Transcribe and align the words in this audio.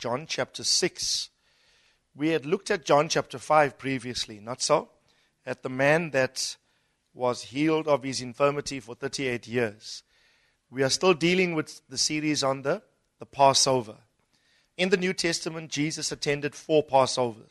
John 0.00 0.24
chapter 0.26 0.64
6. 0.64 1.28
We 2.16 2.30
had 2.30 2.46
looked 2.46 2.70
at 2.70 2.86
John 2.86 3.10
chapter 3.10 3.38
5 3.38 3.76
previously, 3.76 4.40
not 4.40 4.62
so? 4.62 4.88
At 5.44 5.62
the 5.62 5.68
man 5.68 6.12
that 6.12 6.56
was 7.12 7.42
healed 7.42 7.86
of 7.86 8.02
his 8.02 8.22
infirmity 8.22 8.80
for 8.80 8.94
38 8.94 9.46
years. 9.46 10.02
We 10.70 10.82
are 10.82 10.88
still 10.88 11.12
dealing 11.12 11.54
with 11.54 11.82
the 11.90 11.98
series 11.98 12.42
on 12.42 12.62
the, 12.62 12.80
the 13.18 13.26
Passover. 13.26 13.96
In 14.78 14.88
the 14.88 14.96
New 14.96 15.12
Testament, 15.12 15.70
Jesus 15.70 16.10
attended 16.10 16.54
four 16.54 16.82
Passover 16.82 17.44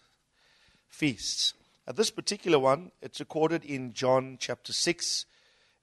feasts. 0.87 1.53
At 1.87 1.97
this 1.97 2.09
particular 2.09 2.57
one, 2.57 2.91
it's 2.99 3.19
recorded 3.19 3.63
in 3.63 3.93
John 3.93 4.37
chapter 4.39 4.73
6. 4.73 5.27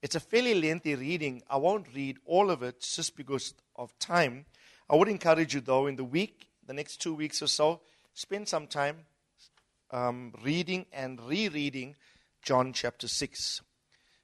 It's 0.03 0.17
a 0.17 0.21
fairly 0.21 0.61
lengthy 0.61 0.97
reading. 0.97 1.43
I 1.49 1.59
won't 1.59 1.95
read 1.95 2.19
all 2.25 2.51
of 2.51 2.65
it 2.65 2.81
just 2.81 3.17
because 3.17 3.55
of 3.77 3.97
time. 4.01 4.47
I 4.91 4.97
would 4.97 5.09
encourage 5.09 5.55
you, 5.55 5.61
though, 5.61 5.87
in 5.87 5.95
the 5.95 6.05
week, 6.05 6.46
the 6.67 6.75
next 6.75 7.01
two 7.01 7.15
weeks 7.15 7.43
or 7.43 7.47
so, 7.47 7.81
spend 8.15 8.49
some 8.49 8.67
time 8.67 8.99
um, 9.91 10.35
reading 10.43 10.87
and 10.93 11.21
rereading 11.21 11.95
John 12.43 12.73
chapter 12.73 13.09
6. 13.09 13.61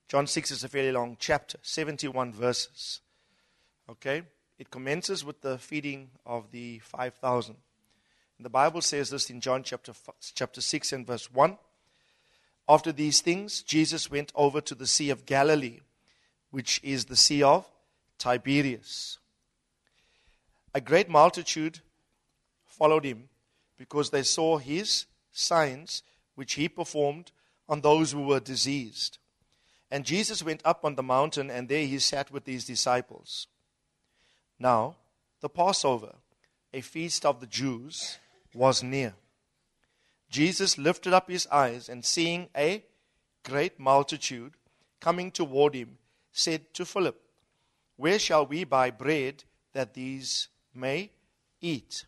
John 0.08 0.26
6 0.26 0.50
is 0.50 0.64
a 0.64 0.68
fairly 0.68 0.92
long 0.92 1.16
chapter, 1.18 1.58
71 1.62 2.32
verses. 2.32 3.00
Okay? 3.88 4.22
It 4.58 4.70
commences 4.70 5.24
with 5.24 5.40
the 5.40 5.58
feeding 5.58 6.10
of 6.26 6.50
the 6.50 6.80
5,000. 6.80 7.56
The 8.40 8.50
Bible 8.50 8.80
says 8.80 9.10
this 9.10 9.30
in 9.30 9.40
John 9.40 9.62
chapter, 9.62 9.92
chapter 10.34 10.60
6 10.60 10.92
and 10.92 11.06
verse 11.06 11.32
1. 11.32 11.56
After 12.68 12.90
these 12.90 13.20
things, 13.20 13.62
Jesus 13.62 14.10
went 14.10 14.32
over 14.34 14.60
to 14.60 14.74
the 14.74 14.86
Sea 14.86 15.10
of 15.10 15.26
Galilee, 15.26 15.80
which 16.50 16.80
is 16.82 17.04
the 17.04 17.16
Sea 17.16 17.44
of 17.44 17.66
Tiberias. 18.18 19.18
A 20.74 20.80
great 20.80 21.08
multitude 21.08 21.80
followed 22.72 23.04
him 23.04 23.28
because 23.76 24.10
they 24.10 24.22
saw 24.22 24.58
his 24.58 25.06
signs 25.30 26.02
which 26.34 26.54
he 26.54 26.68
performed 26.68 27.30
on 27.68 27.80
those 27.80 28.12
who 28.12 28.22
were 28.22 28.40
diseased. 28.40 29.18
And 29.90 30.04
Jesus 30.04 30.42
went 30.42 30.62
up 30.64 30.84
on 30.84 30.94
the 30.94 31.02
mountain, 31.02 31.50
and 31.50 31.68
there 31.68 31.86
he 31.86 31.98
sat 31.98 32.30
with 32.30 32.46
his 32.46 32.64
disciples. 32.64 33.46
Now, 34.58 34.96
the 35.40 35.50
Passover, 35.50 36.14
a 36.72 36.80
feast 36.80 37.26
of 37.26 37.40
the 37.40 37.46
Jews, 37.46 38.18
was 38.54 38.82
near. 38.82 39.14
Jesus 40.30 40.78
lifted 40.78 41.12
up 41.12 41.28
his 41.28 41.46
eyes, 41.48 41.90
and 41.90 42.04
seeing 42.04 42.48
a 42.56 42.84
great 43.44 43.78
multitude 43.78 44.54
coming 45.00 45.30
toward 45.30 45.74
him, 45.74 45.98
said 46.32 46.72
to 46.72 46.86
Philip, 46.86 47.20
Where 47.96 48.18
shall 48.18 48.46
we 48.46 48.64
buy 48.64 48.90
bread 48.90 49.44
that 49.74 49.92
these 49.92 50.48
may 50.74 51.10
eat? 51.60 52.06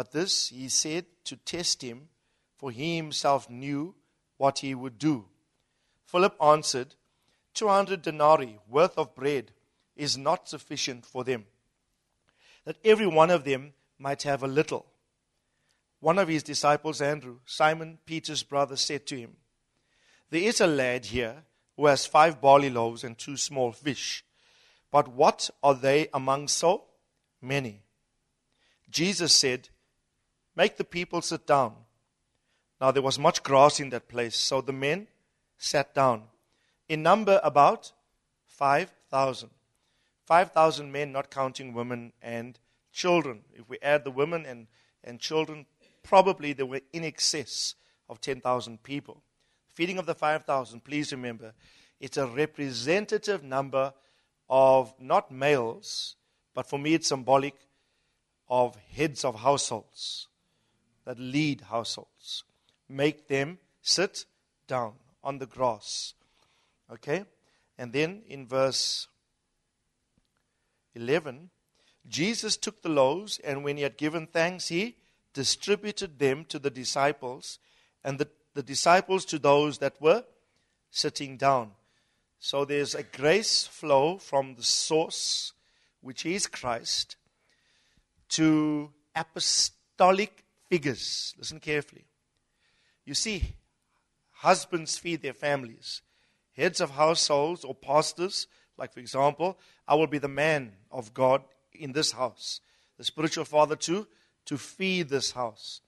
But 0.00 0.12
this 0.12 0.48
he 0.48 0.70
said 0.70 1.04
to 1.24 1.36
test 1.36 1.82
him, 1.82 2.08
for 2.56 2.70
he 2.70 2.96
himself 2.96 3.50
knew 3.50 3.94
what 4.38 4.60
he 4.60 4.74
would 4.74 4.98
do. 4.98 5.26
Philip 6.06 6.34
answered, 6.42 6.94
Two 7.52 7.68
hundred 7.68 8.00
denarii 8.00 8.60
worth 8.66 8.96
of 8.96 9.14
bread 9.14 9.52
is 9.94 10.16
not 10.16 10.48
sufficient 10.48 11.04
for 11.04 11.22
them, 11.22 11.44
that 12.64 12.78
every 12.82 13.06
one 13.06 13.30
of 13.30 13.44
them 13.44 13.74
might 13.98 14.22
have 14.22 14.42
a 14.42 14.48
little. 14.48 14.86
One 15.98 16.18
of 16.18 16.28
his 16.28 16.44
disciples, 16.44 17.02
Andrew, 17.02 17.40
Simon 17.44 17.98
Peter's 18.06 18.42
brother, 18.42 18.76
said 18.76 19.06
to 19.08 19.18
him, 19.18 19.36
There 20.30 20.40
is 20.40 20.62
a 20.62 20.66
lad 20.66 21.04
here 21.04 21.44
who 21.76 21.84
has 21.84 22.06
five 22.06 22.40
barley 22.40 22.70
loaves 22.70 23.04
and 23.04 23.18
two 23.18 23.36
small 23.36 23.70
fish. 23.72 24.24
But 24.90 25.08
what 25.08 25.50
are 25.62 25.74
they 25.74 26.08
among 26.14 26.48
so 26.48 26.84
many? 27.42 27.82
Jesus 28.90 29.34
said, 29.34 29.68
Make 30.60 30.76
the 30.76 30.84
people 30.84 31.22
sit 31.22 31.46
down. 31.46 31.72
Now 32.82 32.90
there 32.90 33.00
was 33.00 33.18
much 33.18 33.42
grass 33.42 33.80
in 33.80 33.88
that 33.90 34.08
place, 34.08 34.36
so 34.36 34.60
the 34.60 34.74
men 34.74 35.06
sat 35.56 35.94
down. 35.94 36.24
In 36.86 37.02
number, 37.02 37.40
about 37.42 37.92
5,000. 38.44 39.48
5,000 40.26 40.92
men, 40.92 41.12
not 41.12 41.30
counting 41.30 41.72
women 41.72 42.12
and 42.20 42.58
children. 42.92 43.40
If 43.54 43.70
we 43.70 43.78
add 43.80 44.04
the 44.04 44.10
women 44.10 44.44
and, 44.44 44.66
and 45.02 45.18
children, 45.18 45.64
probably 46.02 46.52
there 46.52 46.66
were 46.66 46.82
in 46.92 47.04
excess 47.04 47.74
of 48.10 48.20
10,000 48.20 48.82
people. 48.82 49.22
Feeding 49.72 49.96
of 49.96 50.04
the 50.04 50.14
5,000, 50.14 50.84
please 50.84 51.10
remember, 51.10 51.54
it's 52.00 52.18
a 52.18 52.26
representative 52.26 53.42
number 53.42 53.94
of 54.50 54.92
not 55.00 55.32
males, 55.32 56.16
but 56.52 56.66
for 56.68 56.78
me 56.78 56.92
it's 56.92 57.08
symbolic 57.08 57.54
of 58.50 58.76
heads 58.94 59.24
of 59.24 59.36
households 59.36 60.26
that 61.04 61.18
lead 61.18 61.62
households. 61.62 62.44
Make 62.88 63.28
them 63.28 63.58
sit 63.82 64.24
down 64.66 64.94
on 65.22 65.38
the 65.38 65.46
grass. 65.46 66.14
Okay? 66.92 67.24
And 67.78 67.92
then 67.92 68.22
in 68.28 68.46
verse 68.46 69.08
11, 70.94 71.50
Jesus 72.08 72.56
took 72.56 72.82
the 72.82 72.88
loaves, 72.88 73.38
and 73.38 73.62
when 73.62 73.76
he 73.76 73.82
had 73.82 73.96
given 73.96 74.26
thanks, 74.26 74.68
he 74.68 74.96
distributed 75.32 76.18
them 76.18 76.44
to 76.46 76.58
the 76.58 76.70
disciples, 76.70 77.58
and 78.02 78.18
the, 78.18 78.28
the 78.54 78.62
disciples 78.62 79.24
to 79.26 79.38
those 79.38 79.78
that 79.78 80.00
were 80.00 80.24
sitting 80.90 81.36
down. 81.36 81.70
So 82.40 82.64
there's 82.64 82.94
a 82.94 83.02
grace 83.02 83.66
flow 83.66 84.18
from 84.18 84.54
the 84.54 84.64
source, 84.64 85.52
which 86.00 86.24
is 86.24 86.46
Christ, 86.46 87.16
to 88.30 88.90
apostolic 89.14 90.44
figures. 90.70 91.34
Listen 91.36 91.58
carefully. 91.60 92.06
You 93.04 93.14
see, 93.14 93.56
husbands 94.30 94.96
feed 94.96 95.20
their 95.20 95.34
families. 95.34 96.00
Heads 96.56 96.80
of 96.80 96.90
households 96.90 97.64
or 97.64 97.74
pastors, 97.74 98.46
like 98.78 98.94
for 98.94 99.00
example, 99.00 99.58
I 99.86 99.96
will 99.96 100.06
be 100.06 100.18
the 100.18 100.28
man 100.28 100.72
of 100.90 101.12
God 101.12 101.42
in 101.74 101.92
this 101.92 102.12
house, 102.12 102.60
the 102.96 103.04
spiritual 103.04 103.44
father 103.44 103.76
too, 103.76 104.06
to 104.46 104.56
feed 104.56 105.08
this 105.08 105.32
house. 105.32 105.80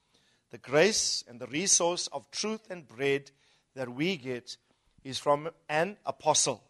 The 0.51 0.59
grace 0.59 1.25
and 1.29 1.41
the 1.41 1.47
resource 1.47 2.09
of 2.09 2.31
truth 2.31 2.67
and 2.69 2.87
bread 2.87 3.31
that 3.75 3.89
we 3.89 4.17
get 4.17 4.57
is 5.05 5.19
from 5.19 5.49
an 5.69 5.97
apostle. 6.05 6.63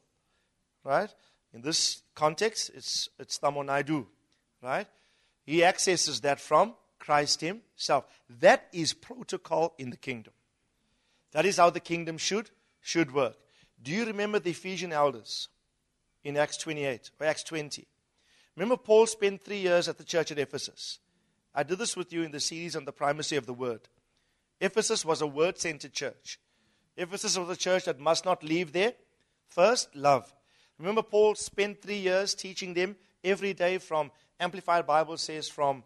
Right? 0.85 1.13
In 1.53 1.63
this 1.63 2.03
context, 2.15 2.71
it's, 2.75 3.09
it's 3.19 3.39
Thamo 3.39 3.65
Naidoo. 3.65 4.07
Right? 4.63 4.87
He 5.45 5.65
accesses 5.65 6.21
that 6.21 6.41
from 6.41 6.75
Christ 7.03 7.41
Himself. 7.41 8.07
That 8.41 8.69
is 8.73 8.95
protocol 8.95 9.75
in 9.77 9.91
the 9.91 9.97
kingdom. 9.97 10.33
That 11.33 11.45
is 11.45 11.57
how 11.57 11.69
the 11.71 11.81
kingdom 11.81 12.17
should, 12.17 12.51
should 12.81 13.13
work. 13.13 13.37
Do 13.83 13.91
you 13.91 14.07
remember 14.07 14.39
the 14.39 14.51
Ephesian 14.51 14.93
elders 14.93 15.49
in 16.23 16.37
Acts 16.37 16.57
28 16.59 17.11
or 17.21 17.27
Acts 17.27 17.43
20? 17.43 17.89
Remember, 18.55 18.77
Paul 18.77 19.07
spent 19.07 19.43
three 19.43 19.59
years 19.59 19.89
at 19.89 19.99
the 19.99 20.05
church 20.05 20.31
at 20.31 20.39
Ephesus. 20.39 21.01
I 21.53 21.65
did 21.65 21.79
this 21.79 21.97
with 21.97 22.13
you 22.13 22.23
in 22.23 22.31
the 22.31 22.39
series 22.39 22.77
on 22.77 22.85
the 22.85 22.93
primacy 22.93 23.35
of 23.35 23.47
the 23.47 23.55
word. 23.55 23.81
Ephesus 24.61 25.05
was 25.05 25.21
a 25.21 25.27
word 25.27 25.59
centered 25.59 25.93
church. 25.93 26.39
Ephesus 26.97 27.37
was 27.37 27.49
a 27.51 27.57
church 27.57 27.87
that 27.87 27.99
must 27.99 28.25
not 28.25 28.45
leave 28.45 28.73
there. 28.73 28.93
first 29.49 29.95
love. 29.97 30.33
Remember, 30.79 31.03
Paul 31.03 31.35
spent 31.35 31.83
three 31.83 31.99
years 31.99 32.35
teaching 32.35 32.75
them 32.75 32.95
every 33.25 33.55
day 33.55 33.79
from 33.79 34.13
Amplified 34.39 34.87
Bible 34.87 35.17
says 35.17 35.49
from 35.49 35.83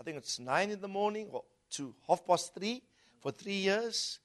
I 0.00 0.04
think 0.04 0.16
it's 0.16 0.38
nine 0.38 0.70
in 0.70 0.80
the 0.80 0.88
morning 0.88 1.28
or 1.30 1.44
to 1.72 1.94
half 2.06 2.26
past 2.26 2.54
three 2.54 2.82
for 3.20 3.30
three 3.30 3.54
years. 3.54 4.18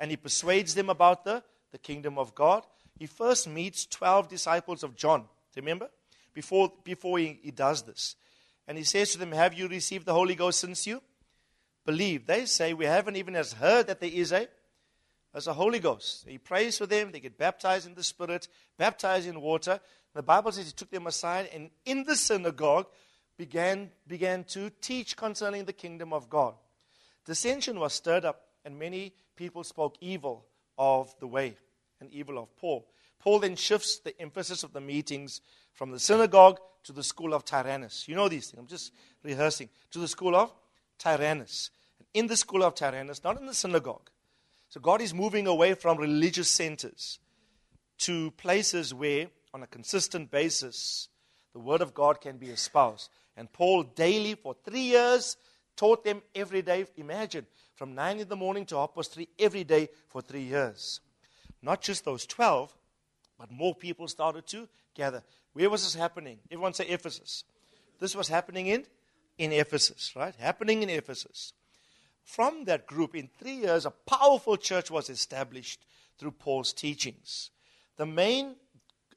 And 0.00 0.10
he 0.10 0.16
persuades 0.16 0.74
them 0.74 0.90
about 0.90 1.24
the, 1.24 1.42
the 1.72 1.78
kingdom 1.78 2.18
of 2.18 2.34
God. 2.34 2.64
He 2.98 3.06
first 3.06 3.48
meets 3.48 3.86
12 3.86 4.28
disciples 4.28 4.82
of 4.82 4.96
John. 4.96 5.20
Do 5.20 5.26
you 5.56 5.62
remember? 5.62 5.88
Before, 6.32 6.72
before 6.82 7.18
he, 7.18 7.38
he 7.42 7.50
does 7.50 7.82
this. 7.82 8.16
And 8.66 8.78
he 8.78 8.84
says 8.84 9.12
to 9.12 9.18
them, 9.18 9.32
Have 9.32 9.54
you 9.54 9.68
received 9.68 10.06
the 10.06 10.14
Holy 10.14 10.34
Ghost 10.34 10.60
since 10.60 10.86
you 10.86 11.02
believe? 11.84 12.26
They 12.26 12.46
say, 12.46 12.74
We 12.74 12.86
haven't 12.86 13.16
even 13.16 13.36
as 13.36 13.52
heard 13.52 13.86
that 13.86 14.00
there 14.00 14.10
is 14.12 14.32
a, 14.32 14.48
as 15.34 15.46
a 15.46 15.52
Holy 15.52 15.78
Ghost. 15.78 16.26
He 16.28 16.38
prays 16.38 16.78
for 16.78 16.86
them. 16.86 17.12
They 17.12 17.20
get 17.20 17.38
baptized 17.38 17.86
in 17.86 17.94
the 17.94 18.04
Spirit, 18.04 18.48
baptized 18.78 19.28
in 19.28 19.40
water. 19.40 19.80
The 20.14 20.22
Bible 20.22 20.52
says 20.52 20.66
he 20.66 20.72
took 20.72 20.90
them 20.90 21.06
aside, 21.06 21.50
and 21.52 21.70
in 21.84 22.04
the 22.04 22.14
synagogue, 22.14 22.86
began, 23.36 23.90
began 24.06 24.44
to 24.44 24.70
teach 24.80 25.16
concerning 25.16 25.64
the 25.64 25.72
kingdom 25.72 26.12
of 26.12 26.28
God. 26.28 26.54
Dissension 27.24 27.78
was 27.78 27.92
stirred 27.92 28.24
up, 28.24 28.42
and 28.64 28.78
many 28.78 29.14
people 29.36 29.64
spoke 29.64 29.96
evil 30.00 30.46
of 30.78 31.14
the 31.20 31.26
way 31.26 31.56
and 32.00 32.10
evil 32.10 32.38
of 32.38 32.54
Paul. 32.56 32.86
Paul 33.18 33.38
then 33.38 33.56
shifts 33.56 33.98
the 33.98 34.18
emphasis 34.20 34.62
of 34.62 34.72
the 34.72 34.80
meetings 34.80 35.40
from 35.72 35.90
the 35.90 35.98
synagogue 35.98 36.58
to 36.84 36.92
the 36.92 37.02
school 37.02 37.32
of 37.32 37.44
Tyrannus. 37.44 38.06
You 38.06 38.14
know 38.14 38.28
these 38.28 38.50
things. 38.50 38.60
I'm 38.60 38.66
just 38.66 38.92
rehearsing. 39.22 39.70
To 39.92 39.98
the 39.98 40.08
school 40.08 40.36
of 40.36 40.52
Tyrannus. 40.98 41.70
In 42.12 42.26
the 42.26 42.36
school 42.36 42.62
of 42.62 42.74
Tyrannus, 42.74 43.24
not 43.24 43.40
in 43.40 43.46
the 43.46 43.54
synagogue. 43.54 44.10
So 44.68 44.80
God 44.80 45.00
is 45.00 45.14
moving 45.14 45.46
away 45.46 45.74
from 45.74 45.98
religious 45.98 46.48
centers 46.48 47.18
to 47.98 48.30
places 48.32 48.92
where, 48.92 49.28
on 49.54 49.62
a 49.62 49.66
consistent 49.66 50.30
basis, 50.30 51.08
the 51.52 51.60
word 51.60 51.80
of 51.80 51.94
God 51.94 52.20
can 52.20 52.36
be 52.36 52.48
espoused. 52.48 53.08
And 53.36 53.52
Paul 53.52 53.82
daily 53.82 54.34
for 54.34 54.54
three 54.64 54.82
years 54.82 55.36
taught 55.76 56.04
them 56.04 56.22
every 56.34 56.62
day. 56.62 56.86
Imagine, 56.96 57.46
from 57.74 57.94
9 57.94 58.20
in 58.20 58.28
the 58.28 58.36
morning 58.36 58.64
to 58.66 58.76
half 58.76 58.94
past 58.94 59.12
3 59.14 59.28
every 59.38 59.64
day 59.64 59.88
for 60.08 60.22
three 60.22 60.42
years. 60.42 61.00
Not 61.62 61.80
just 61.80 62.04
those 62.04 62.26
12, 62.26 62.72
but 63.38 63.50
more 63.50 63.74
people 63.74 64.06
started 64.06 64.46
to 64.48 64.68
gather. 64.94 65.22
Where 65.52 65.70
was 65.70 65.82
this 65.82 65.94
happening? 65.94 66.38
Everyone 66.50 66.74
say 66.74 66.86
Ephesus. 66.86 67.44
This 67.98 68.14
was 68.14 68.28
happening 68.28 68.66
in, 68.66 68.84
in 69.38 69.52
Ephesus, 69.52 70.12
right? 70.14 70.34
Happening 70.36 70.82
in 70.82 70.90
Ephesus. 70.90 71.52
From 72.22 72.64
that 72.64 72.86
group, 72.86 73.14
in 73.14 73.28
three 73.38 73.56
years, 73.56 73.86
a 73.86 73.90
powerful 73.90 74.56
church 74.56 74.90
was 74.90 75.10
established 75.10 75.84
through 76.18 76.32
Paul's 76.32 76.72
teachings. 76.72 77.50
The 77.96 78.06
main 78.06 78.56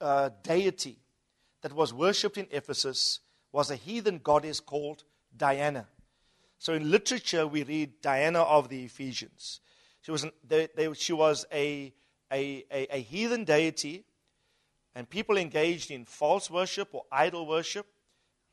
uh, 0.02 0.30
deity 0.44 1.00
that 1.62 1.74
was 1.74 1.94
worshipped 1.94 2.38
in 2.38 2.48
Ephesus 2.52 3.19
was 3.51 3.71
a 3.71 3.75
heathen 3.75 4.19
goddess 4.23 4.59
called 4.59 5.03
Diana. 5.35 5.88
So 6.57 6.73
in 6.73 6.89
literature, 6.89 7.45
we 7.47 7.63
read 7.63 8.01
Diana 8.01 8.41
of 8.41 8.69
the 8.69 8.83
Ephesians. 8.83 9.61
She 10.01 10.11
was, 10.11 10.23
an, 10.23 10.31
they, 10.47 10.67
they, 10.75 10.94
she 10.94 11.13
was 11.13 11.45
a, 11.51 11.94
a, 12.31 12.65
a, 12.71 12.97
a 12.97 13.01
heathen 13.01 13.44
deity, 13.44 14.05
and 14.95 15.09
people 15.09 15.38
engaged 15.38 15.91
in 15.91 16.05
false 16.05 16.49
worship 16.49 16.89
or 16.94 17.03
idol 17.11 17.45
worship, 17.45 17.85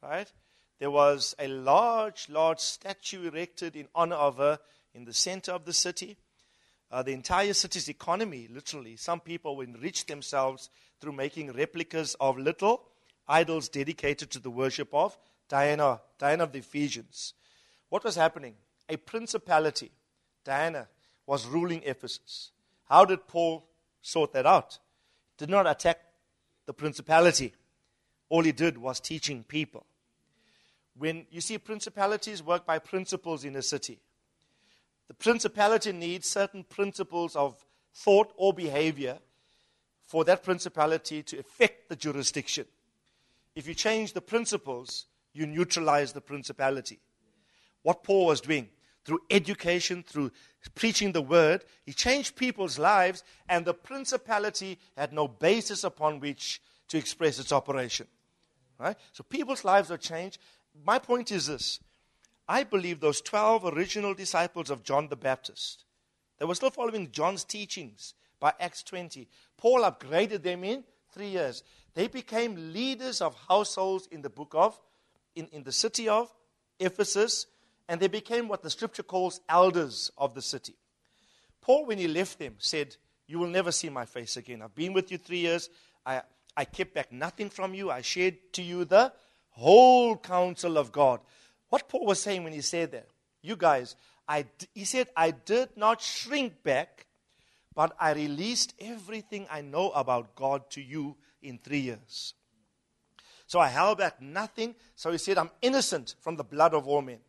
right? 0.02 0.31
There 0.79 0.91
was 0.91 1.35
a 1.38 1.49
large, 1.49 2.29
large 2.29 2.61
statue 2.61 3.29
erected 3.29 3.76
in 3.76 3.88
honor 3.94 4.17
of 4.17 4.37
her 4.37 4.58
in 4.93 5.05
the 5.05 5.14
center 5.14 5.52
of 5.52 5.64
the 5.64 5.73
city. 5.73 6.17
Uh, 6.91 7.02
the 7.02 7.12
entire 7.12 7.55
city's 7.55 7.88
economy, 7.88 8.49
literally, 8.52 8.96
some 8.96 9.20
people 9.20 9.61
enriched 9.61 10.08
themselves 10.08 10.69
through 11.00 11.12
making 11.12 11.52
replicas 11.52 12.14
of 12.20 12.38
little 12.38 12.82
idols 13.29 13.69
dedicated 13.69 14.31
to 14.31 14.38
the 14.38 14.50
worship 14.50 14.93
of 14.93 15.17
Diana, 15.49 16.00
Diana 16.19 16.44
of 16.44 16.53
the 16.53 16.59
Ephesians. 16.59 17.35
What 17.88 18.05
was 18.05 18.17
happening? 18.17 18.55
A 18.88 18.97
principality, 18.97 19.91
Diana, 20.44 20.88
was 21.26 21.47
ruling 21.47 21.82
Ephesus. 21.85 22.50
How 22.88 23.05
did 23.05 23.26
Paul 23.26 23.67
sort 24.03 24.32
that 24.32 24.47
out? 24.47 24.79
Did 25.38 25.49
not 25.49 25.67
attack 25.67 26.00
the 26.67 26.75
principality. 26.75 27.53
All 28.29 28.43
he 28.43 28.53
did 28.53 28.79
was 28.79 29.00
teaching 29.00 29.44
people. 29.44 29.87
When 30.97 31.27
you 31.31 31.41
see 31.41 31.59
principalities 31.59 32.43
work 32.43 32.67
by 32.67 32.79
principles 32.79 33.44
in 33.44 33.56
a 33.56 33.62
city, 33.62 33.99
the 35.09 35.15
principality 35.15 35.93
needs 35.93 36.29
certain 36.29 36.65
principles 36.65 37.37
of 37.37 37.65
thought 37.94 38.32
or 38.37 38.53
behavior 38.53 39.19
for 40.03 40.25
that 40.25 40.43
principality 40.43 41.23
to 41.23 41.38
affect 41.38 41.88
the 41.88 41.97
jurisdiction. 41.97 42.67
If 43.55 43.69
you 43.69 43.75
change 43.75 44.12
the 44.12 44.21
principles, 44.21 45.06
you 45.33 45.47
neutralize 45.47 46.12
the 46.12 46.21
principality. 46.21 47.01
What 47.83 48.03
Paul 48.03 48.27
was 48.27 48.41
doing 48.41 48.69
through 49.05 49.21
education, 49.31 50.03
through 50.03 50.33
preaching 50.75 51.12
the 51.12 51.23
word, 51.23 51.65
he 51.85 51.93
changed 51.93 52.37
people's 52.37 52.79
lives, 52.79 53.23
and 53.49 53.65
the 53.65 53.75
principality 53.75 54.79
had 54.97 55.12
no 55.12 55.29
basis 55.29 55.85
upon 55.85 56.21
which 56.21 56.62
to 56.89 56.99
express 56.99 57.39
its 57.39 57.53
operation. 57.53 58.06
Right? 58.79 58.97
So 59.12 59.23
people's 59.23 59.65
lives 59.65 59.91
are 59.91 59.99
changed. 59.99 60.39
My 60.85 60.99
point 60.99 61.31
is 61.31 61.47
this 61.47 61.81
I 62.49 62.65
believe 62.65 63.01
those 63.01 63.21
12 63.21 63.67
original 63.67 64.15
disciples 64.15 64.71
of 64.71 64.83
John 64.83 65.09
the 65.09 65.17
Baptist, 65.17 65.85
they 66.39 66.45
were 66.45 66.55
still 66.55 66.71
following 66.71 67.11
John's 67.11 67.45
teachings 67.45 68.15
by 68.41 68.53
Acts 68.59 68.83
20. 68.83 69.29
Paul 69.56 69.83
upgraded 69.83 70.43
them 70.43 70.65
in 70.65 70.85
three 71.12 71.29
years. 71.29 71.62
They 71.94 72.08
became 72.08 72.73
leaders 72.73 73.20
of 73.20 73.37
households 73.49 74.08
in 74.11 74.23
the 74.23 74.31
book 74.31 74.52
of, 74.55 74.79
in, 75.35 75.49
in 75.52 75.62
the 75.62 75.73
city 75.73 76.08
of 76.08 76.32
Ephesus, 76.81 77.46
and 77.88 78.00
they 78.00 78.08
became 78.08 78.49
what 78.49 78.62
the 78.62 78.70
scripture 78.70 79.02
calls 79.02 79.41
elders 79.49 80.11
of 80.19 80.35
the 80.35 80.43
city. 80.43 80.75
Paul, 81.61 81.87
when 81.87 81.99
he 81.99 82.08
left 82.08 82.38
them, 82.38 82.56
said, 82.58 82.96
You 83.26 83.38
will 83.38 83.49
never 83.49 83.73
see 83.73 83.88
my 83.88 84.05
face 84.05 84.37
again. 84.37 84.62
I've 84.62 84.75
been 84.75 84.93
with 84.93 85.12
you 85.12 85.19
three 85.19 85.38
years. 85.38 85.70
I, 86.05 86.23
I 86.56 86.64
kept 86.64 86.94
back 86.94 87.12
nothing 87.12 87.49
from 87.49 87.75
you. 87.75 87.91
I 87.91 88.02
shared 88.02 88.37
to 88.55 88.62
you 88.62 88.85
the 88.85 89.12
whole 89.50 90.17
counsel 90.17 90.76
of 90.76 90.93
God. 90.93 91.20
What 91.69 91.88
Paul 91.88 92.06
was 92.06 92.20
saying 92.20 92.44
when 92.44 92.52
he 92.52 92.61
said 92.61 92.93
that, 92.93 93.08
you 93.41 93.56
guys, 93.56 93.96
I, 94.29 94.46
he 94.75 94.85
said, 94.85 95.08
I 95.17 95.31
did 95.31 95.76
not 95.76 96.00
shrink 96.00 96.62
back, 96.62 97.06
but 97.75 97.94
I 98.00 98.12
released 98.12 98.75
everything 98.81 99.46
I 99.50 99.61
know 99.61 99.91
about 99.91 100.35
God 100.35 100.70
to 100.70 100.82
you 100.82 101.17
in 101.44 101.58
three 101.58 101.81
years. 101.81 102.35
So 103.46 103.61
I 103.61 103.69
held 103.69 103.99
back 103.99 104.20
nothing. 104.20 104.75
So 104.96 105.12
he 105.12 105.19
said, 105.19 105.38
I'm 105.38 105.50
innocent 105.62 106.17
from 106.20 106.37
the 106.37 106.44
blood 106.44 106.75
of 106.75 106.88
all 106.88 107.02
men. 107.02 107.20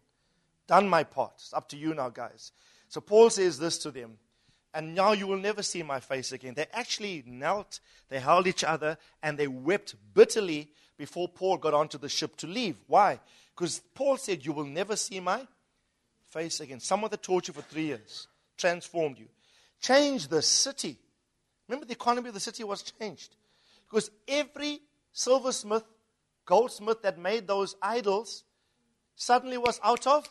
Done 0.67 0.89
my 0.89 1.03
part. 1.03 1.33
It's 1.35 1.53
up 1.53 1.69
to 1.69 1.77
you 1.77 1.93
now, 1.93 2.09
guys. 2.09 2.51
So 2.87 3.01
Paul 3.01 3.29
says 3.29 3.59
this 3.59 3.77
to 3.79 3.91
them. 3.91 4.17
And 4.73 4.93
now 4.93 5.13
you 5.13 5.27
will 5.27 5.37
never 5.37 5.63
see 5.63 5.83
my 5.83 6.01
face 6.01 6.33
again. 6.33 6.53
They 6.53 6.65
actually 6.73 7.23
knelt, 7.25 7.79
they 8.09 8.19
held 8.19 8.45
each 8.45 8.63
other, 8.63 8.97
and 9.23 9.37
they 9.37 9.47
wept 9.47 9.95
bitterly 10.13 10.69
before 10.97 11.29
Paul 11.29 11.57
got 11.57 11.73
onto 11.73 11.97
the 11.97 12.09
ship 12.09 12.35
to 12.37 12.47
leave. 12.47 12.75
Why? 12.87 13.19
Because 13.55 13.81
Paul 13.93 14.17
said, 14.17 14.45
You 14.45 14.51
will 14.51 14.65
never 14.65 14.97
see 14.97 15.21
my 15.21 15.47
face 16.29 16.59
again. 16.59 16.81
Someone 16.81 17.09
that 17.11 17.23
taught 17.23 17.47
you 17.47 17.53
for 17.53 17.61
three 17.61 17.85
years 17.85 18.27
transformed 18.57 19.17
you. 19.17 19.27
Changed 19.79 20.29
the 20.29 20.41
city. 20.41 20.97
Remember, 21.67 21.85
the 21.85 21.93
economy 21.93 22.27
of 22.27 22.33
the 22.33 22.39
city 22.39 22.63
was 22.63 22.83
changed. 22.99 23.35
Because 23.89 24.09
every 24.27 24.81
silversmith, 25.11 25.83
goldsmith 26.45 27.01
that 27.01 27.17
made 27.17 27.47
those 27.47 27.75
idols 27.81 28.43
suddenly 29.15 29.57
was 29.57 29.79
out 29.83 30.05
of 30.07 30.29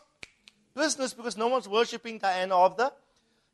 business 0.74 1.14
because 1.14 1.36
no 1.36 1.48
one's 1.48 1.68
worshiping 1.68 2.18
Diana 2.18 2.56
of 2.56 2.76
the 2.76 2.92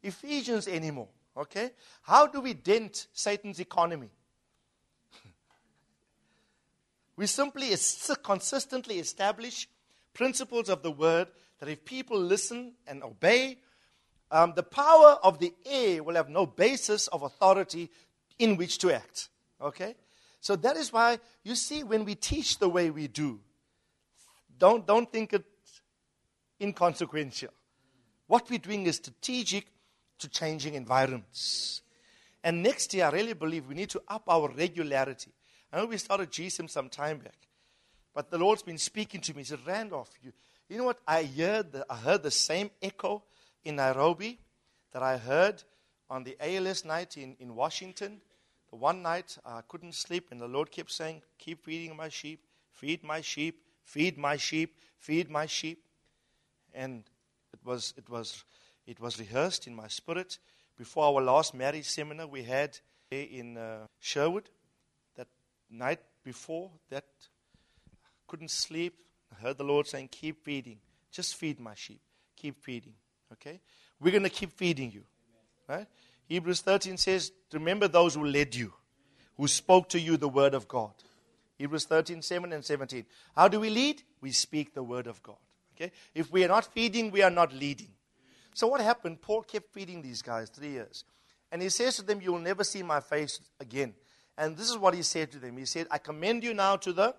Ephesians 0.03 0.67
anymore. 0.67 1.09
Okay? 1.37 1.71
How 2.03 2.27
do 2.27 2.41
we 2.41 2.55
dent 2.55 3.07
Satan's 3.13 3.61
economy? 3.61 4.11
we 7.17 7.27
simply 7.27 7.75
consistently 8.23 8.99
establish 8.99 9.69
principles 10.15 10.69
of 10.69 10.83
the 10.83 10.91
word 10.91 11.29
that 11.61 11.69
if 11.69 11.85
people 11.85 12.19
listen 12.19 12.73
and 12.87 13.03
obey, 13.03 13.59
um, 14.31 14.55
the 14.57 14.63
power 14.63 15.19
of 15.23 15.39
the 15.39 15.53
air 15.65 16.03
will 16.03 16.15
have 16.15 16.29
no 16.29 16.47
basis 16.47 17.07
of 17.09 17.23
authority 17.23 17.91
in 18.39 18.57
which 18.57 18.79
to 18.79 18.93
act. 18.93 19.29
Okay? 19.61 19.95
So 20.41 20.57
that 20.57 20.77
is 20.77 20.93
why 20.93 21.19
you 21.45 21.55
see 21.55 21.85
when 21.85 22.05
we 22.05 22.15
teach 22.15 22.59
the 22.59 22.69
way 22.69 22.91
we 22.91 23.09
do, 23.09 23.41
don't, 24.59 24.87
don't 24.87 25.11
think 25.11 25.33
it 25.33 25.45
inconsequential. 26.61 27.51
What 28.27 28.49
we're 28.49 28.59
doing 28.59 28.87
is 28.87 28.97
strategic 28.97 29.67
to 30.19 30.29
changing 30.29 30.75
environments. 30.75 31.83
And 32.45 32.63
next 32.63 32.95
year, 32.95 33.07
I 33.07 33.11
really 33.11 33.33
believe 33.33 33.67
we 33.67 33.75
need 33.75 33.91
to 33.91 34.03
up 34.09 34.25
our 34.29 34.49
regularity. 34.51 35.33
I 35.73 35.79
know 35.79 35.87
we 35.87 35.97
started 35.99 36.31
GSIM 36.31 36.69
some 36.69 36.89
time 36.89 37.19
back, 37.19 37.49
but 38.15 38.31
the 38.31 38.39
Lord's 38.39 38.63
been 38.63 38.79
speaking 38.79 39.21
to 39.23 39.35
me. 39.35 39.41
He 39.41 39.45
said, 39.45 39.61
Randolph, 39.67 40.11
you, 40.23 40.33
you 40.69 40.79
know 40.79 40.85
what? 40.85 40.99
I 41.07 41.25
heard, 41.25 41.73
the, 41.73 41.87
I 41.89 41.97
heard 41.97 42.23
the 42.23 42.31
same 42.31 42.71
echo 42.83 43.23
in 43.65 43.77
Nairobi 43.77 44.39
that 44.93 45.03
I 45.03 45.17
heard 45.17 45.63
on 46.09 46.25
the 46.25 46.37
ALS 46.41 46.85
night 46.85 47.17
in, 47.17 47.37
in 47.39 47.55
Washington. 47.55 48.21
The 48.71 48.77
one 48.77 49.03
night 49.03 49.37
I 49.45 49.63
couldn't 49.67 49.95
sleep, 49.95 50.29
and 50.31 50.41
the 50.41 50.49
Lord 50.49 50.71
kept 50.71 50.93
saying, 50.93 51.23
Keep 51.39 51.65
feeding 51.65 51.97
my 51.97 52.09
sheep, 52.09 52.45
feed 52.73 53.03
my 53.03 53.21
sheep, 53.21 53.63
feed 53.85 54.17
my 54.17 54.37
sheep, 54.37 54.77
feed 54.99 55.29
my 55.31 55.47
sheep 55.47 55.83
and 56.75 57.05
it 57.53 57.61
was, 57.65 57.95
it 57.97 58.09
was, 58.09 58.45
it 58.87 59.01
was 59.01 59.19
rehearsed 59.19 59.67
in 59.67 59.75
my 59.75 59.89
spirit. 59.89 60.39
Before 60.77 61.05
our 61.05 61.23
last 61.23 61.55
marriage 61.55 61.89
seminar 61.89 62.27
we 62.27 62.43
had 62.43 62.79
in 63.11 63.57
uh, 63.57 63.87
Sherwood, 63.99 64.49
that 65.17 65.29
night 65.71 66.01
before 66.25 66.71
that, 66.91 67.05
couldn't 68.27 68.51
sleep. 68.51 68.95
I 69.33 69.43
heard 69.43 69.59
the 69.59 69.65
Lord 69.65 69.87
saying, 69.87 70.09
Keep 70.11 70.45
feeding. 70.45 70.79
Just 71.11 71.35
feed 71.35 71.59
my 71.61 71.75
sheep. 71.75 72.01
Keep 72.37 72.63
feeding. 72.63 72.95
Okay? 73.33 73.61
We're 73.99 74.13
going 74.13 74.23
to 74.23 74.31
keep 74.31 74.53
feeding 74.53 74.93
you. 74.93 75.03
Right? 75.69 75.87
Hebrews 76.31 76.61
13 76.61 76.97
says, 76.97 77.33
Remember 77.53 77.89
those 77.89 78.15
who 78.15 78.25
led 78.25 78.55
you, 78.55 78.73
who 79.37 79.49
spoke 79.49 79.89
to 79.89 79.99
you 79.99 80.17
the 80.17 80.29
word 80.29 80.55
of 80.55 80.69
God. 80.69 80.93
Hebrews 81.59 81.87
13, 81.87 82.23
7 82.23 82.53
and 82.53 82.65
17. 82.65 83.05
How 83.35 83.49
do 83.49 83.59
we 83.59 83.69
lead? 83.69 84.03
We 84.21 84.31
speak 84.31 84.73
the 84.73 84.83
word 84.85 85.09
of 85.09 85.21
God. 85.25 85.37
Okay? 85.75 85.91
If 86.15 86.31
we 86.31 86.45
are 86.45 86.49
not 86.49 86.73
feeding, 86.73 87.11
we 87.11 87.23
are 87.23 87.31
not 87.31 87.53
leading. 87.53 87.89
So 88.55 88.69
what 88.69 88.81
happened? 88.81 89.21
Paul 89.21 89.43
kept 89.43 89.75
feeding 89.75 90.03
these 90.03 90.23
guys 90.23 90.51
three 90.51 90.71
years. 90.71 91.03
And 91.51 91.61
he 91.61 91.69
says 91.69 91.97
to 91.97 92.03
them, 92.03 92.21
You 92.21 92.33
will 92.33 92.39
never 92.39 92.63
see 92.63 92.85
my 92.85 93.01
face 93.01 93.41
again. 93.59 93.95
And 94.39 94.57
this 94.57 94.71
is 94.71 94.79
what 94.79 94.95
he 94.95 95.03
said 95.03 95.33
to 95.33 95.39
them. 95.41 95.57
He 95.57 95.65
said, 95.65 95.89
I 95.91 95.99
commend 95.99 96.45
you 96.45 96.55
now 96.55 96.77
to 96.77 96.93
the 96.93 97.13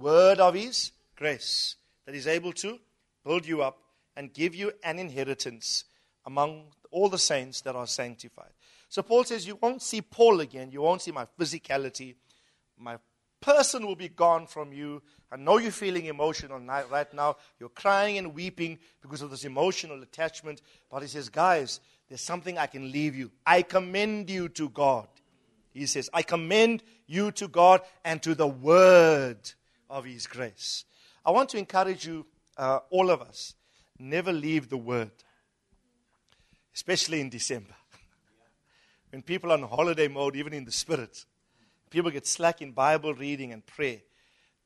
word 0.00 0.38
of 0.38 0.54
his 0.54 0.92
grace, 1.16 1.74
that 2.06 2.14
is 2.14 2.28
able 2.28 2.52
to 2.52 2.78
build 3.24 3.46
you 3.46 3.62
up 3.62 3.78
and 4.16 4.32
give 4.32 4.54
you 4.54 4.70
an 4.84 5.00
inheritance 5.00 5.84
among 6.24 6.66
all 6.94 7.08
the 7.08 7.18
saints 7.18 7.60
that 7.62 7.74
are 7.74 7.86
sanctified. 7.86 8.52
So 8.88 9.02
Paul 9.02 9.24
says, 9.24 9.46
You 9.46 9.58
won't 9.60 9.82
see 9.82 10.00
Paul 10.00 10.40
again. 10.40 10.70
You 10.70 10.80
won't 10.80 11.02
see 11.02 11.10
my 11.10 11.26
physicality. 11.38 12.14
My 12.78 12.98
person 13.40 13.86
will 13.86 13.96
be 13.96 14.08
gone 14.08 14.46
from 14.46 14.72
you. 14.72 15.02
I 15.30 15.36
know 15.36 15.58
you're 15.58 15.72
feeling 15.72 16.06
emotional 16.06 16.60
right 16.60 17.12
now. 17.12 17.36
You're 17.58 17.68
crying 17.68 18.18
and 18.18 18.32
weeping 18.34 18.78
because 19.02 19.20
of 19.20 19.30
this 19.30 19.44
emotional 19.44 20.00
attachment. 20.02 20.62
But 20.88 21.02
he 21.02 21.08
says, 21.08 21.28
Guys, 21.28 21.80
there's 22.08 22.20
something 22.20 22.56
I 22.56 22.66
can 22.66 22.92
leave 22.92 23.16
you. 23.16 23.32
I 23.44 23.62
commend 23.62 24.30
you 24.30 24.48
to 24.50 24.68
God. 24.68 25.08
He 25.72 25.86
says, 25.86 26.08
I 26.14 26.22
commend 26.22 26.84
you 27.08 27.32
to 27.32 27.48
God 27.48 27.80
and 28.04 28.22
to 28.22 28.36
the 28.36 28.46
word 28.46 29.50
of 29.90 30.04
his 30.04 30.28
grace. 30.28 30.84
I 31.26 31.32
want 31.32 31.48
to 31.50 31.58
encourage 31.58 32.06
you, 32.06 32.26
uh, 32.56 32.78
all 32.90 33.10
of 33.10 33.20
us, 33.20 33.54
never 33.98 34.32
leave 34.32 34.68
the 34.68 34.76
word, 34.76 35.10
especially 36.74 37.20
in 37.20 37.30
December. 37.30 37.74
when 39.10 39.22
people 39.22 39.50
are 39.50 39.58
on 39.58 39.62
holiday 39.62 40.08
mode, 40.08 40.36
even 40.36 40.52
in 40.52 40.64
the 40.64 40.72
spirit, 40.72 41.24
people 41.90 42.10
get 42.10 42.26
slack 42.26 42.60
in 42.60 42.72
Bible 42.72 43.14
reading 43.14 43.52
and 43.52 43.64
prayer. 43.64 44.00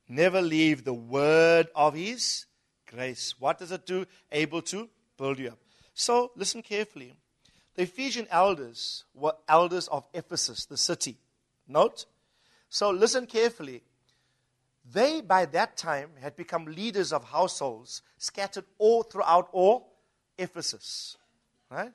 Never 0.07 0.41
leave 0.41 0.83
the 0.83 0.93
word 0.93 1.67
of 1.75 1.93
his 1.93 2.45
grace. 2.87 3.35
What 3.39 3.59
does 3.59 3.71
it 3.71 3.85
do? 3.85 4.05
Able 4.31 4.63
to 4.63 4.89
build 5.17 5.37
you 5.37 5.49
up. 5.49 5.59
So, 5.93 6.31
listen 6.35 6.63
carefully. 6.63 7.13
The 7.75 7.83
Ephesian 7.83 8.27
elders 8.31 9.03
were 9.13 9.33
elders 9.47 9.87
of 9.89 10.05
Ephesus, 10.13 10.65
the 10.65 10.77
city. 10.77 11.17
Note. 11.67 12.05
So, 12.69 12.89
listen 12.89 13.27
carefully. 13.27 13.83
They, 14.91 15.21
by 15.21 15.45
that 15.45 15.77
time, 15.77 16.09
had 16.19 16.35
become 16.35 16.65
leaders 16.65 17.13
of 17.13 17.23
households 17.25 18.01
scattered 18.17 18.65
all 18.79 19.03
throughout 19.03 19.49
all 19.51 19.93
Ephesus. 20.37 21.17
Right? 21.69 21.91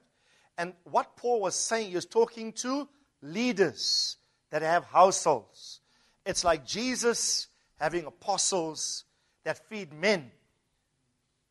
And 0.56 0.73
what 0.84 1.16
Paul 1.16 1.40
was 1.40 1.54
saying, 1.54 1.88
he 1.88 1.94
was 1.96 2.06
talking 2.06 2.52
to 2.54 2.88
leaders 3.23 4.16
that 4.50 4.62
have 4.62 4.84
households. 4.84 5.80
It's 6.25 6.44
like 6.44 6.64
Jesus 6.64 7.49
having 7.76 8.06
apostles 8.06 9.04
that 9.44 9.68
feed 9.68 9.92
men 9.92 10.30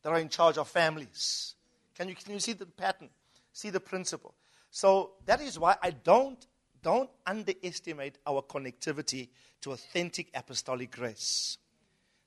that 0.01 0.09
are 0.09 0.19
in 0.19 0.29
charge 0.29 0.57
of 0.57 0.67
families. 0.67 1.55
Can 1.95 2.09
you, 2.09 2.15
can 2.15 2.33
you 2.33 2.39
see 2.39 2.53
the 2.53 2.65
pattern? 2.65 3.09
See 3.51 3.69
the 3.69 3.79
principle? 3.79 4.33
So 4.71 5.11
that 5.25 5.41
is 5.41 5.59
why 5.59 5.75
I 5.81 5.91
don't, 5.91 6.45
don't 6.81 7.09
underestimate 7.25 8.17
our 8.25 8.41
connectivity 8.41 9.29
to 9.61 9.71
authentic 9.73 10.29
apostolic 10.33 10.91
grace. 10.91 11.57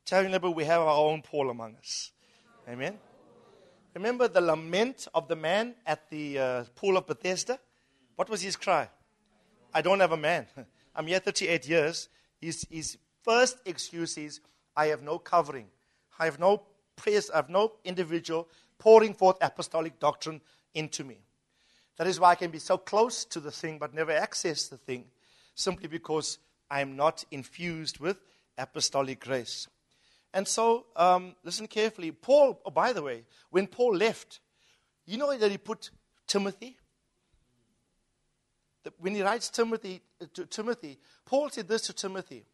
Tell 0.04 0.22
your 0.22 0.30
neighbor 0.30 0.50
we 0.50 0.64
have 0.64 0.80
our 0.80 0.96
own 0.96 1.22
Paul 1.22 1.50
among 1.50 1.76
us. 1.76 2.12
Amen. 2.68 2.98
Remember 3.96 4.28
the 4.28 4.42
lament 4.42 5.08
of 5.14 5.26
the 5.26 5.36
man 5.36 5.74
at 5.86 6.10
the 6.10 6.38
uh, 6.38 6.64
pool 6.74 6.98
of 6.98 7.06
Bethesda? 7.06 7.58
What 8.16 8.28
was 8.28 8.42
his 8.42 8.54
cry? 8.54 8.90
I 9.72 9.80
don't 9.80 10.00
have 10.00 10.12
a 10.12 10.18
man. 10.18 10.46
I'm 10.94 11.06
here 11.06 11.18
38 11.18 11.66
years. 11.66 12.10
His, 12.38 12.66
his 12.70 12.98
first 13.22 13.56
excuse 13.64 14.18
is, 14.18 14.40
I 14.76 14.88
have 14.88 15.00
no 15.00 15.18
covering. 15.18 15.68
I 16.18 16.26
have 16.26 16.38
no 16.38 16.64
praise. 16.94 17.30
I 17.30 17.36
have 17.36 17.48
no 17.48 17.72
individual 17.86 18.48
pouring 18.78 19.14
forth 19.14 19.38
apostolic 19.40 19.98
doctrine 19.98 20.42
into 20.74 21.02
me. 21.02 21.16
That 21.96 22.06
is 22.06 22.20
why 22.20 22.32
I 22.32 22.34
can 22.34 22.50
be 22.50 22.58
so 22.58 22.76
close 22.76 23.24
to 23.24 23.40
the 23.40 23.50
thing 23.50 23.78
but 23.78 23.94
never 23.94 24.12
access 24.12 24.68
the 24.68 24.76
thing, 24.76 25.06
simply 25.54 25.88
because 25.88 26.38
I 26.70 26.82
am 26.82 26.96
not 26.96 27.24
infused 27.30 27.98
with 27.98 28.18
apostolic 28.58 29.20
grace. 29.20 29.68
And 30.36 30.46
so, 30.46 30.84
um, 30.96 31.34
listen 31.44 31.66
carefully. 31.66 32.12
Paul, 32.12 32.60
oh, 32.66 32.70
by 32.70 32.92
the 32.92 33.02
way, 33.02 33.24
when 33.48 33.66
Paul 33.66 33.96
left, 33.96 34.40
you 35.06 35.16
know 35.16 35.34
that 35.34 35.50
he 35.50 35.56
put 35.56 35.88
Timothy? 36.26 36.76
When 38.98 39.14
he 39.14 39.22
writes 39.22 39.48
Timothy 39.48 40.02
uh, 40.20 40.26
to 40.34 40.44
Timothy, 40.44 40.98
Paul 41.24 41.48
said 41.48 41.68
this 41.68 41.86
to 41.86 41.94
Timothy 41.94 42.44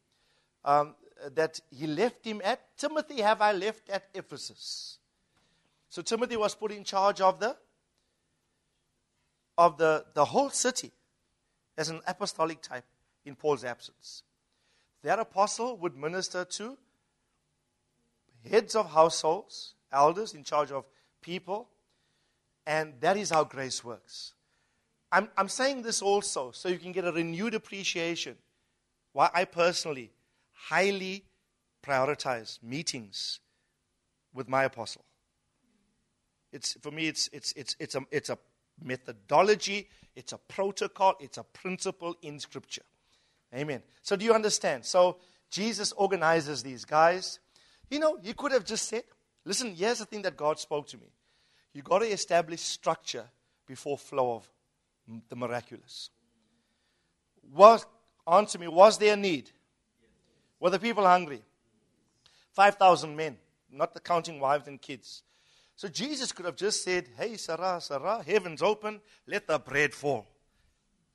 um, 0.64 0.94
that 1.34 1.58
he 1.72 1.88
left 1.88 2.24
him 2.24 2.40
at 2.44 2.60
Timothy, 2.78 3.20
have 3.20 3.42
I 3.42 3.50
left 3.50 3.90
at 3.90 4.04
Ephesus. 4.14 4.98
So 5.88 6.02
Timothy 6.02 6.36
was 6.36 6.54
put 6.54 6.70
in 6.70 6.84
charge 6.84 7.20
of 7.20 7.40
the 7.40 7.56
of 9.58 9.76
the, 9.76 10.04
the 10.14 10.26
whole 10.26 10.50
city 10.50 10.92
as 11.76 11.88
an 11.88 12.00
apostolic 12.06 12.62
type 12.62 12.86
in 13.24 13.34
Paul's 13.34 13.64
absence. 13.64 14.22
That 15.02 15.18
apostle 15.18 15.76
would 15.78 15.96
minister 15.96 16.44
to 16.44 16.78
heads 18.48 18.74
of 18.74 18.90
households, 18.90 19.74
elders 19.92 20.34
in 20.34 20.44
charge 20.44 20.70
of 20.70 20.84
people, 21.20 21.68
and 22.66 22.94
that 23.00 23.16
is 23.16 23.30
how 23.30 23.44
grace 23.44 23.84
works. 23.84 24.34
I'm, 25.10 25.28
I'm 25.36 25.48
saying 25.48 25.82
this 25.82 26.00
also 26.00 26.52
so 26.52 26.68
you 26.68 26.78
can 26.78 26.92
get 26.92 27.04
a 27.04 27.12
renewed 27.12 27.54
appreciation 27.54 28.36
why 29.12 29.28
I 29.34 29.44
personally 29.44 30.10
highly 30.52 31.24
prioritize 31.82 32.62
meetings 32.62 33.40
with 34.32 34.48
my 34.48 34.64
apostle. 34.64 35.04
It's, 36.52 36.74
for 36.80 36.90
me, 36.90 37.08
it's, 37.08 37.28
it's, 37.32 37.52
it's, 37.52 37.76
it's, 37.78 37.94
a, 37.94 38.00
it's 38.10 38.30
a 38.30 38.38
methodology, 38.82 39.88
it's 40.14 40.32
a 40.32 40.38
protocol, 40.38 41.14
it's 41.20 41.38
a 41.38 41.44
principle 41.44 42.16
in 42.22 42.38
Scripture. 42.38 42.82
Amen. 43.54 43.82
So, 44.02 44.16
do 44.16 44.24
you 44.24 44.32
understand? 44.32 44.84
So, 44.84 45.18
Jesus 45.50 45.92
organizes 45.92 46.62
these 46.62 46.84
guys. 46.84 47.38
You 47.92 47.98
know, 47.98 48.16
you 48.22 48.32
could 48.32 48.52
have 48.52 48.64
just 48.64 48.88
said, 48.88 49.02
listen, 49.44 49.74
here's 49.74 49.98
the 49.98 50.06
thing 50.06 50.22
that 50.22 50.34
God 50.34 50.58
spoke 50.58 50.86
to 50.88 50.96
me. 50.96 51.12
You've 51.74 51.84
got 51.84 51.98
to 51.98 52.06
establish 52.06 52.62
structure 52.62 53.26
before 53.66 53.98
flow 53.98 54.36
of 54.36 54.50
the 55.28 55.36
miraculous. 55.36 56.08
Was, 57.52 57.84
answer 58.26 58.58
me, 58.58 58.66
was 58.68 58.96
there 58.96 59.12
a 59.12 59.16
need? 59.16 59.50
Were 60.58 60.70
the 60.70 60.78
people 60.78 61.04
hungry? 61.04 61.42
5,000 62.52 63.14
men, 63.14 63.36
not 63.70 63.92
the 63.92 64.00
counting 64.00 64.40
wives 64.40 64.68
and 64.68 64.80
kids. 64.80 65.22
So 65.76 65.86
Jesus 65.86 66.32
could 66.32 66.46
have 66.46 66.56
just 66.56 66.82
said, 66.82 67.08
Hey, 67.18 67.36
Sarah, 67.36 67.78
Sarah, 67.78 68.22
heaven's 68.26 68.62
open, 68.62 69.02
let 69.26 69.46
the 69.46 69.58
bread 69.58 69.92
fall. 69.92 70.26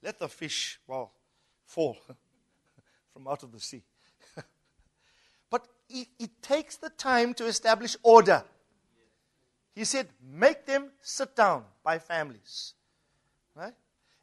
Let 0.03 0.19
the 0.19 0.27
fish, 0.27 0.79
well, 0.85 1.11
fall 1.65 1.97
from 3.13 3.27
out 3.27 3.41
of 3.41 3.51
the 3.51 3.59
sea. 3.59 3.81
It, 5.89 6.07
it 6.19 6.41
takes 6.41 6.77
the 6.77 6.89
time 6.89 7.33
to 7.35 7.45
establish 7.45 7.95
order. 8.03 8.43
He 9.73 9.85
said, 9.85 10.07
Make 10.31 10.65
them 10.65 10.91
sit 11.01 11.35
down 11.35 11.63
by 11.83 11.99
families. 11.99 12.73
Right? 13.55 13.73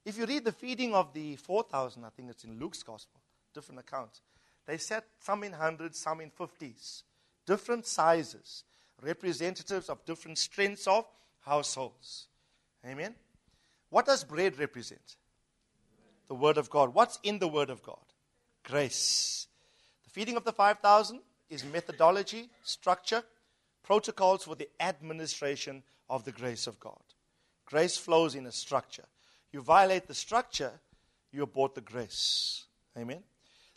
If 0.04 0.18
you 0.18 0.26
read 0.26 0.44
the 0.44 0.52
feeding 0.52 0.94
of 0.94 1.12
the 1.12 1.36
4,000, 1.36 2.04
I 2.04 2.08
think 2.10 2.30
it's 2.30 2.44
in 2.44 2.58
Luke's 2.58 2.82
gospel, 2.82 3.20
different 3.54 3.80
accounts. 3.80 4.20
They 4.66 4.78
sat 4.78 5.04
some 5.20 5.44
in 5.44 5.52
hundreds, 5.52 5.98
some 5.98 6.20
in 6.20 6.30
fifties, 6.30 7.04
different 7.46 7.86
sizes 7.86 8.64
representatives 9.04 9.88
of 9.88 10.04
different 10.04 10.38
strengths 10.38 10.86
of 10.86 11.06
households. 11.44 12.28
Amen. 12.86 13.14
What 13.90 14.06
does 14.06 14.24
bread 14.24 14.58
represent? 14.58 15.16
The 16.28 16.34
Word 16.34 16.58
of 16.58 16.70
God. 16.70 16.94
What's 16.94 17.18
in 17.22 17.38
the 17.38 17.48
Word 17.48 17.70
of 17.70 17.82
God? 17.82 18.02
Grace. 18.64 19.46
The 20.04 20.10
feeding 20.10 20.36
of 20.36 20.44
the 20.44 20.52
5,000 20.52 21.20
is 21.50 21.64
methodology, 21.64 22.48
structure, 22.62 23.22
protocols 23.82 24.44
for 24.44 24.54
the 24.54 24.68
administration 24.80 25.82
of 26.08 26.24
the 26.24 26.32
grace 26.32 26.66
of 26.66 26.78
God. 26.80 27.02
Grace 27.66 27.96
flows 27.96 28.34
in 28.34 28.46
a 28.46 28.52
structure. 28.52 29.04
You 29.52 29.60
violate 29.60 30.06
the 30.06 30.14
structure, 30.14 30.72
you 31.32 31.42
abort 31.42 31.74
the 31.74 31.80
grace. 31.80 32.64
Amen. 32.96 33.22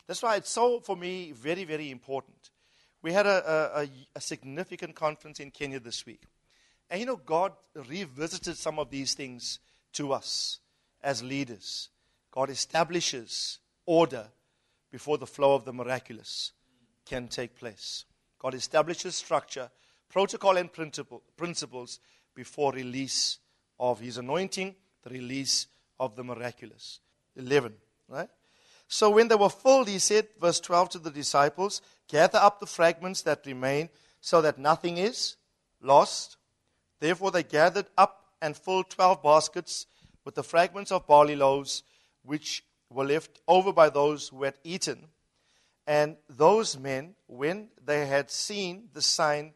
That's 0.06 0.22
why 0.22 0.36
it's 0.36 0.50
so, 0.50 0.80
for 0.80 0.96
me, 0.96 1.32
very, 1.32 1.64
very 1.64 1.90
important 1.90 2.50
we 3.02 3.12
had 3.12 3.26
a, 3.26 3.80
a, 3.80 3.88
a, 4.16 4.20
significant 4.20 4.94
conference 4.94 5.40
in 5.40 5.50
Kenya 5.50 5.80
this 5.80 6.04
week. 6.04 6.22
And 6.90 7.00
you 7.00 7.06
know, 7.06 7.16
God 7.16 7.52
revisited 7.74 8.56
some 8.56 8.78
of 8.78 8.90
these 8.90 9.14
things 9.14 9.60
to 9.94 10.12
us 10.12 10.58
as 11.02 11.22
leaders. 11.22 11.90
God 12.30 12.50
establishes 12.50 13.58
order 13.86 14.26
before 14.90 15.18
the 15.18 15.26
flow 15.26 15.54
of 15.54 15.64
the 15.64 15.72
miraculous 15.72 16.52
can 17.08 17.28
take 17.28 17.56
place. 17.56 18.04
God 18.38 18.54
establishes 18.54 19.16
structure, 19.16 19.70
protocol, 20.08 20.56
and 20.56 20.72
principle, 20.72 21.22
principles 21.36 22.00
before 22.34 22.72
release 22.72 23.38
of 23.80 24.00
His 24.00 24.18
anointing, 24.18 24.74
the 25.02 25.10
release 25.10 25.66
of 25.98 26.16
the 26.16 26.24
miraculous. 26.24 27.00
11, 27.36 27.74
right? 28.08 28.28
So 28.88 29.10
when 29.10 29.28
they 29.28 29.34
were 29.34 29.50
filled, 29.50 29.88
he 29.88 29.98
said, 29.98 30.28
verse 30.40 30.60
12 30.60 30.90
to 30.90 30.98
the 30.98 31.10
disciples, 31.10 31.82
Gather 32.08 32.38
up 32.38 32.58
the 32.58 32.66
fragments 32.66 33.22
that 33.22 33.44
remain, 33.46 33.90
so 34.20 34.40
that 34.42 34.58
nothing 34.58 34.96
is 34.96 35.36
lost. 35.82 36.36
Therefore 37.00 37.30
they 37.30 37.42
gathered 37.42 37.86
up 37.96 38.24
and 38.40 38.56
filled 38.56 38.90
twelve 38.90 39.22
baskets 39.22 39.86
with 40.24 40.34
the 40.34 40.42
fragments 40.42 40.92
of 40.92 41.06
barley 41.06 41.36
loaves, 41.36 41.82
which 42.22 42.64
were 42.90 43.04
left 43.04 43.40
over 43.46 43.72
by 43.72 43.88
those 43.88 44.28
who 44.28 44.42
had 44.44 44.54
eaten. 44.64 45.08
And 45.88 46.18
those 46.28 46.78
men, 46.78 47.14
when 47.28 47.70
they 47.82 48.04
had 48.04 48.30
seen 48.30 48.90
the 48.92 49.00
sign 49.00 49.54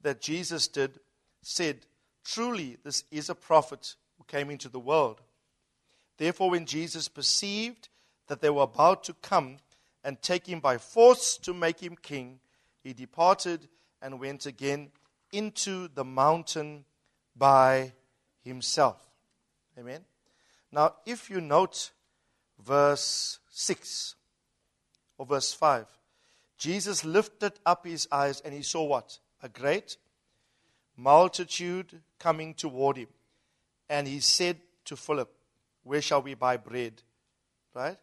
that 0.00 0.22
Jesus 0.22 0.66
did, 0.66 0.98
said, 1.42 1.80
Truly, 2.24 2.78
this 2.82 3.04
is 3.10 3.28
a 3.28 3.34
prophet 3.34 3.94
who 4.16 4.24
came 4.24 4.50
into 4.50 4.70
the 4.70 4.80
world. 4.80 5.20
Therefore, 6.16 6.48
when 6.48 6.64
Jesus 6.64 7.06
perceived 7.06 7.90
that 8.28 8.40
they 8.40 8.48
were 8.48 8.62
about 8.62 9.04
to 9.04 9.12
come 9.12 9.58
and 10.02 10.22
take 10.22 10.46
him 10.46 10.58
by 10.58 10.78
force 10.78 11.36
to 11.42 11.52
make 11.52 11.80
him 11.80 11.96
king, 12.00 12.40
he 12.82 12.94
departed 12.94 13.68
and 14.00 14.18
went 14.18 14.46
again 14.46 14.90
into 15.32 15.88
the 15.88 16.04
mountain 16.04 16.86
by 17.36 17.92
himself. 18.42 19.06
Amen. 19.78 20.06
Now, 20.72 20.94
if 21.04 21.28
you 21.28 21.42
note 21.42 21.90
verse 22.58 23.38
6 23.50 24.14
or 25.18 25.26
verse 25.26 25.52
5, 25.52 25.86
Jesus 26.58 27.04
lifted 27.04 27.52
up 27.66 27.86
his 27.86 28.08
eyes 28.10 28.40
and 28.44 28.54
he 28.54 28.62
saw 28.62 28.84
what? 28.84 29.18
A 29.42 29.48
great 29.48 29.96
multitude 30.96 32.00
coming 32.18 32.54
toward 32.54 32.96
him. 32.96 33.08
And 33.88 34.06
he 34.06 34.20
said 34.20 34.58
to 34.86 34.96
Philip, 34.96 35.30
Where 35.82 36.02
shall 36.02 36.22
we 36.22 36.34
buy 36.34 36.56
bread? 36.56 37.02
Right? 37.74 37.98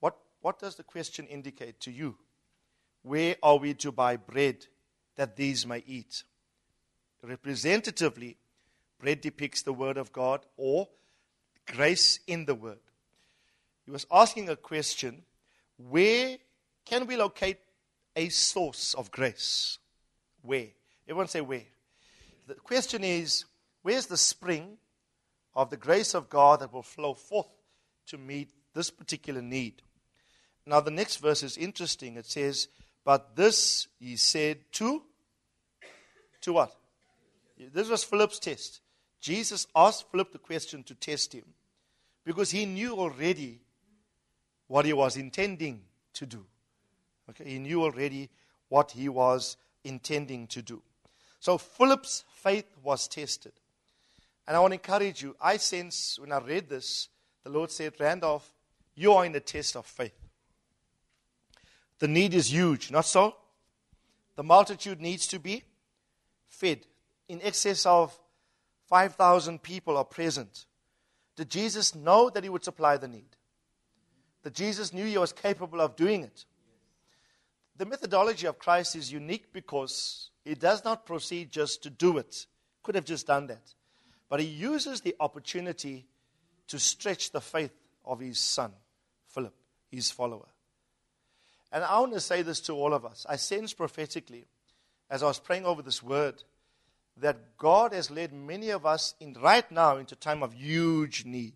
What, 0.00 0.16
what 0.40 0.58
does 0.58 0.76
the 0.76 0.82
question 0.82 1.26
indicate 1.26 1.80
to 1.80 1.90
you? 1.90 2.16
Where 3.02 3.36
are 3.42 3.56
we 3.56 3.74
to 3.74 3.92
buy 3.92 4.16
bread 4.16 4.66
that 5.16 5.36
these 5.36 5.66
may 5.66 5.82
eat? 5.86 6.22
Representatively, 7.22 8.36
bread 8.98 9.20
depicts 9.20 9.62
the 9.62 9.72
Word 9.72 9.96
of 9.96 10.12
God 10.12 10.44
or 10.56 10.88
grace 11.66 12.20
in 12.26 12.44
the 12.44 12.54
Word. 12.54 12.78
He 13.84 13.90
was 13.90 14.06
asking 14.10 14.48
a 14.48 14.56
question 14.56 15.22
where 15.88 16.36
can 16.84 17.06
we 17.06 17.16
locate 17.16 17.58
a 18.16 18.28
source 18.28 18.94
of 18.94 19.10
grace? 19.10 19.78
Where? 20.42 20.68
Everyone 21.06 21.28
say 21.28 21.40
where. 21.40 21.66
The 22.46 22.54
question 22.54 23.04
is 23.04 23.44
where's 23.82 24.06
the 24.06 24.16
spring 24.16 24.76
of 25.54 25.70
the 25.70 25.76
grace 25.76 26.14
of 26.14 26.28
God 26.28 26.60
that 26.60 26.72
will 26.72 26.82
flow 26.82 27.14
forth 27.14 27.48
to 28.08 28.18
meet 28.18 28.50
this 28.74 28.90
particular 28.90 29.42
need? 29.42 29.82
Now, 30.66 30.80
the 30.80 30.90
next 30.90 31.16
verse 31.16 31.42
is 31.42 31.56
interesting. 31.56 32.16
It 32.16 32.26
says, 32.26 32.68
But 33.04 33.34
this 33.36 33.88
he 33.98 34.16
said 34.16 34.58
to, 34.72 35.02
to 36.42 36.52
what? 36.52 36.76
This 37.72 37.88
was 37.88 38.04
Philip's 38.04 38.38
test. 38.38 38.80
Jesus 39.20 39.66
asked 39.74 40.10
Philip 40.10 40.32
the 40.32 40.38
question 40.38 40.82
to 40.84 40.94
test 40.94 41.34
him 41.34 41.44
because 42.24 42.50
he 42.50 42.64
knew 42.66 42.94
already 42.94 43.60
what 44.70 44.84
he 44.84 44.92
was 44.92 45.16
intending 45.16 45.80
to 46.14 46.24
do. 46.24 46.46
Okay, 47.28 47.42
he 47.42 47.58
knew 47.58 47.82
already 47.82 48.30
what 48.68 48.92
he 48.92 49.08
was 49.08 49.56
intending 49.82 50.46
to 50.46 50.62
do. 50.62 50.80
So 51.40 51.58
Philip's 51.58 52.24
faith 52.36 52.76
was 52.80 53.08
tested. 53.08 53.50
And 54.46 54.56
I 54.56 54.60
want 54.60 54.70
to 54.70 54.76
encourage 54.76 55.22
you. 55.22 55.34
I 55.40 55.56
sense 55.56 56.20
when 56.20 56.30
I 56.30 56.38
read 56.38 56.68
this, 56.68 57.08
the 57.42 57.50
Lord 57.50 57.72
said, 57.72 57.94
Randolph, 57.98 58.48
you 58.94 59.12
are 59.12 59.26
in 59.26 59.32
the 59.32 59.40
test 59.40 59.74
of 59.74 59.86
faith. 59.86 60.14
The 61.98 62.06
need 62.06 62.32
is 62.32 62.52
huge, 62.52 62.92
not 62.92 63.06
so? 63.06 63.34
The 64.36 64.44
multitude 64.44 65.00
needs 65.00 65.26
to 65.28 65.40
be 65.40 65.64
fed. 66.46 66.86
In 67.28 67.40
excess 67.42 67.86
of 67.86 68.16
5,000 68.86 69.64
people 69.64 69.96
are 69.96 70.04
present. 70.04 70.66
Did 71.34 71.50
Jesus 71.50 71.92
know 71.92 72.30
that 72.30 72.44
he 72.44 72.50
would 72.50 72.62
supply 72.62 72.98
the 72.98 73.08
need? 73.08 73.36
That 74.42 74.54
Jesus 74.54 74.92
knew 74.92 75.04
he 75.04 75.18
was 75.18 75.32
capable 75.32 75.80
of 75.80 75.96
doing 75.96 76.22
it? 76.22 76.44
The 77.76 77.86
methodology 77.86 78.46
of 78.46 78.58
Christ 78.58 78.96
is 78.96 79.12
unique 79.12 79.52
because 79.52 80.30
he 80.44 80.54
does 80.54 80.84
not 80.84 81.06
proceed 81.06 81.50
just 81.50 81.82
to 81.82 81.90
do 81.90 82.18
it. 82.18 82.46
Could 82.82 82.94
have 82.94 83.04
just 83.04 83.26
done 83.26 83.46
that. 83.48 83.74
But 84.28 84.40
he 84.40 84.46
uses 84.46 85.00
the 85.00 85.16
opportunity 85.20 86.06
to 86.68 86.78
stretch 86.78 87.32
the 87.32 87.40
faith 87.40 87.72
of 88.04 88.20
his 88.20 88.38
son, 88.38 88.72
Philip, 89.28 89.54
his 89.90 90.10
follower. 90.10 90.48
And 91.72 91.84
I 91.84 91.98
want 92.00 92.12
to 92.14 92.20
say 92.20 92.42
this 92.42 92.60
to 92.62 92.74
all 92.74 92.94
of 92.94 93.04
us. 93.04 93.26
I 93.28 93.36
sense 93.36 93.72
prophetically, 93.72 94.46
as 95.08 95.22
I 95.22 95.26
was 95.26 95.38
praying 95.38 95.66
over 95.66 95.82
this 95.82 96.02
word, 96.02 96.42
that 97.16 97.56
God 97.58 97.92
has 97.92 98.10
led 98.10 98.32
many 98.32 98.70
of 98.70 98.86
us 98.86 99.14
in 99.20 99.34
right 99.34 99.70
now 99.70 99.96
into 99.96 100.14
a 100.14 100.18
time 100.18 100.42
of 100.42 100.54
huge 100.54 101.24
need. 101.24 101.54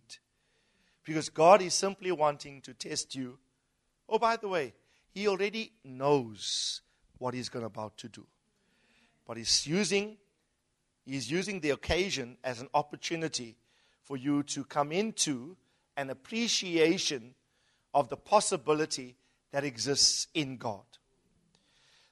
Because 1.05 1.29
God 1.29 1.61
is 1.63 1.75
simply 1.75 2.11
wanting 2.13 2.61
to 2.63 2.75
test 2.75 3.15
you. 3.15 3.39
Oh, 4.09 4.19
by 4.19 4.37
the 4.37 4.49
way, 4.49 4.75
He 5.11 5.29
already 5.29 5.73
knows 5.85 6.81
what 7.19 7.35
He's 7.35 7.49
going 7.49 7.65
about 7.65 7.97
to 7.99 8.09
do. 8.09 8.27
But 9.27 9.37
He's 9.37 9.67
using, 9.67 10.17
He's 11.05 11.31
using 11.31 11.61
the 11.61 11.71
occasion 11.71 12.39
as 12.43 12.61
an 12.61 12.69
opportunity 12.75 13.57
for 14.03 14.17
you 14.17 14.43
to 14.45 14.65
come 14.65 14.93
into 14.93 15.57
an 15.97 16.11
appreciation 16.11 17.35
of 17.93 18.09
the 18.09 18.17
possibility 18.17 19.17
that 19.53 19.65
exists 19.65 20.27
in 20.35 20.57
God. 20.57 20.85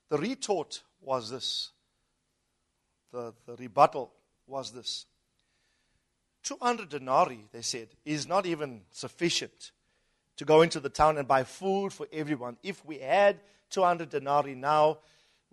The 0.09 0.19
retort 0.19 0.83
was 1.01 1.31
this 1.31 1.71
the, 3.13 3.35
the 3.47 3.57
rebuttal 3.57 4.13
was 4.47 4.73
this 4.73 5.07
200 6.43 6.89
denarii, 6.89 7.47
they 7.53 7.63
said, 7.63 7.89
is 8.05 8.27
not 8.27 8.47
even 8.47 8.83
sufficient 8.91 9.73
to 10.37 10.45
go 10.45 10.63
into 10.63 10.81
the 10.81 10.89
town 10.89 11.19
and 11.19 11.29
buy 11.29 11.45
food 11.45 11.93
for 11.93 12.07
everyone. 12.13 12.57
If 12.63 12.85
we 12.85 12.99
had 12.99 13.41
200 13.71 14.11
denarii 14.11 14.55
now, 14.55 14.99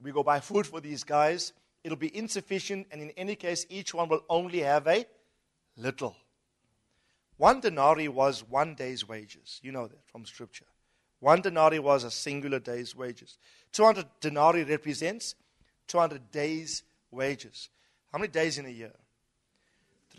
we 0.02 0.12
go 0.12 0.24
buy 0.24 0.40
food 0.40 0.66
for 0.66 0.80
these 0.80 1.04
guys, 1.04 1.54
it'll 1.84 1.98
be 1.98 2.16
insufficient, 2.16 2.88
and 2.92 3.02
in 3.02 3.12
any 3.12 3.36
case, 3.36 3.66
each 3.70 3.94
one 3.94 4.10
will 4.10 4.24
only 4.30 4.60
have 4.60 4.88
a 4.88 5.06
little. 5.78 6.16
One 7.38 7.60
denarii 7.62 8.08
was 8.08 8.44
one 8.48 8.76
day's 8.76 9.08
wages. 9.08 9.60
You 9.64 9.72
know 9.72 9.88
that 9.88 10.06
from 10.06 10.26
Scripture. 10.26 10.66
One 11.20 11.42
denarii 11.42 11.80
was 11.80 12.04
a 12.04 12.12
singular 12.12 12.60
day's 12.60 12.96
wages. 12.96 13.38
200 13.74 14.06
denarii 14.22 14.64
represents 14.64 15.36
200 15.88 16.32
days' 16.32 16.84
wages. 17.12 17.70
How 18.12 18.20
many 18.20 18.30
days 18.30 18.58
in 18.58 18.66
a 18.66 18.70
year? 18.70 18.94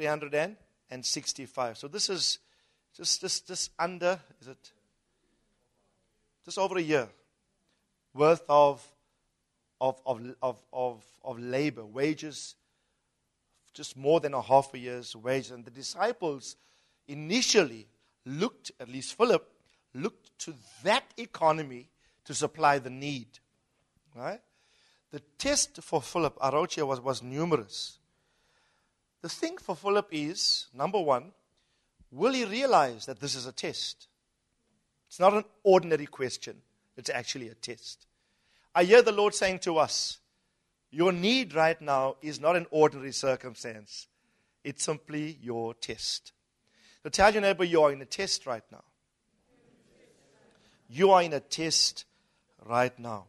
365. 0.01 1.77
So 1.77 1.89
this 1.89 2.09
is 2.09 2.39
just, 2.97 3.21
just, 3.21 3.47
just 3.47 3.71
under, 3.79 4.19
is 4.41 4.49
it? 4.49 4.73
Just 6.45 6.59
over 6.59 6.79
a 6.79 6.83
year 6.83 7.09
worth 8.15 8.43
of, 8.49 8.85
of, 9.81 10.01
of, 10.07 10.35
of, 10.43 10.57
of, 10.73 11.05
of 11.23 11.39
labor, 11.39 11.85
wages, 11.85 12.57
just 13.73 13.97
more 13.97 14.21
than 14.21 14.35
a 14.35 14.41
half 14.43 14.73
a 14.75 14.79
year's 14.79 15.15
wages. 15.15 15.53
And 15.53 15.65
the 15.65 15.71
disciples 15.71 16.57
initially 17.07 17.87
looked, 18.25 18.73
at 18.81 18.89
least 18.89 19.17
Philip, 19.17 19.49
looked 19.95 20.39
to 20.41 20.55
that 20.83 21.05
economy 21.17 21.89
to 22.25 22.35
supply 22.35 22.79
the 22.79 22.91
need. 22.91 23.29
Right? 24.17 24.41
The 25.13 25.21
test 25.39 25.83
for 25.83 26.03
Philip, 26.03 26.37
Arochia, 26.39 26.87
was, 26.87 27.01
was 27.01 27.23
numerous. 27.23 28.00
The 29.23 29.29
thing 29.29 29.59
for 29.59 29.77
Philip 29.77 30.09
is 30.13 30.67
number 30.75 31.01
one, 31.01 31.33
will 32.11 32.33
he 32.33 32.45
realize 32.45 33.07
that 33.07 33.21
this 33.21 33.35
is 33.35 33.47
a 33.47 33.53
test? 33.53 34.09
It's 35.09 35.21
not 35.21 35.35
an 35.35 35.45
ordinary 35.63 36.07
question, 36.07 36.57
it's 36.97 37.11
actually 37.11 37.49
a 37.49 37.55
test. 37.55 38.07
I 38.75 38.85
hear 38.85 39.03
the 39.03 39.13
Lord 39.13 39.35
saying 39.35 39.59
to 39.61 39.79
us, 39.79 40.19
Your 40.91 41.13
need 41.13 41.55
right 41.55 41.81
now 41.81 42.17
is 42.23 42.41
not 42.41 42.57
an 42.57 42.67
ordinary 42.71 43.13
circumstance, 43.13 44.07
it's 44.65 44.85
simply 44.85 45.39
your 45.43 45.75
test. 45.75 46.33
So 47.03 47.09
tell 47.09 47.33
your 47.33 47.43
neighbor, 47.43 47.65
You 47.65 47.83
are 47.83 47.93
in 47.93 48.03
a 48.03 48.07
test 48.07 48.47
right 48.47 48.65
now. 48.71 48.85
You 50.89 51.11
are 51.11 51.23
in 51.23 51.33
a 51.33 51.41
test 51.41 52.05
right 52.65 52.97
now. 52.99 53.27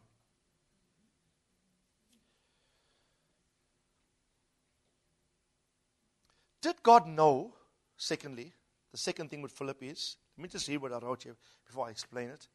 Did 6.62 6.82
God 6.82 7.06
know, 7.06 7.52
secondly, 7.96 8.52
the 8.92 8.96
second 8.96 9.28
thing 9.28 9.42
with 9.42 9.52
Philip 9.52 9.82
is, 9.82 10.16
let 10.38 10.42
me 10.44 10.48
just 10.48 10.68
read 10.68 10.78
what 10.78 10.92
I 10.92 10.98
wrote 10.98 11.24
here 11.24 11.36
before 11.66 11.88
I 11.88 11.90
explain 11.90 12.28
it. 12.28 12.46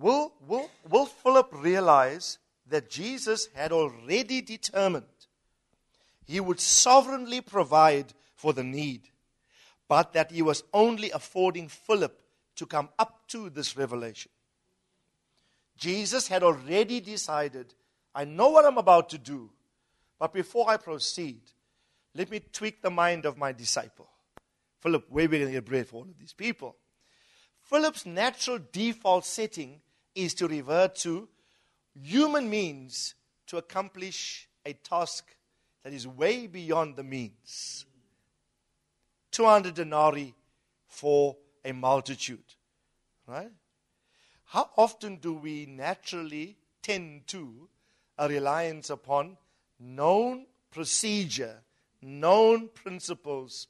Will, 0.00 0.32
will, 0.48 0.70
will 0.88 1.06
Philip 1.06 1.48
realize 1.52 2.38
that 2.66 2.88
Jesus 2.88 3.48
had 3.54 3.70
already 3.70 4.40
determined 4.40 5.04
he 6.24 6.40
would 6.40 6.60
sovereignly 6.60 7.40
provide 7.40 8.14
for 8.34 8.52
the 8.52 8.64
need, 8.64 9.02
but 9.88 10.14
that 10.14 10.30
he 10.30 10.40
was 10.40 10.64
only 10.72 11.10
affording 11.10 11.68
Philip 11.68 12.18
to 12.56 12.64
come 12.64 12.88
up 12.98 13.26
to 13.28 13.50
this 13.50 13.76
revelation. 13.76 14.30
Jesus 15.76 16.28
had 16.28 16.42
already 16.42 17.00
decided, 17.00 17.74
I 18.14 18.24
know 18.24 18.48
what 18.48 18.64
I'm 18.64 18.78
about 18.78 19.10
to 19.10 19.18
do, 19.18 19.50
but 20.18 20.32
before 20.32 20.70
I 20.70 20.76
proceed, 20.76 21.40
let 22.14 22.30
me 22.30 22.40
tweak 22.40 22.82
the 22.82 22.90
mind 22.90 23.24
of 23.24 23.38
my 23.38 23.52
disciple. 23.52 24.08
Philip, 24.80 25.06
where 25.08 25.24
are 25.24 25.28
we 25.28 25.38
going 25.38 25.48
to 25.48 25.52
get 25.54 25.64
bread 25.64 25.86
for 25.86 25.96
all 25.96 26.02
of 26.02 26.18
these 26.18 26.32
people? 26.32 26.76
Philip's 27.62 28.04
natural 28.04 28.58
default 28.72 29.24
setting 29.24 29.80
is 30.14 30.34
to 30.34 30.48
revert 30.48 30.96
to 30.96 31.28
human 31.94 32.50
means 32.50 33.14
to 33.46 33.58
accomplish 33.58 34.48
a 34.66 34.72
task 34.72 35.34
that 35.82 35.92
is 35.92 36.06
way 36.06 36.46
beyond 36.46 36.96
the 36.96 37.02
means. 37.02 37.86
200 39.30 39.74
denarii 39.74 40.34
for 40.86 41.36
a 41.64 41.72
multitude. 41.72 42.54
Right? 43.26 43.50
How 44.46 44.70
often 44.76 45.16
do 45.16 45.32
we 45.32 45.66
naturally 45.66 46.56
tend 46.82 47.26
to 47.28 47.68
a 48.18 48.28
reliance 48.28 48.90
upon 48.90 49.38
known 49.80 50.46
procedure, 50.70 51.62
known 52.02 52.68
principles, 52.68 53.68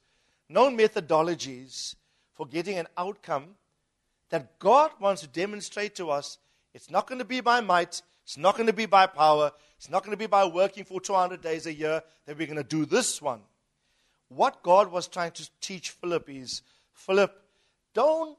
known 0.49 0.77
methodologies 0.77 1.95
for 2.35 2.47
getting 2.47 2.79
an 2.79 2.89
outcome 2.97 3.57
that 4.31 4.59
God 4.59 4.91
wants 5.01 5.23
to 5.23 5.29
demonstrate 5.29 5.95
to 5.97 6.11
us? 6.11 6.39
It's 6.75 6.91
not 6.91 7.07
going 7.07 7.19
to 7.19 7.25
be 7.25 7.41
by 7.41 7.61
might, 7.61 8.03
it's 8.25 8.39
not 8.39 8.57
going 8.57 8.67
to 8.67 8.73
be 8.73 8.87
by 8.87 9.07
power, 9.07 9.53
it's 9.77 9.91
not 9.91 10.03
going 10.03 10.13
to 10.13 10.17
be 10.17 10.27
by 10.27 10.45
working 10.47 10.85
for 10.85 11.01
200 11.01 11.41
days 11.41 11.67
a 11.67 11.75
year 11.75 12.03
that 12.27 12.39
we're 12.39 12.47
going 12.47 12.57
to 12.57 12.65
do 12.65 12.87
this 12.87 13.21
one. 13.21 13.41
What 14.29 14.63
God 14.63 14.91
was 14.91 15.09
trying 15.09 15.33
to 15.33 15.51
teach 15.61 15.91
Philip 15.91 16.31
is 16.31 16.63
Philip, 16.95 17.37
don't 17.93 18.39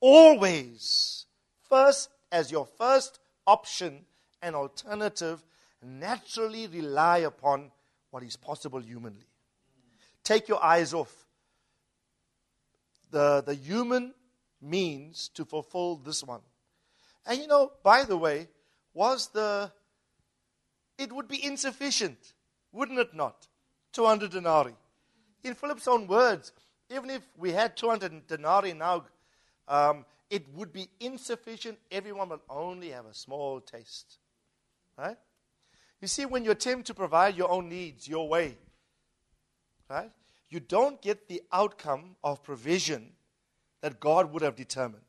always, 0.00 1.26
first, 1.68 2.08
as 2.32 2.50
your 2.50 2.66
first 2.66 3.20
option 3.46 4.04
and 4.42 4.56
alternative, 4.56 5.44
naturally 5.82 6.66
rely 6.66 7.18
upon 7.18 7.70
what 8.10 8.22
is 8.22 8.36
possible 8.36 8.80
humanly. 8.80 9.26
Take 10.22 10.48
your 10.48 10.62
eyes 10.62 10.92
off 10.92 11.12
the, 13.10 13.42
the 13.44 13.54
human 13.54 14.14
means 14.60 15.28
to 15.34 15.44
fulfill 15.44 15.96
this 15.96 16.22
one. 16.22 16.40
And 17.26 17.38
you 17.38 17.46
know, 17.46 17.72
by 17.82 18.04
the 18.04 18.16
way, 18.16 18.48
was 18.94 19.28
the 19.28 19.70
it 20.98 21.12
would 21.12 21.28
be 21.28 21.42
insufficient, 21.42 22.34
wouldn't 22.72 22.98
it 22.98 23.14
not? 23.14 23.48
200 23.92 24.30
denarii. 24.30 24.74
In 25.42 25.54
Philip's 25.54 25.88
own 25.88 26.06
words, 26.06 26.52
even 26.90 27.08
if 27.08 27.22
we 27.38 27.52
had 27.52 27.74
200 27.76 28.26
denarii 28.26 28.74
now, 28.74 29.04
um, 29.66 30.04
it 30.28 30.46
would 30.54 30.72
be 30.72 30.90
insufficient. 31.00 31.78
Everyone 31.90 32.28
will 32.28 32.42
only 32.50 32.90
have 32.90 33.06
a 33.06 33.14
small 33.14 33.60
taste. 33.60 34.18
Right? 34.98 35.16
You 36.00 36.08
see, 36.08 36.24
when 36.24 36.44
you 36.44 36.50
attempt 36.50 36.86
to 36.86 36.94
provide 36.94 37.36
your 37.36 37.50
own 37.50 37.68
needs 37.68 38.08
your 38.08 38.28
way, 38.28 38.56
right, 39.88 40.10
you 40.48 40.60
don't 40.60 41.00
get 41.02 41.28
the 41.28 41.42
outcome 41.52 42.16
of 42.24 42.42
provision 42.42 43.12
that 43.82 44.00
God 44.00 44.32
would 44.32 44.42
have 44.42 44.56
determined. 44.56 45.02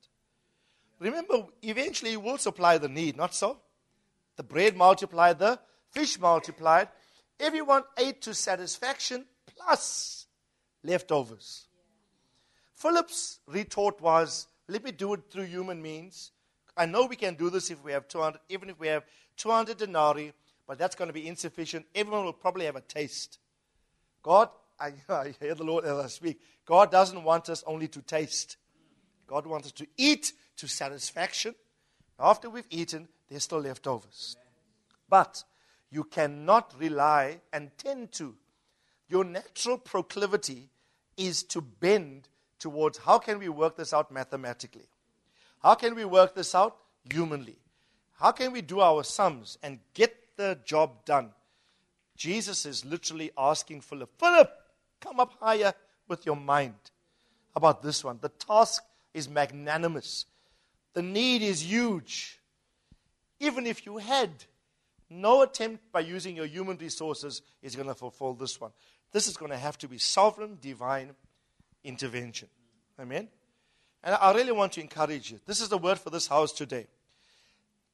Remember, 0.99 1.45
eventually 1.61 2.11
He 2.11 2.17
will 2.17 2.37
supply 2.37 2.77
the 2.77 2.89
need, 2.89 3.17
not 3.17 3.33
so? 3.33 3.57
The 4.35 4.43
bread 4.43 4.75
multiplied, 4.75 5.39
the 5.39 5.59
fish 5.89 6.19
multiplied. 6.19 6.89
Everyone 7.39 7.83
ate 7.97 8.21
to 8.23 8.33
satisfaction 8.33 9.25
plus 9.47 10.27
leftovers. 10.83 11.67
Philip's 12.75 13.39
retort 13.47 14.01
was, 14.01 14.47
let 14.67 14.83
me 14.83 14.91
do 14.91 15.13
it 15.13 15.21
through 15.29 15.43
human 15.45 15.81
means. 15.81 16.31
I 16.75 16.85
know 16.85 17.05
we 17.05 17.15
can 17.15 17.35
do 17.35 17.49
this 17.49 17.71
if 17.71 17.83
we 17.83 17.91
have 17.91 18.07
200, 18.07 18.39
even 18.49 18.69
if 18.69 18.79
we 18.79 18.87
have 18.87 19.03
200 19.37 19.77
denarii, 19.77 20.33
but 20.71 20.77
that's 20.77 20.95
going 20.95 21.09
to 21.09 21.13
be 21.13 21.27
insufficient. 21.27 21.85
Everyone 21.93 22.23
will 22.23 22.31
probably 22.31 22.63
have 22.63 22.77
a 22.77 22.81
taste. 22.81 23.39
God, 24.23 24.47
I, 24.79 24.93
I 25.09 25.33
hear 25.37 25.53
the 25.53 25.65
Lord 25.65 25.83
as 25.83 25.97
I 25.97 26.07
speak. 26.07 26.39
God 26.65 26.89
doesn't 26.89 27.25
want 27.25 27.49
us 27.49 27.61
only 27.67 27.89
to 27.89 28.01
taste. 28.01 28.55
God 29.27 29.45
wants 29.45 29.67
us 29.67 29.73
to 29.73 29.87
eat 29.97 30.31
to 30.55 30.69
satisfaction. 30.69 31.55
After 32.17 32.49
we've 32.49 32.67
eaten, 32.69 33.09
there's 33.27 33.43
still 33.43 33.59
leftovers. 33.59 34.37
But 35.09 35.43
you 35.89 36.05
cannot 36.05 36.73
rely 36.79 37.41
and 37.51 37.71
tend 37.77 38.13
to. 38.13 38.33
Your 39.09 39.25
natural 39.25 39.77
proclivity 39.77 40.69
is 41.17 41.43
to 41.43 41.59
bend 41.59 42.29
towards 42.59 42.97
how 42.99 43.17
can 43.17 43.39
we 43.39 43.49
work 43.49 43.75
this 43.75 43.91
out 43.91 44.09
mathematically? 44.09 44.87
How 45.61 45.75
can 45.75 45.95
we 45.95 46.05
work 46.05 46.33
this 46.33 46.55
out 46.55 46.77
humanly? 47.11 47.57
How 48.13 48.31
can 48.31 48.53
we 48.53 48.61
do 48.61 48.79
our 48.79 49.03
sums 49.03 49.57
and 49.61 49.79
get 49.93 50.20
the 50.41 50.57
job 50.65 51.05
done? 51.05 51.29
Jesus 52.15 52.65
is 52.65 52.85
literally 52.85 53.31
asking 53.37 53.81
Philip, 53.81 54.09
Philip, 54.19 54.51
come 54.99 55.19
up 55.19 55.33
higher 55.39 55.73
with 56.07 56.25
your 56.25 56.35
mind 56.35 56.75
about 57.55 57.81
this 57.81 58.03
one. 58.03 58.19
The 58.21 58.29
task 58.29 58.83
is 59.13 59.29
magnanimous, 59.29 60.25
the 60.93 61.01
need 61.01 61.41
is 61.41 61.63
huge. 61.63 62.39
Even 63.39 63.65
if 63.65 63.87
you 63.87 63.97
had 63.97 64.29
no 65.09 65.41
attempt 65.41 65.91
by 65.91 66.01
using 66.01 66.35
your 66.35 66.45
human 66.45 66.77
resources 66.77 67.41
is 67.63 67.75
going 67.75 67.87
to 67.87 67.95
fulfill 67.95 68.35
this 68.35 68.61
one. 68.61 68.71
This 69.11 69.27
is 69.27 69.35
going 69.35 69.51
to 69.51 69.57
have 69.57 69.77
to 69.79 69.87
be 69.87 69.97
sovereign, 69.97 70.57
divine 70.61 71.15
intervention. 71.83 72.49
Amen? 72.99 73.27
And 74.03 74.15
I 74.15 74.31
really 74.33 74.51
want 74.51 74.73
to 74.73 74.81
encourage 74.81 75.31
you. 75.31 75.39
This 75.45 75.59
is 75.59 75.69
the 75.69 75.77
word 75.77 75.97
for 75.99 76.11
this 76.11 76.27
house 76.27 76.51
today. 76.51 76.85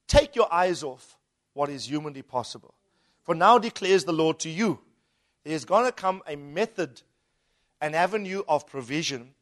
Take 0.07 0.35
your 0.35 0.51
eyes 0.53 0.83
off 0.83 1.17
what 1.57 1.69
is 1.69 1.89
humanly 1.89 2.21
possible. 2.21 2.75
For 3.23 3.33
now 3.33 3.57
declares 3.57 4.03
the 4.03 4.13
Lord 4.13 4.37
to 4.41 4.49
you, 4.49 4.79
there 5.43 5.55
is 5.55 5.65
going 5.65 5.85
to 5.85 5.91
come 5.91 6.21
a 6.27 6.35
method, 6.35 7.01
an 7.81 7.95
avenue 7.95 8.43
of 8.47 8.67
provision 8.67 9.33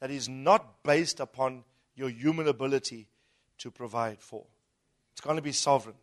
that 0.00 0.10
is 0.10 0.28
not 0.28 0.82
based 0.82 1.20
upon 1.20 1.62
your 1.94 2.08
human 2.08 2.48
ability 2.48 3.06
to 3.58 3.70
provide 3.70 4.20
for. 4.20 4.44
It's 5.12 5.20
going 5.20 5.36
to 5.36 5.42
be 5.42 5.52
sovereign. 5.52 5.94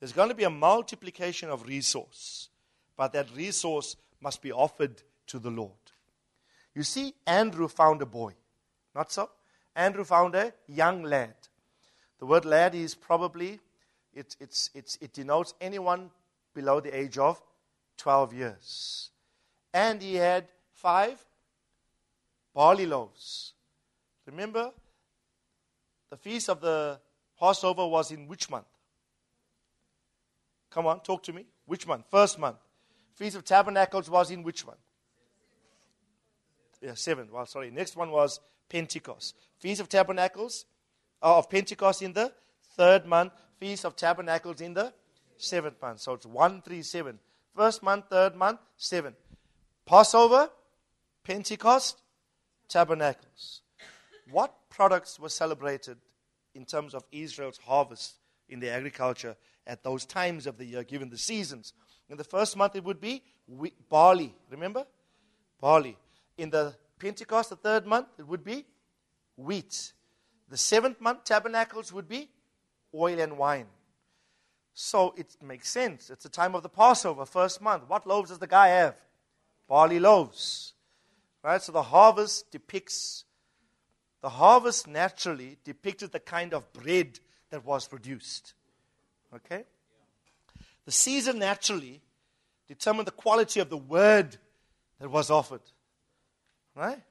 There's 0.00 0.12
going 0.12 0.30
to 0.30 0.34
be 0.34 0.42
a 0.42 0.50
multiplication 0.50 1.48
of 1.48 1.68
resource, 1.68 2.48
but 2.96 3.12
that 3.12 3.28
resource 3.36 3.94
must 4.20 4.42
be 4.42 4.50
offered 4.50 5.00
to 5.28 5.38
the 5.38 5.50
Lord. 5.50 5.70
You 6.74 6.82
see, 6.82 7.14
Andrew 7.24 7.68
found 7.68 8.02
a 8.02 8.06
boy. 8.06 8.32
Not 8.96 9.12
so? 9.12 9.30
Andrew 9.76 10.02
found 10.02 10.34
a 10.34 10.52
young 10.66 11.04
lad. 11.04 11.34
The 12.18 12.26
word 12.26 12.44
lad 12.44 12.74
is 12.74 12.96
probably, 12.96 13.60
it, 14.14 14.36
it's, 14.40 14.70
it's, 14.74 14.98
it 15.00 15.12
denotes 15.12 15.54
anyone 15.60 16.10
below 16.54 16.80
the 16.80 16.96
age 16.96 17.18
of 17.18 17.40
12 17.96 18.34
years. 18.34 19.10
And 19.72 20.02
he 20.02 20.16
had 20.16 20.48
five 20.72 21.24
barley 22.54 22.86
loaves. 22.86 23.54
Remember, 24.26 24.70
the 26.10 26.16
feast 26.16 26.48
of 26.48 26.60
the 26.60 27.00
Passover 27.38 27.86
was 27.86 28.10
in 28.10 28.28
which 28.28 28.50
month? 28.50 28.66
Come 30.70 30.86
on, 30.86 31.00
talk 31.00 31.22
to 31.24 31.32
me. 31.32 31.46
Which 31.66 31.86
month? 31.86 32.04
First 32.10 32.38
month. 32.38 32.56
Feast 33.14 33.36
of 33.36 33.44
Tabernacles 33.44 34.08
was 34.08 34.30
in 34.30 34.42
which 34.42 34.66
one? 34.66 34.76
Yeah, 36.80 36.94
seven. 36.94 37.28
Well, 37.30 37.46
sorry. 37.46 37.70
Next 37.70 37.96
one 37.96 38.10
was 38.10 38.40
Pentecost. 38.68 39.36
Feast 39.58 39.80
of 39.80 39.88
Tabernacles 39.88 40.64
uh, 41.22 41.38
of 41.38 41.48
Pentecost 41.48 42.02
in 42.02 42.12
the 42.12 42.32
third 42.76 43.06
month. 43.06 43.32
Feast 43.62 43.84
of 43.84 43.94
Tabernacles 43.94 44.60
in 44.60 44.74
the 44.74 44.92
seventh 45.36 45.80
month. 45.80 46.00
So 46.00 46.14
it's 46.14 46.26
one, 46.26 46.62
three, 46.62 46.82
seven. 46.82 47.20
First 47.54 47.80
month, 47.80 48.06
third 48.10 48.34
month, 48.34 48.58
seven. 48.76 49.14
Passover, 49.86 50.50
Pentecost, 51.22 51.98
Tabernacles. 52.66 53.60
What 54.32 54.52
products 54.68 55.20
were 55.20 55.28
celebrated 55.28 55.96
in 56.56 56.64
terms 56.64 56.92
of 56.92 57.04
Israel's 57.12 57.58
harvest 57.58 58.14
in 58.48 58.58
the 58.58 58.68
agriculture 58.68 59.36
at 59.64 59.84
those 59.84 60.04
times 60.04 60.48
of 60.48 60.58
the 60.58 60.64
year, 60.64 60.82
given 60.82 61.08
the 61.08 61.16
seasons? 61.16 61.72
In 62.10 62.16
the 62.16 62.24
first 62.24 62.56
month, 62.56 62.74
it 62.74 62.82
would 62.82 63.00
be 63.00 63.22
barley. 63.88 64.34
Remember? 64.50 64.84
Barley. 65.60 65.96
In 66.36 66.50
the 66.50 66.74
Pentecost, 66.98 67.50
the 67.50 67.56
third 67.56 67.86
month, 67.86 68.08
it 68.18 68.26
would 68.26 68.42
be 68.42 68.66
wheat. 69.36 69.92
The 70.48 70.56
seventh 70.56 71.00
month, 71.00 71.22
tabernacles 71.22 71.92
would 71.92 72.08
be 72.08 72.28
oil 72.94 73.20
and 73.20 73.38
wine. 73.38 73.66
So 74.74 75.14
it 75.16 75.36
makes 75.42 75.68
sense. 75.68 76.10
It's 76.10 76.22
the 76.22 76.28
time 76.28 76.54
of 76.54 76.62
the 76.62 76.68
Passover, 76.68 77.26
first 77.26 77.60
month. 77.60 77.84
What 77.88 78.06
loaves 78.06 78.30
does 78.30 78.38
the 78.38 78.46
guy 78.46 78.68
have? 78.68 78.96
Barley 79.68 80.00
loaves. 80.00 80.72
Right? 81.42 81.60
So 81.60 81.72
the 81.72 81.82
harvest 81.82 82.50
depicts, 82.50 83.24
the 84.22 84.28
harvest 84.28 84.86
naturally 84.86 85.58
depicted 85.64 86.12
the 86.12 86.20
kind 86.20 86.54
of 86.54 86.72
bread 86.72 87.18
that 87.50 87.64
was 87.64 87.86
produced. 87.86 88.54
Okay? 89.34 89.64
The 90.84 90.92
season 90.92 91.38
naturally 91.38 92.00
determined 92.66 93.06
the 93.06 93.12
quality 93.12 93.60
of 93.60 93.68
the 93.68 93.76
word 93.76 94.36
that 95.00 95.10
was 95.10 95.30
offered. 95.30 95.62
Right? 96.74 97.02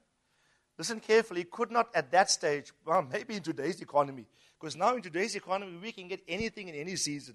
listen 0.81 0.99
carefully, 0.99 1.43
could 1.43 1.69
not 1.69 1.89
at 1.93 2.09
that 2.09 2.27
stage, 2.31 2.71
well, 2.83 3.03
maybe 3.03 3.35
in 3.35 3.43
today's 3.43 3.79
economy, 3.81 4.25
because 4.61 4.75
now 4.75 4.95
in 4.95 5.01
today's 5.01 5.35
economy, 5.35 5.75
we 5.81 5.91
can 5.91 6.07
get 6.07 6.21
anything 6.27 6.67
in 6.67 6.75
any 6.75 6.95
season. 6.95 7.33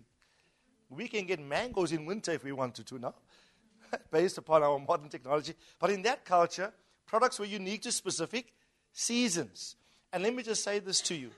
We 0.88 1.08
can 1.08 1.26
get 1.26 1.40
mangoes 1.40 1.90
in 1.90 2.06
winter 2.06 2.30
if 2.30 2.44
we 2.44 2.52
wanted 2.52 2.86
to 2.86 2.98
now, 3.00 3.14
based 4.12 4.38
upon 4.38 4.62
our 4.62 4.78
modern 4.78 5.08
technology. 5.08 5.54
But 5.80 5.90
in 5.90 6.02
that 6.02 6.24
culture, 6.24 6.72
products 7.04 7.40
were 7.40 7.46
unique 7.46 7.82
to 7.82 7.90
specific 7.90 8.52
seasons. 8.92 9.74
And 10.12 10.22
let 10.22 10.36
me 10.36 10.44
just 10.44 10.62
say 10.62 10.78
this 10.78 11.00
to 11.02 11.16
you. 11.16 11.30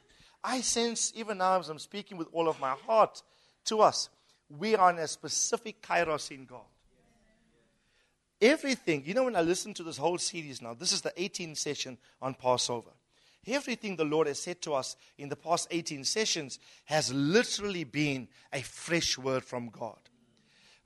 I 0.44 0.60
sense, 0.60 1.10
even 1.16 1.38
now 1.38 1.58
as 1.58 1.70
I'm 1.70 1.78
speaking 1.78 2.18
with 2.18 2.28
all 2.32 2.50
of 2.50 2.60
my 2.60 2.74
heart 2.86 3.22
to 3.64 3.80
us, 3.80 4.10
we 4.58 4.76
are 4.76 4.90
in 4.90 4.98
a 4.98 5.08
specific 5.08 5.80
kairos 5.80 6.30
in 6.30 6.44
God. 6.44 6.60
Everything, 8.42 9.04
you 9.06 9.14
know, 9.14 9.24
when 9.24 9.36
I 9.36 9.40
listen 9.40 9.72
to 9.74 9.82
this 9.82 9.96
whole 9.96 10.18
series 10.18 10.60
now, 10.60 10.74
this 10.74 10.92
is 10.92 11.00
the 11.00 11.10
18th 11.16 11.56
session 11.56 11.96
on 12.20 12.34
Passover. 12.34 12.90
Everything 13.46 13.96
the 13.96 14.04
Lord 14.04 14.26
has 14.26 14.40
said 14.40 14.60
to 14.62 14.74
us 14.74 14.96
in 15.16 15.28
the 15.28 15.36
past 15.36 15.68
18 15.70 16.04
sessions 16.04 16.58
has 16.84 17.12
literally 17.12 17.84
been 17.84 18.28
a 18.52 18.60
fresh 18.60 19.16
word 19.16 19.44
from 19.44 19.68
God. 19.68 19.98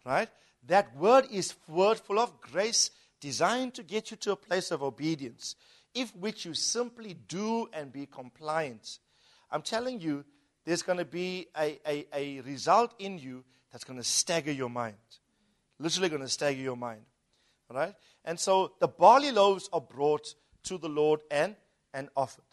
Right? 0.05 0.29
That 0.67 0.97
word 0.97 1.27
is 1.31 1.55
word 1.69 1.99
full 1.99 2.19
of 2.19 2.41
grace, 2.41 2.91
designed 3.21 3.75
to 3.75 3.83
get 3.83 4.11
you 4.11 4.17
to 4.19 4.33
a 4.33 4.37
place 4.37 4.71
of 4.71 4.83
obedience, 4.83 5.57
if 5.95 6.15
which 6.17 6.45
you 6.45 6.55
simply 6.55 7.15
do 7.15 7.69
and 7.73 7.93
be 7.93 8.07
compliant. 8.07 8.99
I'm 9.51 9.63
telling 9.63 10.01
you, 10.01 10.25
there's 10.65 10.83
going 10.83 10.99
to 10.99 11.05
be 11.05 11.49
a, 11.59 11.81
a, 11.87 12.07
a 12.15 12.41
result 12.43 12.95
in 12.99 13.19
you 13.19 13.45
that's 13.71 13.85
going 13.85 13.99
to 13.99 14.05
stagger 14.05 14.53
your 14.53 14.71
mind. 14.71 14.97
Literally 15.79 16.09
going 16.09 16.23
to 16.23 16.29
stagger 16.29 16.61
your 16.61 16.77
mind. 16.77 17.03
Right? 17.69 17.95
And 18.25 18.39
so 18.39 18.73
the 18.79 18.89
barley 18.89 19.33
loaves 19.33 19.69
are 19.73 19.81
brought 19.81 20.35
to 20.65 20.79
the 20.79 20.89
Lord 20.89 21.21
and, 21.31 21.57
and 21.93 22.09
offered. 22.17 22.45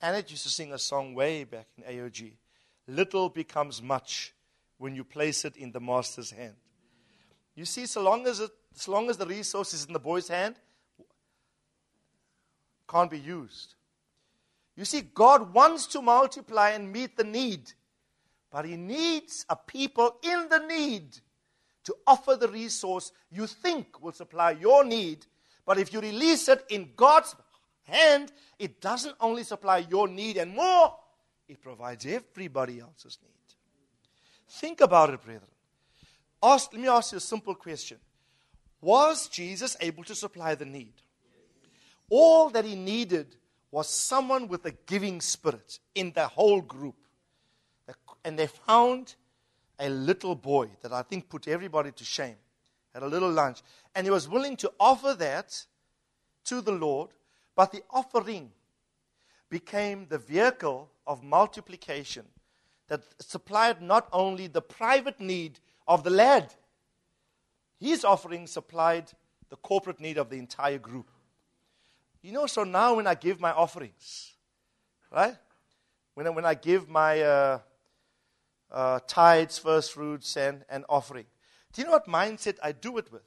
Annette 0.00 0.30
used 0.30 0.42
to 0.42 0.48
sing 0.48 0.72
a 0.72 0.78
song 0.78 1.14
way 1.14 1.44
back 1.44 1.68
in 1.76 1.84
AOG. 1.84 2.32
Little 2.88 3.28
becomes 3.28 3.80
much 3.80 4.34
when 4.78 4.94
you 4.94 5.04
place 5.04 5.44
it 5.44 5.56
in 5.56 5.70
the 5.70 5.80
master's 5.80 6.30
hand. 6.30 6.54
You 7.54 7.64
see, 7.64 7.86
so 7.86 8.02
long 8.02 8.26
as, 8.26 8.40
it, 8.40 8.50
so 8.74 8.92
long 8.92 9.08
as 9.10 9.16
the 9.16 9.26
resource 9.26 9.74
is 9.74 9.84
in 9.84 9.92
the 9.92 10.00
boy's 10.00 10.28
hand, 10.28 10.56
can't 12.88 13.10
be 13.10 13.18
used. 13.18 13.74
You 14.76 14.84
see, 14.84 15.02
God 15.02 15.52
wants 15.54 15.86
to 15.88 16.02
multiply 16.02 16.70
and 16.70 16.92
meet 16.92 17.16
the 17.16 17.24
need, 17.24 17.72
but 18.50 18.64
He 18.64 18.76
needs 18.76 19.46
a 19.48 19.56
people 19.56 20.16
in 20.22 20.48
the 20.48 20.58
need 20.58 21.18
to 21.84 21.94
offer 22.06 22.36
the 22.36 22.48
resource 22.48 23.12
you 23.30 23.46
think 23.46 24.02
will 24.02 24.12
supply 24.12 24.52
your 24.52 24.84
need. 24.84 25.26
But 25.64 25.78
if 25.78 25.92
you 25.92 26.00
release 26.00 26.48
it 26.48 26.64
in 26.70 26.90
God's 26.96 27.34
hand, 27.84 28.32
it 28.58 28.80
doesn't 28.80 29.16
only 29.20 29.44
supply 29.44 29.78
your 29.78 30.08
need 30.08 30.36
and 30.36 30.54
more, 30.54 30.94
it 31.48 31.60
provides 31.62 32.06
everybody 32.06 32.80
else's 32.80 33.18
need. 33.22 33.30
Think 34.48 34.80
about 34.80 35.10
it, 35.10 35.22
brethren. 35.22 35.48
Ask, 36.42 36.72
let 36.72 36.82
me 36.82 36.88
ask 36.88 37.12
you 37.12 37.18
a 37.18 37.20
simple 37.20 37.54
question 37.54 37.98
Was 38.80 39.28
Jesus 39.28 39.76
able 39.80 40.04
to 40.04 40.14
supply 40.14 40.54
the 40.54 40.64
need? 40.64 40.94
All 42.10 42.50
that 42.50 42.64
he 42.64 42.74
needed 42.74 43.36
was 43.70 43.88
someone 43.88 44.48
with 44.48 44.66
a 44.66 44.72
giving 44.86 45.20
spirit 45.20 45.78
in 45.94 46.12
the 46.12 46.28
whole 46.28 46.60
group. 46.60 46.96
And 48.24 48.38
they 48.38 48.46
found 48.46 49.14
a 49.78 49.88
little 49.88 50.34
boy 50.34 50.68
that 50.82 50.92
I 50.92 51.02
think 51.02 51.28
put 51.28 51.48
everybody 51.48 51.90
to 51.92 52.04
shame 52.04 52.36
at 52.94 53.02
a 53.02 53.06
little 53.06 53.30
lunch. 53.30 53.62
And 53.94 54.06
he 54.06 54.10
was 54.10 54.28
willing 54.28 54.56
to 54.58 54.72
offer 54.78 55.14
that 55.14 55.64
to 56.44 56.60
the 56.60 56.72
Lord, 56.72 57.10
but 57.54 57.72
the 57.72 57.82
offering 57.90 58.50
became 59.50 60.06
the 60.08 60.18
vehicle 60.18 60.90
of 61.06 61.22
multiplication 61.22 62.24
that 62.88 63.02
supplied 63.20 63.82
not 63.82 64.08
only 64.12 64.46
the 64.46 64.62
private 64.62 65.20
need 65.20 65.58
of 65.86 66.04
the 66.04 66.10
lad, 66.10 66.52
his 67.78 68.04
offering 68.04 68.46
supplied 68.46 69.10
the 69.50 69.56
corporate 69.56 70.00
need 70.00 70.16
of 70.16 70.30
the 70.30 70.38
entire 70.38 70.78
group. 70.78 71.10
You 72.22 72.32
know, 72.32 72.46
so 72.46 72.64
now 72.64 72.94
when 72.94 73.06
I 73.06 73.14
give 73.14 73.40
my 73.40 73.50
offerings, 73.52 74.32
right? 75.10 75.36
When 76.14 76.26
I, 76.26 76.30
when 76.30 76.44
I 76.44 76.54
give 76.54 76.88
my 76.88 77.20
uh, 77.20 77.58
uh, 78.70 79.00
tithes, 79.06 79.58
first 79.58 79.92
fruits, 79.92 80.36
and, 80.36 80.64
and 80.68 80.84
offering, 80.88 81.26
do 81.72 81.82
you 81.82 81.86
know 81.86 81.92
what 81.92 82.06
mindset 82.06 82.58
I 82.62 82.72
do 82.72 82.98
it 82.98 83.10
with? 83.10 83.22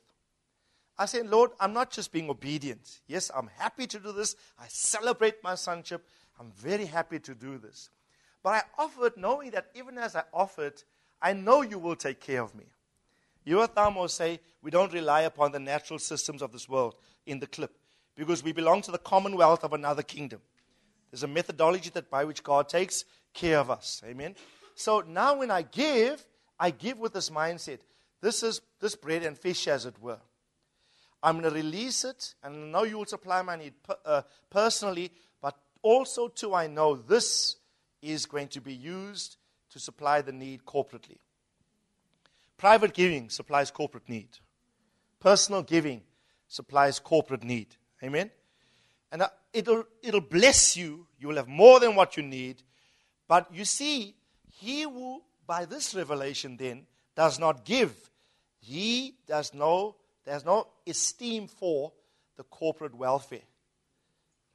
I 0.98 1.06
say, 1.06 1.24
Lord, 1.24 1.52
I'm 1.60 1.74
not 1.74 1.92
just 1.92 2.12
being 2.12 2.30
obedient. 2.30 3.02
Yes, 3.08 3.30
I'm 3.36 3.50
happy 3.58 3.86
to 3.88 4.00
do 4.00 4.12
this. 4.12 4.36
I 4.58 4.66
celebrate 4.68 5.44
my 5.44 5.56
sonship. 5.56 6.06
I'm 6.40 6.52
very 6.52 6.86
happy 6.86 7.20
to 7.20 7.36
do 7.36 7.58
this. 7.58 7.90
But 8.42 8.54
I 8.54 8.62
offer 8.78 9.08
it 9.08 9.18
knowing 9.18 9.52
that 9.52 9.68
even 9.76 9.98
as 9.98 10.16
I 10.16 10.24
offer 10.34 10.68
it, 10.68 10.86
I 11.22 11.34
know 11.34 11.62
you 11.64 11.80
will 11.80 11.96
take 11.96 12.22
care 12.22 12.42
of 12.42 12.56
me. 12.56 12.66
You 13.44 13.60
heard 13.60 13.76
Thamo 13.76 14.10
say, 14.10 14.40
we 14.62 14.72
don't 14.72 14.94
rely 14.94 15.22
upon 15.22 15.52
the 15.52 15.60
natural 15.60 16.00
systems 16.00 16.42
of 16.42 16.52
this 16.52 16.70
world 16.70 16.96
in 17.26 17.40
the 17.40 17.48
clip 17.48 17.78
because 18.16 18.44
we 18.44 18.52
belong 18.52 18.82
to 18.84 18.92
the 18.92 18.98
commonwealth 18.98 19.64
of 19.64 19.74
another 19.74 20.02
kingdom. 20.04 20.42
There's 21.12 21.24
a 21.24 21.28
methodology 21.28 21.90
that 21.92 22.10
by 22.10 22.24
which 22.24 22.44
God 22.44 22.70
takes 22.70 23.06
care 23.34 23.60
of 23.60 23.70
us. 23.70 24.02
Amen. 24.06 24.36
So 24.76 25.02
now 25.02 25.38
when 25.38 25.52
I 25.52 25.62
give, 25.62 26.26
I 26.60 26.72
give 26.72 27.00
with 27.00 27.14
this 27.14 27.30
mindset. 27.30 27.80
This 28.22 28.44
is 28.44 28.62
this 28.80 28.96
bread 28.96 29.24
and 29.24 29.38
fish, 29.38 29.68
as 29.68 29.86
it 29.86 30.02
were. 30.02 30.20
I'm 31.24 31.40
going 31.40 31.52
to 31.52 31.56
release 31.56 32.06
it, 32.06 32.36
and 32.44 32.56
I 32.56 32.68
know 32.68 32.84
you 32.84 32.98
will 32.98 33.06
supply 33.06 33.42
my 33.42 33.56
need 33.56 33.74
uh, 34.06 34.22
personally, 34.50 35.12
but 35.42 35.58
also 35.82 36.28
too 36.28 36.54
I 36.54 36.68
know 36.68 36.96
this 36.96 37.56
is 38.02 38.26
going 38.26 38.50
to 38.50 38.62
be 38.62 38.74
used 38.74 39.38
to 39.72 39.80
supply 39.80 40.22
the 40.22 40.32
need 40.32 40.66
corporately. 40.66 41.18
Private 42.58 42.94
giving 42.94 43.30
supplies 43.30 43.72
corporate 43.72 44.08
need. 44.08 44.30
Personal 45.20 45.64
giving 45.64 46.02
supplies 46.48 47.00
corporate 47.00 47.44
need. 47.44 47.76
Amen? 48.04 48.30
And 49.12 49.24
uh, 49.24 49.30
it'll, 49.54 49.86
it'll 50.02 50.22
bless 50.22 50.78
you. 50.78 51.08
You 51.20 51.30
will 51.30 51.36
have 51.38 51.48
more 51.48 51.80
than 51.80 51.96
what 51.96 52.16
you 52.18 52.24
need. 52.24 52.62
But 53.28 53.54
you 53.54 53.66
see, 53.66 54.16
he 54.60 54.84
who, 54.84 55.22
by 55.46 55.66
this 55.66 55.96
revelation 55.96 56.58
then, 56.58 56.86
does 57.16 57.40
not 57.40 57.66
give, 57.66 57.94
he 58.60 59.16
does 59.28 59.54
no, 59.54 59.96
there's 60.26 60.46
no 60.46 60.68
esteem 60.88 61.48
for 61.48 61.94
the 62.38 62.44
corporate 62.44 62.96
welfare. 62.96 63.48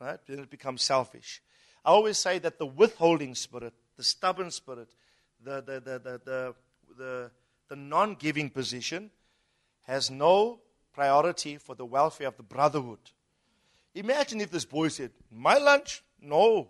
Right? 0.00 0.18
Then 0.26 0.40
it 0.40 0.50
becomes 0.50 0.83
selfish. 0.83 1.42
I 1.85 1.90
always 1.90 2.18
say 2.18 2.38
that 2.40 2.59
the 2.59 2.66
withholding 2.66 3.35
spirit, 3.35 3.72
the 3.96 4.02
stubborn 4.02 4.50
spirit, 4.50 4.88
the, 5.42 5.62
the, 5.62 5.80
the, 5.80 6.54
the, 6.96 7.30
the, 7.68 7.76
non 7.76 8.14
giving 8.14 8.50
position 8.50 9.11
has 9.83 10.11
no 10.11 10.61
priority 10.92 11.56
for 11.56 11.74
the 11.74 11.85
welfare 11.85 12.28
of 12.28 12.37
the 12.37 12.42
brotherhood. 12.42 12.98
Imagine 13.94 14.40
if 14.40 14.50
this 14.50 14.64
boy 14.64 14.88
said, 14.88 15.11
My 15.30 15.59
lunch? 15.59 16.02
No. 16.20 16.68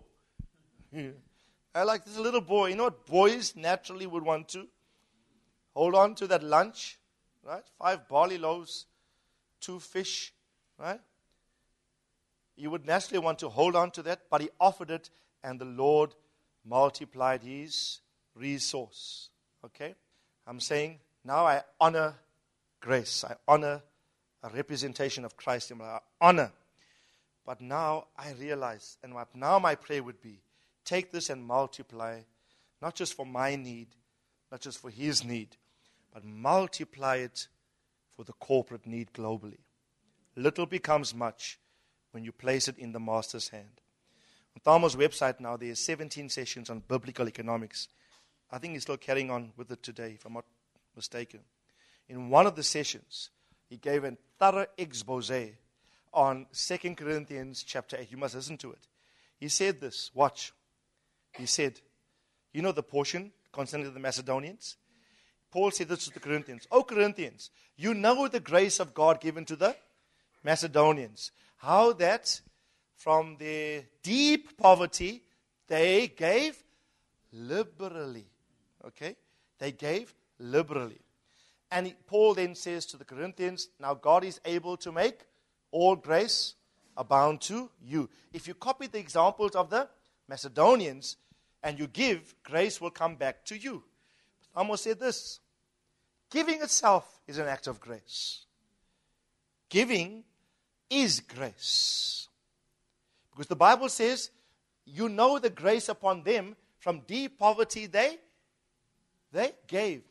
I 1.75 1.83
like 1.83 2.05
this 2.05 2.17
little 2.17 2.41
boy. 2.41 2.67
You 2.67 2.75
know 2.75 2.85
what 2.85 3.05
boys 3.05 3.55
naturally 3.55 4.05
would 4.05 4.23
want 4.23 4.49
to? 4.49 4.67
Hold 5.73 5.95
on 5.95 6.15
to 6.15 6.27
that 6.27 6.43
lunch, 6.43 6.99
right? 7.43 7.63
Five 7.79 8.07
barley 8.09 8.37
loaves, 8.37 8.87
two 9.61 9.79
fish, 9.79 10.33
right? 10.77 10.99
You 12.57 12.69
would 12.69 12.85
naturally 12.85 13.19
want 13.19 13.39
to 13.39 13.49
hold 13.49 13.75
on 13.75 13.91
to 13.91 14.03
that, 14.03 14.23
but 14.29 14.41
he 14.41 14.49
offered 14.59 14.91
it, 14.91 15.09
and 15.43 15.59
the 15.59 15.65
Lord 15.65 16.13
multiplied 16.65 17.43
his 17.43 18.01
resource. 18.35 19.29
Okay? 19.65 19.95
I'm 20.45 20.59
saying 20.59 20.99
now 21.23 21.45
I 21.45 21.61
honor 21.79 22.15
grace. 22.79 23.23
I 23.23 23.35
honor 23.47 23.81
a 24.43 24.49
representation 24.49 25.23
of 25.23 25.37
Christ 25.37 25.71
in 25.71 25.77
my 25.77 25.99
honor 26.19 26.51
but 27.45 27.61
now 27.61 28.07
I 28.17 28.31
realize, 28.33 28.97
and 29.03 29.13
what 29.13 29.35
now 29.35 29.59
my 29.59 29.75
prayer 29.75 30.03
would 30.03 30.21
be 30.21 30.41
take 30.85 31.11
this 31.11 31.29
and 31.29 31.43
multiply, 31.43 32.21
not 32.81 32.95
just 32.95 33.13
for 33.13 33.25
my 33.25 33.55
need, 33.55 33.87
not 34.51 34.61
just 34.61 34.79
for 34.79 34.89
his 34.89 35.23
need, 35.23 35.55
but 36.13 36.23
multiply 36.23 37.17
it 37.17 37.47
for 38.15 38.23
the 38.23 38.33
corporate 38.33 38.85
need 38.85 39.13
globally. 39.13 39.59
Little 40.35 40.65
becomes 40.65 41.13
much 41.13 41.59
when 42.11 42.23
you 42.23 42.31
place 42.31 42.67
it 42.67 42.77
in 42.77 42.91
the 42.91 42.99
master's 42.99 43.49
hand. 43.49 43.81
On 44.55 44.61
Thamo's 44.61 44.95
website 44.95 45.39
now, 45.39 45.57
there 45.57 45.71
are 45.71 45.75
17 45.75 46.29
sessions 46.29 46.69
on 46.69 46.83
biblical 46.87 47.27
economics. 47.27 47.87
I 48.51 48.57
think 48.57 48.73
he's 48.73 48.83
still 48.83 48.97
carrying 48.97 49.31
on 49.31 49.53
with 49.55 49.71
it 49.71 49.81
today, 49.81 50.13
if 50.15 50.25
I'm 50.25 50.33
not 50.33 50.45
mistaken. 50.95 51.41
In 52.09 52.29
one 52.29 52.45
of 52.45 52.55
the 52.55 52.63
sessions, 52.63 53.29
he 53.69 53.77
gave 53.77 54.03
a 54.03 54.17
thorough 54.37 54.67
expose 54.77 55.31
on 56.13 56.45
2 56.53 56.95
Corinthians 56.95 57.63
chapter 57.63 57.97
8. 57.97 58.11
You 58.11 58.17
must 58.17 58.35
listen 58.35 58.57
to 58.57 58.71
it. 58.71 58.87
He 59.39 59.47
said 59.47 59.79
this. 59.79 60.11
Watch. 60.13 60.53
He 61.37 61.45
said, 61.45 61.79
You 62.53 62.61
know 62.61 62.73
the 62.73 62.83
portion 62.83 63.31
concerning 63.53 63.93
the 63.93 63.99
Macedonians? 63.99 64.75
Paul 65.51 65.71
said 65.71 65.89
this 65.89 66.05
to 66.05 66.13
the 66.13 66.19
Corinthians. 66.19 66.67
Oh, 66.71 66.83
Corinthians, 66.83 67.51
you 67.75 67.93
know 67.93 68.27
the 68.27 68.39
grace 68.39 68.79
of 68.79 68.93
God 68.93 69.19
given 69.19 69.45
to 69.45 69.55
the 69.55 69.75
Macedonians. 70.43 71.31
How 71.57 71.93
that 71.93 72.41
from 72.95 73.35
their 73.37 73.83
deep 74.01 74.57
poverty, 74.57 75.23
they 75.67 76.07
gave 76.07 76.61
liberally. 77.33 78.27
Okay? 78.85 79.15
They 79.59 79.71
gave 79.71 80.13
liberally. 80.39 81.01
And 81.69 81.93
Paul 82.07 82.33
then 82.33 82.55
says 82.55 82.85
to 82.87 82.97
the 82.97 83.05
Corinthians, 83.05 83.69
Now 83.79 83.93
God 83.93 84.23
is 84.23 84.39
able 84.45 84.77
to 84.77 84.91
make 84.91 85.19
all 85.71 85.95
grace 85.95 86.55
abound 86.97 87.41
to 87.41 87.69
you. 87.81 88.09
If 88.33 88.47
you 88.47 88.53
copy 88.53 88.87
the 88.87 88.99
examples 88.99 89.55
of 89.55 89.69
the 89.69 89.87
Macedonians 90.27 91.17
and 91.63 91.79
you 91.79 91.87
give, 91.87 92.35
grace 92.43 92.81
will 92.81 92.89
come 92.89 93.15
back 93.15 93.45
to 93.45 93.57
you. 93.57 93.83
Amos 94.57 94.81
said 94.81 94.99
this 94.99 95.39
giving 96.29 96.61
itself 96.61 97.19
is 97.27 97.37
an 97.37 97.47
act 97.47 97.67
of 97.67 97.79
grace. 97.79 98.45
Giving 99.69 100.23
is 100.89 101.21
grace. 101.21 102.27
Because 103.31 103.47
the 103.47 103.55
Bible 103.55 103.89
says, 103.89 104.31
you 104.85 105.07
know 105.07 105.39
the 105.39 105.49
grace 105.49 105.87
upon 105.87 106.23
them 106.23 106.55
from 106.79 107.01
deep 107.07 107.39
poverty 107.39 107.85
they 107.85 108.17
they 109.31 109.53
gave. 109.67 110.01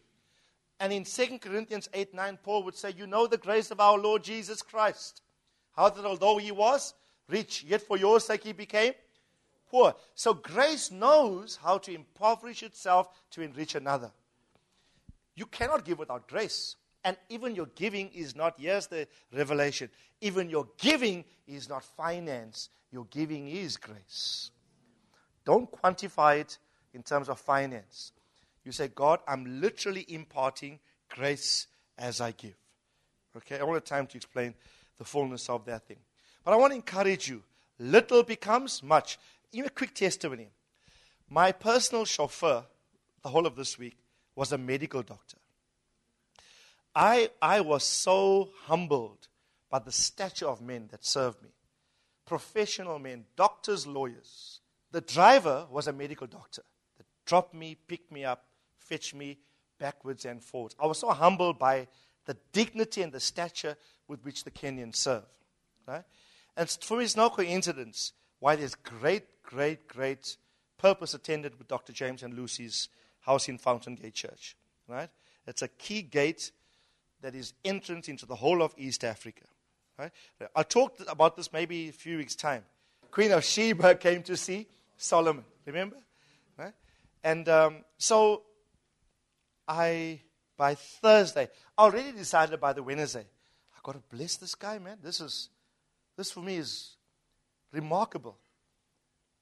And 0.78 0.92
in 0.92 1.04
2 1.04 1.38
Corinthians 1.38 1.88
8 1.92 2.14
9, 2.14 2.38
Paul 2.42 2.62
would 2.64 2.74
say, 2.74 2.94
You 2.96 3.06
know 3.06 3.26
the 3.26 3.36
grace 3.36 3.70
of 3.70 3.80
our 3.80 3.98
Lord 3.98 4.24
Jesus 4.24 4.62
Christ. 4.62 5.20
How 5.76 5.90
that 5.90 6.04
although 6.04 6.38
he 6.38 6.52
was 6.52 6.94
rich, 7.28 7.64
yet 7.64 7.82
for 7.82 7.98
your 7.98 8.18
sake 8.18 8.44
he 8.44 8.52
became 8.52 8.94
poor. 9.70 9.94
So 10.14 10.32
grace 10.32 10.90
knows 10.90 11.58
how 11.62 11.78
to 11.78 11.94
impoverish 11.94 12.62
itself 12.62 13.08
to 13.32 13.42
enrich 13.42 13.74
another. 13.74 14.10
You 15.36 15.46
cannot 15.46 15.84
give 15.84 15.98
without 15.98 16.28
grace. 16.28 16.76
And 17.04 17.16
even 17.28 17.54
your 17.54 17.66
giving 17.74 18.10
is 18.12 18.36
not, 18.36 18.54
here's 18.58 18.86
the 18.86 19.08
revelation, 19.32 19.88
even 20.20 20.50
your 20.50 20.68
giving 20.76 21.24
is 21.46 21.68
not 21.68 21.82
finance, 21.82 22.68
your 22.92 23.06
giving 23.10 23.48
is 23.48 23.76
grace. 23.78 24.50
Don't 25.46 25.70
quantify 25.70 26.40
it 26.40 26.58
in 26.92 27.02
terms 27.02 27.28
of 27.28 27.40
finance. 27.40 28.12
You 28.64 28.72
say, 28.72 28.88
God, 28.88 29.20
I'm 29.26 29.60
literally 29.60 30.04
imparting 30.08 30.78
grace 31.08 31.66
as 31.96 32.20
I 32.20 32.32
give. 32.32 32.56
Okay, 33.36 33.58
I 33.58 33.64
have 33.64 33.84
time 33.84 34.06
to 34.08 34.16
explain 34.16 34.54
the 34.98 35.04
fullness 35.04 35.48
of 35.48 35.64
that 35.64 35.86
thing. 35.86 35.98
But 36.44 36.52
I 36.52 36.56
want 36.56 36.72
to 36.72 36.76
encourage 36.76 37.28
you 37.28 37.42
little 37.78 38.22
becomes 38.22 38.82
much. 38.82 39.18
Even 39.52 39.68
a 39.68 39.70
quick 39.70 39.94
testimony. 39.94 40.50
My 41.28 41.52
personal 41.52 42.04
chauffeur, 42.04 42.64
the 43.22 43.28
whole 43.28 43.46
of 43.46 43.56
this 43.56 43.78
week, 43.78 43.96
was 44.40 44.52
a 44.52 44.58
medical 44.58 45.02
doctor. 45.02 45.36
I, 46.94 47.28
I 47.42 47.60
was 47.60 47.84
so 47.84 48.48
humbled 48.64 49.28
by 49.68 49.80
the 49.80 49.92
stature 49.92 50.48
of 50.48 50.62
men 50.62 50.88
that 50.92 51.04
served 51.04 51.42
me 51.42 51.50
professional 52.24 52.98
men, 52.98 53.26
doctors, 53.36 53.86
lawyers. 53.86 54.60
The 54.92 55.02
driver 55.02 55.66
was 55.70 55.88
a 55.88 55.92
medical 55.92 56.26
doctor 56.26 56.62
that 56.96 57.04
dropped 57.26 57.52
me, 57.52 57.76
picked 57.86 58.10
me 58.10 58.24
up, 58.24 58.46
fetched 58.78 59.14
me 59.14 59.36
backwards 59.78 60.24
and 60.24 60.42
forwards. 60.42 60.74
I 60.80 60.86
was 60.86 60.96
so 60.96 61.10
humbled 61.10 61.58
by 61.58 61.86
the 62.24 62.38
dignity 62.52 63.02
and 63.02 63.12
the 63.12 63.20
stature 63.20 63.76
with 64.08 64.24
which 64.24 64.44
the 64.44 64.50
Kenyans 64.50 64.96
serve. 64.96 65.28
Right? 65.86 66.04
And 66.56 66.70
for 66.70 66.96
me, 66.96 67.04
it's 67.04 67.14
no 67.14 67.28
coincidence 67.28 68.14
why 68.38 68.56
there's 68.56 68.74
great, 68.74 69.42
great, 69.42 69.86
great 69.86 70.38
purpose 70.78 71.12
attended 71.12 71.58
with 71.58 71.68
Dr. 71.68 71.92
James 71.92 72.22
and 72.22 72.32
Lucy's 72.32 72.88
house 73.30 73.48
in 73.48 73.58
Fountain 73.58 73.94
Gate 73.94 74.14
Church. 74.14 74.56
Right? 74.88 75.08
It's 75.46 75.62
a 75.62 75.68
key 75.68 76.02
gate 76.02 76.50
that 77.22 77.34
is 77.34 77.52
entrance 77.64 78.08
into 78.08 78.26
the 78.26 78.34
whole 78.34 78.62
of 78.62 78.74
East 78.76 79.04
Africa. 79.04 79.44
Right? 79.98 80.10
I 80.56 80.62
talked 80.62 81.02
about 81.08 81.36
this 81.36 81.52
maybe 81.52 81.88
a 81.88 81.92
few 81.92 82.16
weeks' 82.18 82.34
time. 82.34 82.64
Queen 83.10 83.30
of 83.32 83.44
Sheba 83.44 83.94
came 84.06 84.22
to 84.24 84.36
see 84.36 84.66
Solomon. 84.96 85.44
Remember? 85.66 85.96
Right? 86.56 86.72
And 87.22 87.48
um, 87.48 87.84
so 87.98 88.42
I, 89.68 90.20
by 90.56 90.74
Thursday, 90.74 91.48
I 91.76 91.82
already 91.84 92.12
decided 92.12 92.60
by 92.60 92.72
the 92.72 92.82
Wednesday, 92.82 93.26
I 93.74 93.78
got 93.82 93.92
to 93.92 94.16
bless 94.16 94.36
this 94.36 94.54
guy, 94.54 94.78
man. 94.78 94.98
This 95.02 95.20
is, 95.20 95.50
this 96.16 96.32
for 96.32 96.40
me 96.40 96.56
is 96.56 96.96
remarkable. 97.72 98.36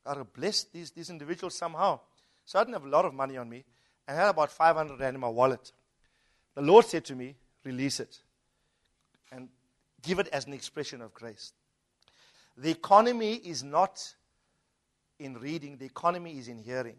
I 0.05 0.15
got 0.15 0.19
to 0.19 0.25
bless 0.25 0.65
these, 0.65 0.91
these 0.91 1.11
individuals 1.11 1.55
somehow. 1.55 2.01
So 2.45 2.59
I 2.59 2.63
didn't 2.63 2.75
have 2.75 2.87
a 2.87 2.89
lot 2.89 3.05
of 3.05 3.13
money 3.13 3.37
on 3.37 3.49
me. 3.49 3.63
I 4.09 4.15
had 4.15 4.29
about 4.29 4.51
500 4.51 4.99
rand 4.99 5.15
in 5.15 5.21
my 5.21 5.29
wallet. 5.29 5.71
The 6.55 6.63
Lord 6.63 6.87
said 6.87 7.05
to 7.05 7.15
me, 7.15 7.37
release 7.63 8.01
it 8.01 8.19
and 9.31 9.49
give 10.03 10.19
it 10.19 10.29
as 10.29 10.47
an 10.47 10.55
expression 10.55 11.03
of 11.03 11.13
grace. 11.13 11.53
The 12.57 12.71
economy 12.71 13.35
is 13.35 13.63
not 13.63 14.03
in 15.19 15.35
reading, 15.35 15.77
the 15.77 15.85
economy 15.85 16.39
is 16.39 16.49
in 16.49 16.59
hearing. 16.59 16.97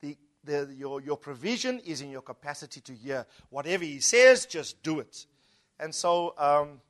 The, 0.00 0.16
the, 0.42 0.74
your, 0.76 1.00
your 1.02 1.16
provision 1.16 1.80
is 1.80 2.00
in 2.00 2.10
your 2.10 2.22
capacity 2.22 2.80
to 2.80 2.92
hear. 2.92 3.26
Whatever 3.50 3.84
He 3.84 4.00
says, 4.00 4.46
just 4.46 4.82
do 4.82 5.00
it. 5.00 5.26
And 5.78 5.94
so 5.94 6.34
um, 6.38 6.80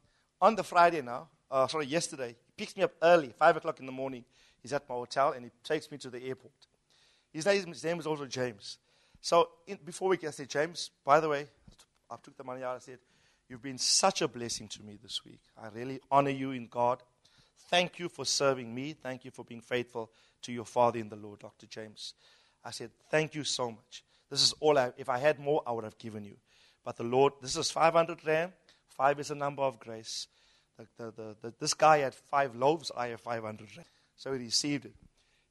on 0.40 0.54
the 0.54 0.62
Friday 0.64 1.02
now, 1.02 1.28
uh, 1.50 1.66
sorry, 1.66 1.86
yesterday, 1.86 2.28
he 2.28 2.52
picks 2.56 2.76
me 2.76 2.84
up 2.84 2.92
early, 3.02 3.34
5 3.36 3.56
o'clock 3.56 3.80
in 3.80 3.86
the 3.86 3.92
morning. 3.92 4.24
He's 4.62 4.72
at 4.72 4.88
my 4.88 4.94
hotel 4.94 5.32
and 5.32 5.44
he 5.44 5.50
takes 5.62 5.90
me 5.90 5.98
to 5.98 6.10
the 6.10 6.22
airport. 6.22 6.52
His 7.32 7.46
name, 7.46 7.66
his 7.66 7.84
name 7.84 7.98
is 7.98 8.06
also 8.06 8.26
James. 8.26 8.78
So 9.24 9.48
in, 9.66 9.78
before 9.82 10.10
we 10.10 10.18
get, 10.18 10.38
I 10.38 10.44
James, 10.44 10.90
by 11.02 11.18
the 11.18 11.30
way, 11.30 11.46
I 12.10 12.16
took 12.22 12.36
the 12.36 12.44
money 12.44 12.62
out. 12.62 12.76
I 12.76 12.78
said, 12.80 12.98
You've 13.48 13.62
been 13.62 13.78
such 13.78 14.20
a 14.20 14.28
blessing 14.28 14.68
to 14.68 14.82
me 14.82 14.98
this 15.02 15.24
week. 15.24 15.40
I 15.56 15.68
really 15.68 15.98
honor 16.10 16.28
you 16.28 16.50
in 16.50 16.66
God. 16.66 17.02
Thank 17.70 17.98
you 17.98 18.10
for 18.10 18.26
serving 18.26 18.74
me. 18.74 18.92
Thank 18.92 19.24
you 19.24 19.30
for 19.30 19.42
being 19.42 19.62
faithful 19.62 20.10
to 20.42 20.52
your 20.52 20.66
father 20.66 20.98
in 20.98 21.08
the 21.08 21.16
Lord, 21.16 21.38
Dr. 21.38 21.64
James. 21.66 22.12
I 22.62 22.70
said, 22.70 22.90
Thank 23.10 23.34
you 23.34 23.44
so 23.44 23.70
much. 23.70 24.04
This 24.28 24.42
is 24.42 24.52
all 24.60 24.76
I, 24.76 24.92
if 24.98 25.08
I 25.08 25.16
had 25.16 25.38
more, 25.38 25.62
I 25.66 25.72
would 25.72 25.84
have 25.84 25.96
given 25.96 26.22
you. 26.22 26.36
But 26.84 26.98
the 26.98 27.04
Lord, 27.04 27.32
this 27.40 27.56
is 27.56 27.70
500 27.70 28.26
rand. 28.26 28.52
Five 28.88 29.20
is 29.20 29.30
a 29.30 29.34
number 29.34 29.62
of 29.62 29.80
grace. 29.80 30.26
The, 30.98 31.14
the, 31.16 31.36
the, 31.40 31.54
this 31.58 31.72
guy 31.72 31.98
had 31.98 32.14
five 32.14 32.54
loaves, 32.54 32.92
I 32.94 33.06
have 33.06 33.22
500 33.22 33.74
rand. 33.74 33.88
So 34.16 34.34
he 34.34 34.40
received 34.40 34.84
it. 34.84 34.94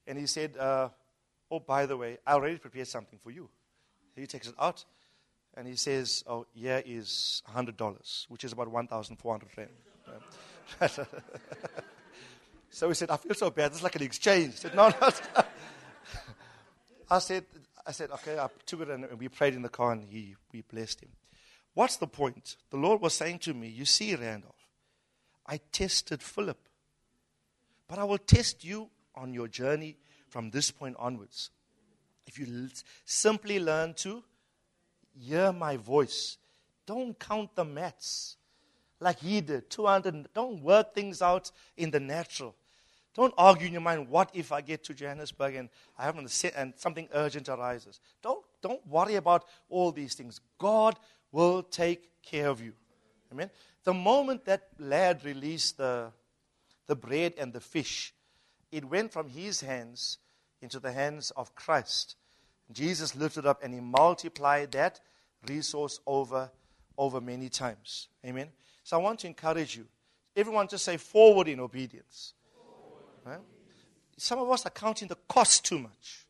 And 0.06 0.20
he 0.20 0.28
said, 0.28 0.58
uh, 0.58 0.90
Oh, 1.50 1.60
by 1.60 1.88
the 1.88 1.98
way, 1.98 2.20
I 2.26 2.34
already 2.34 2.60
prepared 2.60 2.88
something 2.88 3.18
for 3.18 3.32
you. 3.32 3.50
He 4.16 4.28
takes 4.28 4.48
it 4.48 4.56
out 4.60 4.86
and 5.56 5.68
he 5.68 5.76
says, 5.76 6.24
Oh, 6.28 6.46
here 6.54 6.82
is 6.86 7.42
$100, 7.54 8.30
which 8.30 8.44
is 8.44 8.52
about 8.52 8.70
1,400 8.70 9.48
rand. 9.58 9.70
so 12.70 12.88
he 12.88 12.94
said, 12.94 13.10
I 13.10 13.18
feel 13.18 13.36
so 13.36 13.50
bad. 13.50 13.72
This 13.72 13.80
is 13.80 13.84
like 13.84 13.96
an 13.96 14.04
exchange. 14.04 14.54
He 14.54 14.60
said, 14.60 14.76
No, 14.76 14.90
no. 14.90 15.10
I 17.10 17.20
said, 17.20 17.46
I 17.86 17.92
said, 17.92 18.12
okay, 18.12 18.40
I 18.40 18.48
took 18.66 18.82
it 18.82 18.90
and 18.90 19.20
we 19.20 19.28
prayed 19.28 19.54
in 19.54 19.62
the 19.62 19.70
car 19.70 19.92
and 19.92 20.04
he, 20.04 20.36
we 20.52 20.62
blessed 20.62 21.02
him. 21.02 21.10
What's 21.74 21.98
the 21.98 22.08
point? 22.08 22.56
The 22.70 22.78
Lord 22.78 23.02
was 23.02 23.14
saying 23.14 23.40
to 23.40 23.54
me, 23.54 23.68
You 23.68 23.86
see, 23.86 24.16
Randolph, 24.16 24.70
I 25.46 25.60
tested 25.72 26.22
Philip, 26.22 26.58
but 27.88 28.00
I 28.00 28.04
will 28.06 28.20
test 28.20 28.64
you 28.64 28.90
on 29.16 29.34
your 29.34 29.48
journey 29.48 29.98
from 30.30 30.52
this 30.52 30.72
point 30.72 30.96
onwards. 30.98 31.52
If 32.26 32.40
you 32.40 32.70
simply 33.06 33.60
learn 33.60 33.94
to 33.96 34.24
hear 35.18 35.52
my 35.52 35.78
voice, 35.78 36.38
don't 36.86 37.18
count 37.20 37.56
the 37.56 37.66
mats 37.66 38.38
like 39.00 39.20
he 39.20 39.42
did 39.42 39.70
200. 39.70 40.34
Don't 40.34 40.62
work 40.64 40.94
things 40.96 41.22
out 41.22 41.52
in 41.78 41.92
the 41.92 42.00
natural. 42.00 42.56
Don't 43.14 43.34
argue 43.38 43.68
in 43.68 43.74
your 43.74 43.82
mind, 43.82 44.10
what 44.10 44.32
if 44.34 44.52
I 44.52 44.62
get 44.62 44.84
to 44.86 44.94
Johannesburg 44.94 45.56
and 45.56 45.70
I 45.98 46.04
haven't 46.04 46.52
and 46.56 46.74
something 46.78 47.08
urgent 47.14 47.48
arises? 47.48 48.00
Don't, 48.24 48.44
don't 48.62 48.86
worry 48.88 49.16
about 49.16 49.46
all 49.70 49.92
these 49.92 50.16
things. 50.16 50.40
God 50.58 50.98
will 51.32 51.62
take 51.62 52.10
care 52.24 52.50
of 52.50 52.60
you. 52.60 52.74
Amen. 53.32 53.52
The 53.84 53.94
moment 53.94 54.46
that 54.46 54.70
lad 54.80 55.24
released 55.26 55.78
the, 55.78 56.12
the 56.88 56.96
bread 56.96 57.34
and 57.38 57.54
the 57.54 57.60
fish, 57.60 58.14
it 58.72 58.86
went 58.86 59.12
from 59.12 59.30
his 59.30 59.62
hands 59.62 60.18
into 60.64 60.80
the 60.80 60.92
hands 60.92 61.32
of 61.32 61.54
Christ. 61.56 62.16
Jesus 62.72 63.16
lifted 63.16 63.46
up 63.46 63.62
and 63.62 63.74
he 63.74 63.80
multiplied 63.80 64.72
that 64.72 65.00
resource 65.48 66.00
over, 66.08 66.50
over 66.98 67.22
many 67.22 67.50
times. 67.50 68.08
Amen. 68.26 68.48
So 68.84 68.98
I 68.98 69.02
want 69.02 69.20
to 69.20 69.28
encourage 69.28 69.76
you. 69.76 69.86
Everyone 70.36 70.68
just 70.68 70.86
say 70.86 70.98
forward 70.98 71.48
in 71.48 71.60
obedience. 71.60 72.34
Right? 73.26 73.40
Some 74.18 74.40
of 74.40 74.50
us 74.50 74.66
are 74.66 74.72
counting 74.72 75.08
the 75.08 75.18
cost 75.28 75.66
too 75.66 75.80
much. 75.80 76.26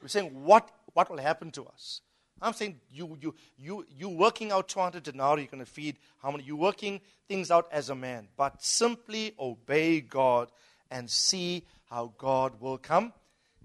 We're 0.00 0.08
saying 0.08 0.44
what, 0.44 0.70
what 0.94 1.10
will 1.10 1.18
happen 1.18 1.50
to 1.52 1.64
us. 1.66 2.00
I'm 2.40 2.54
saying 2.54 2.80
you, 2.90 3.16
you, 3.20 3.34
you, 3.56 3.86
you 3.96 4.08
working 4.08 4.50
out 4.50 4.68
200 4.68 5.02
denarii, 5.02 5.42
you're 5.42 5.50
going 5.50 5.64
to 5.64 5.70
feed 5.70 5.98
how 6.20 6.30
many? 6.32 6.42
You're 6.42 6.56
working 6.56 7.00
things 7.28 7.52
out 7.52 7.68
as 7.70 7.88
a 7.88 7.94
man. 7.94 8.26
But 8.36 8.62
simply 8.62 9.34
obey 9.38 10.00
God 10.00 10.50
and 10.90 11.08
see 11.08 11.64
how 11.88 12.12
God 12.18 12.60
will 12.60 12.78
come, 12.78 13.12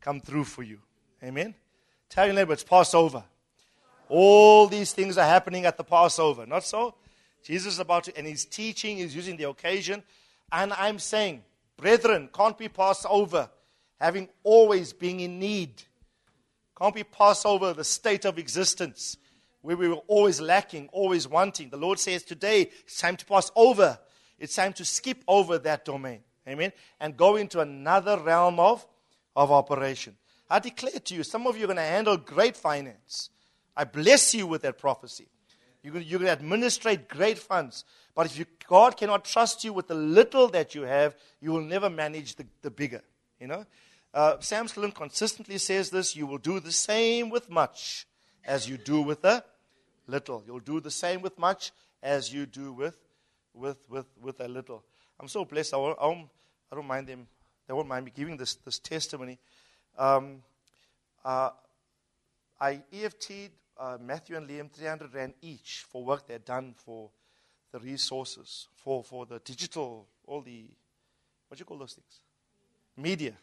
come 0.07 0.21
through 0.21 0.45
for 0.45 0.63
you. 0.63 0.79
Amen. 1.21 1.53
Tell 2.07 2.25
your 2.25 2.33
neighbor 2.33 2.53
it's 2.53 2.63
Passover. 2.63 3.25
All 4.07 4.65
these 4.67 4.93
things 4.93 5.17
are 5.17 5.27
happening 5.27 5.65
at 5.65 5.75
the 5.75 5.83
Passover. 5.83 6.45
Not 6.45 6.63
so? 6.63 6.95
Jesus 7.43 7.73
is 7.73 7.79
about 7.79 8.05
to, 8.05 8.17
and 8.17 8.25
he's 8.25 8.45
teaching, 8.45 8.97
he's 8.99 9.13
using 9.13 9.35
the 9.35 9.49
occasion. 9.49 10.01
And 10.49 10.71
I'm 10.71 10.97
saying, 10.97 11.43
Brethren 11.75 12.29
can't 12.33 12.57
be 12.57 12.69
passed 12.69 13.05
over, 13.09 13.49
having 13.99 14.29
always 14.43 14.93
been 14.93 15.19
in 15.19 15.39
need. 15.39 15.83
Can't 16.79 16.95
be 16.95 17.03
passed 17.03 17.45
over 17.45 17.73
the 17.73 17.83
state 17.83 18.23
of 18.23 18.39
existence 18.39 19.17
where 19.61 19.75
we 19.75 19.89
were 19.89 20.03
always 20.07 20.39
lacking, 20.39 20.87
always 20.93 21.27
wanting. 21.27 21.69
The 21.69 21.75
Lord 21.75 21.99
says 21.99 22.23
today 22.23 22.71
it's 22.85 22.97
time 22.97 23.17
to 23.17 23.25
pass 23.25 23.51
over. 23.57 23.99
It's 24.39 24.55
time 24.55 24.71
to 24.73 24.85
skip 24.85 25.21
over 25.27 25.57
that 25.57 25.83
domain. 25.83 26.21
Amen. 26.47 26.71
And 27.01 27.17
go 27.17 27.35
into 27.35 27.59
another 27.59 28.17
realm 28.17 28.57
of, 28.57 28.87
of 29.37 29.51
operation. 29.51 30.17
I 30.49 30.59
declare 30.59 30.99
to 30.99 31.15
you, 31.15 31.23
some 31.23 31.45
of 31.45 31.55
you 31.55 31.65
are 31.65 31.67
going 31.67 31.77
to 31.77 31.83
handle 31.83 32.17
great 32.17 32.57
finance. 32.57 33.29
I 33.75 33.83
bless 33.83 34.33
you 34.33 34.47
with 34.47 34.63
that 34.63 34.79
prophecy. 34.79 35.27
You're 35.83 35.93
going, 35.93 36.03
to, 36.03 36.09
you're 36.09 36.19
going 36.19 36.27
to 36.27 36.33
administrate 36.33 37.07
great 37.07 37.37
funds. 37.37 37.85
But 38.15 38.25
if 38.25 38.39
you, 38.39 38.45
God 38.67 38.97
cannot 38.97 39.23
trust 39.23 39.63
you 39.63 39.73
with 39.73 39.87
the 39.87 39.93
little 39.93 40.47
that 40.49 40.73
you 40.73 40.81
have, 40.81 41.15
you 41.39 41.51
will 41.51 41.61
never 41.61 41.87
manage 41.87 42.35
the, 42.35 42.47
the 42.63 42.71
bigger. 42.71 43.03
You 43.39 43.47
know? 43.47 43.65
Uh, 44.11 44.37
Sam 44.39 44.65
Skillen 44.65 44.93
consistently 44.93 45.59
says 45.59 45.91
this 45.91 46.15
you 46.15 46.25
will 46.25 46.39
do 46.39 46.59
the 46.59 46.71
same 46.71 47.29
with 47.29 47.47
much 47.47 48.07
as 48.43 48.67
you 48.67 48.77
do 48.77 49.03
with 49.03 49.23
a 49.23 49.43
little. 50.07 50.43
You'll 50.47 50.59
do 50.61 50.79
the 50.79 50.89
same 50.89 51.21
with 51.21 51.37
much 51.37 51.71
as 52.01 52.33
you 52.33 52.47
do 52.47 52.73
with, 52.73 52.97
with, 53.53 53.77
with, 53.87 54.07
with 54.19 54.39
a 54.39 54.47
little. 54.47 54.83
I'm 55.19 55.27
so 55.27 55.45
blessed. 55.45 55.75
I, 55.75 55.77
won't, 55.77 55.99
I, 56.01 56.27
I 56.71 56.75
don't 56.75 56.87
mind 56.87 57.05
them. 57.05 57.27
They 57.67 57.73
won't 57.73 57.87
mind 57.87 58.05
me 58.05 58.11
giving 58.15 58.37
this, 58.37 58.55
this 58.55 58.79
testimony. 58.79 59.37
Um, 59.97 60.41
uh, 61.23 61.49
I 62.59 62.81
EFT'd 62.93 63.51
uh, 63.79 63.97
Matthew 63.99 64.37
and 64.37 64.47
Liam 64.49 64.71
300 64.71 65.13
Rand 65.13 65.33
each 65.41 65.85
for 65.89 66.03
work 66.03 66.27
they'd 66.27 66.45
done 66.45 66.73
for 66.75 67.09
the 67.71 67.79
resources, 67.79 68.67
for, 68.75 69.03
for 69.03 69.25
the 69.25 69.39
digital, 69.39 70.07
all 70.25 70.41
the, 70.41 70.65
what 71.47 71.57
do 71.57 71.61
you 71.61 71.65
call 71.65 71.77
those 71.77 71.93
things? 71.93 72.21
Media. 72.95 73.33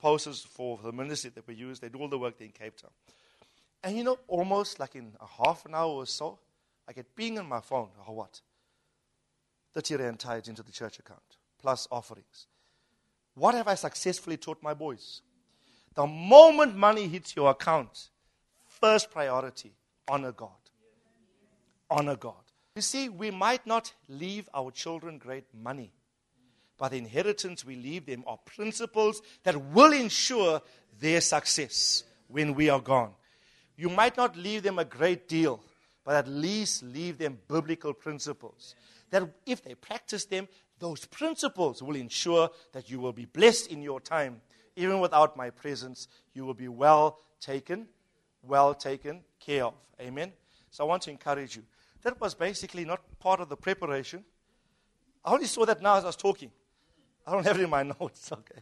Posters 0.00 0.42
for 0.42 0.78
the 0.82 0.92
ministry 0.92 1.30
that 1.34 1.46
we 1.46 1.54
use. 1.54 1.78
They 1.78 1.88
do 1.88 1.98
all 1.98 2.08
the 2.08 2.18
work 2.18 2.38
there 2.38 2.46
in 2.46 2.52
Cape 2.52 2.76
Town. 2.76 2.90
And 3.82 3.96
you 3.96 4.04
know, 4.04 4.18
almost 4.26 4.80
like 4.80 4.94
in 4.94 5.12
a 5.20 5.44
half 5.44 5.64
an 5.64 5.74
hour 5.74 5.90
or 5.90 6.06
so, 6.06 6.38
I 6.88 6.92
get 6.92 7.14
ping 7.14 7.38
on 7.38 7.48
my 7.48 7.60
phone. 7.60 7.88
Oh, 8.06 8.12
what? 8.12 8.40
30 9.74 9.96
Rand 9.96 10.18
tied 10.18 10.48
into 10.48 10.62
the 10.62 10.72
church 10.72 10.98
account, 10.98 11.20
plus 11.60 11.86
offerings. 11.90 12.46
What 13.36 13.54
have 13.54 13.68
I 13.68 13.74
successfully 13.74 14.38
taught 14.38 14.62
my 14.62 14.72
boys? 14.72 15.20
The 15.94 16.06
moment 16.06 16.74
money 16.74 17.06
hits 17.06 17.36
your 17.36 17.50
account, 17.50 18.08
first 18.64 19.10
priority 19.10 19.74
honor 20.08 20.32
God. 20.32 20.50
Honor 21.90 22.16
God. 22.16 22.34
You 22.74 22.82
see, 22.82 23.08
we 23.10 23.30
might 23.30 23.66
not 23.66 23.92
leave 24.08 24.48
our 24.54 24.70
children 24.70 25.18
great 25.18 25.44
money, 25.54 25.92
but 26.78 26.90
the 26.90 26.98
inheritance 26.98 27.64
we 27.64 27.76
leave 27.76 28.06
them 28.06 28.24
are 28.26 28.38
principles 28.38 29.20
that 29.44 29.56
will 29.72 29.92
ensure 29.92 30.62
their 30.98 31.20
success 31.20 32.04
when 32.28 32.54
we 32.54 32.70
are 32.70 32.80
gone. 32.80 33.12
You 33.76 33.90
might 33.90 34.16
not 34.16 34.36
leave 34.36 34.62
them 34.62 34.78
a 34.78 34.84
great 34.84 35.28
deal, 35.28 35.60
but 36.04 36.16
at 36.16 36.26
least 36.26 36.82
leave 36.82 37.18
them 37.18 37.38
biblical 37.48 37.92
principles. 37.92 38.74
That 39.10 39.28
if 39.44 39.62
they 39.62 39.74
practice 39.74 40.24
them, 40.24 40.48
those 40.78 41.04
principles 41.06 41.82
will 41.82 41.96
ensure 41.96 42.50
that 42.72 42.90
you 42.90 43.00
will 43.00 43.12
be 43.12 43.24
blessed 43.24 43.68
in 43.68 43.82
your 43.82 44.00
time 44.00 44.40
even 44.76 45.00
without 45.00 45.36
my 45.36 45.50
presence, 45.50 46.06
you 46.34 46.44
will 46.44 46.54
be 46.54 46.68
well 46.68 47.18
taken, 47.40 47.88
well 48.42 48.74
taken 48.74 49.22
care 49.40 49.64
of. 49.64 49.74
Amen. 50.00 50.32
So 50.70 50.84
I 50.84 50.86
want 50.86 51.02
to 51.02 51.10
encourage 51.10 51.56
you. 51.56 51.62
That 52.02 52.20
was 52.20 52.34
basically 52.34 52.84
not 52.84 53.00
part 53.18 53.40
of 53.40 53.48
the 53.48 53.56
preparation. 53.56 54.22
I 55.24 55.32
only 55.32 55.46
saw 55.46 55.64
that 55.64 55.80
now 55.82 55.96
as 55.96 56.04
I 56.04 56.08
was 56.08 56.16
talking. 56.16 56.50
I 57.26 57.32
don't 57.32 57.44
have 57.44 57.58
it 57.58 57.62
in 57.64 57.70
my 57.70 57.82
notes. 58.00 58.30
Okay. 58.30 58.60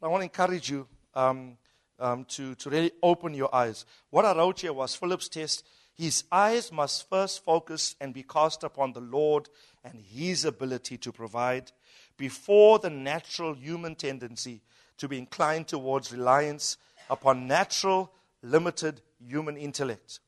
But 0.00 0.06
I 0.06 0.10
want 0.10 0.20
to 0.20 0.24
encourage 0.24 0.70
you 0.70 0.86
um, 1.14 1.58
um, 1.98 2.24
to, 2.26 2.54
to 2.54 2.70
really 2.70 2.92
open 3.02 3.34
your 3.34 3.52
eyes. 3.54 3.84
What 4.10 4.24
I 4.24 4.34
wrote 4.36 4.60
here 4.60 4.72
was 4.72 4.94
Philip's 4.94 5.28
test. 5.28 5.66
His 5.98 6.22
eyes 6.30 6.70
must 6.70 7.08
first 7.10 7.44
focus 7.44 7.96
and 8.00 8.14
be 8.14 8.22
cast 8.22 8.62
upon 8.62 8.92
the 8.92 9.00
Lord 9.00 9.48
and 9.82 10.00
his 10.00 10.44
ability 10.44 10.96
to 10.98 11.12
provide 11.12 11.72
before 12.16 12.78
the 12.78 12.88
natural 12.88 13.52
human 13.54 13.96
tendency 13.96 14.60
to 14.98 15.08
be 15.08 15.18
inclined 15.18 15.66
towards 15.66 16.12
reliance 16.12 16.76
upon 17.10 17.48
natural, 17.48 18.12
limited 18.42 19.00
human 19.26 19.56
intellect. 19.56 20.20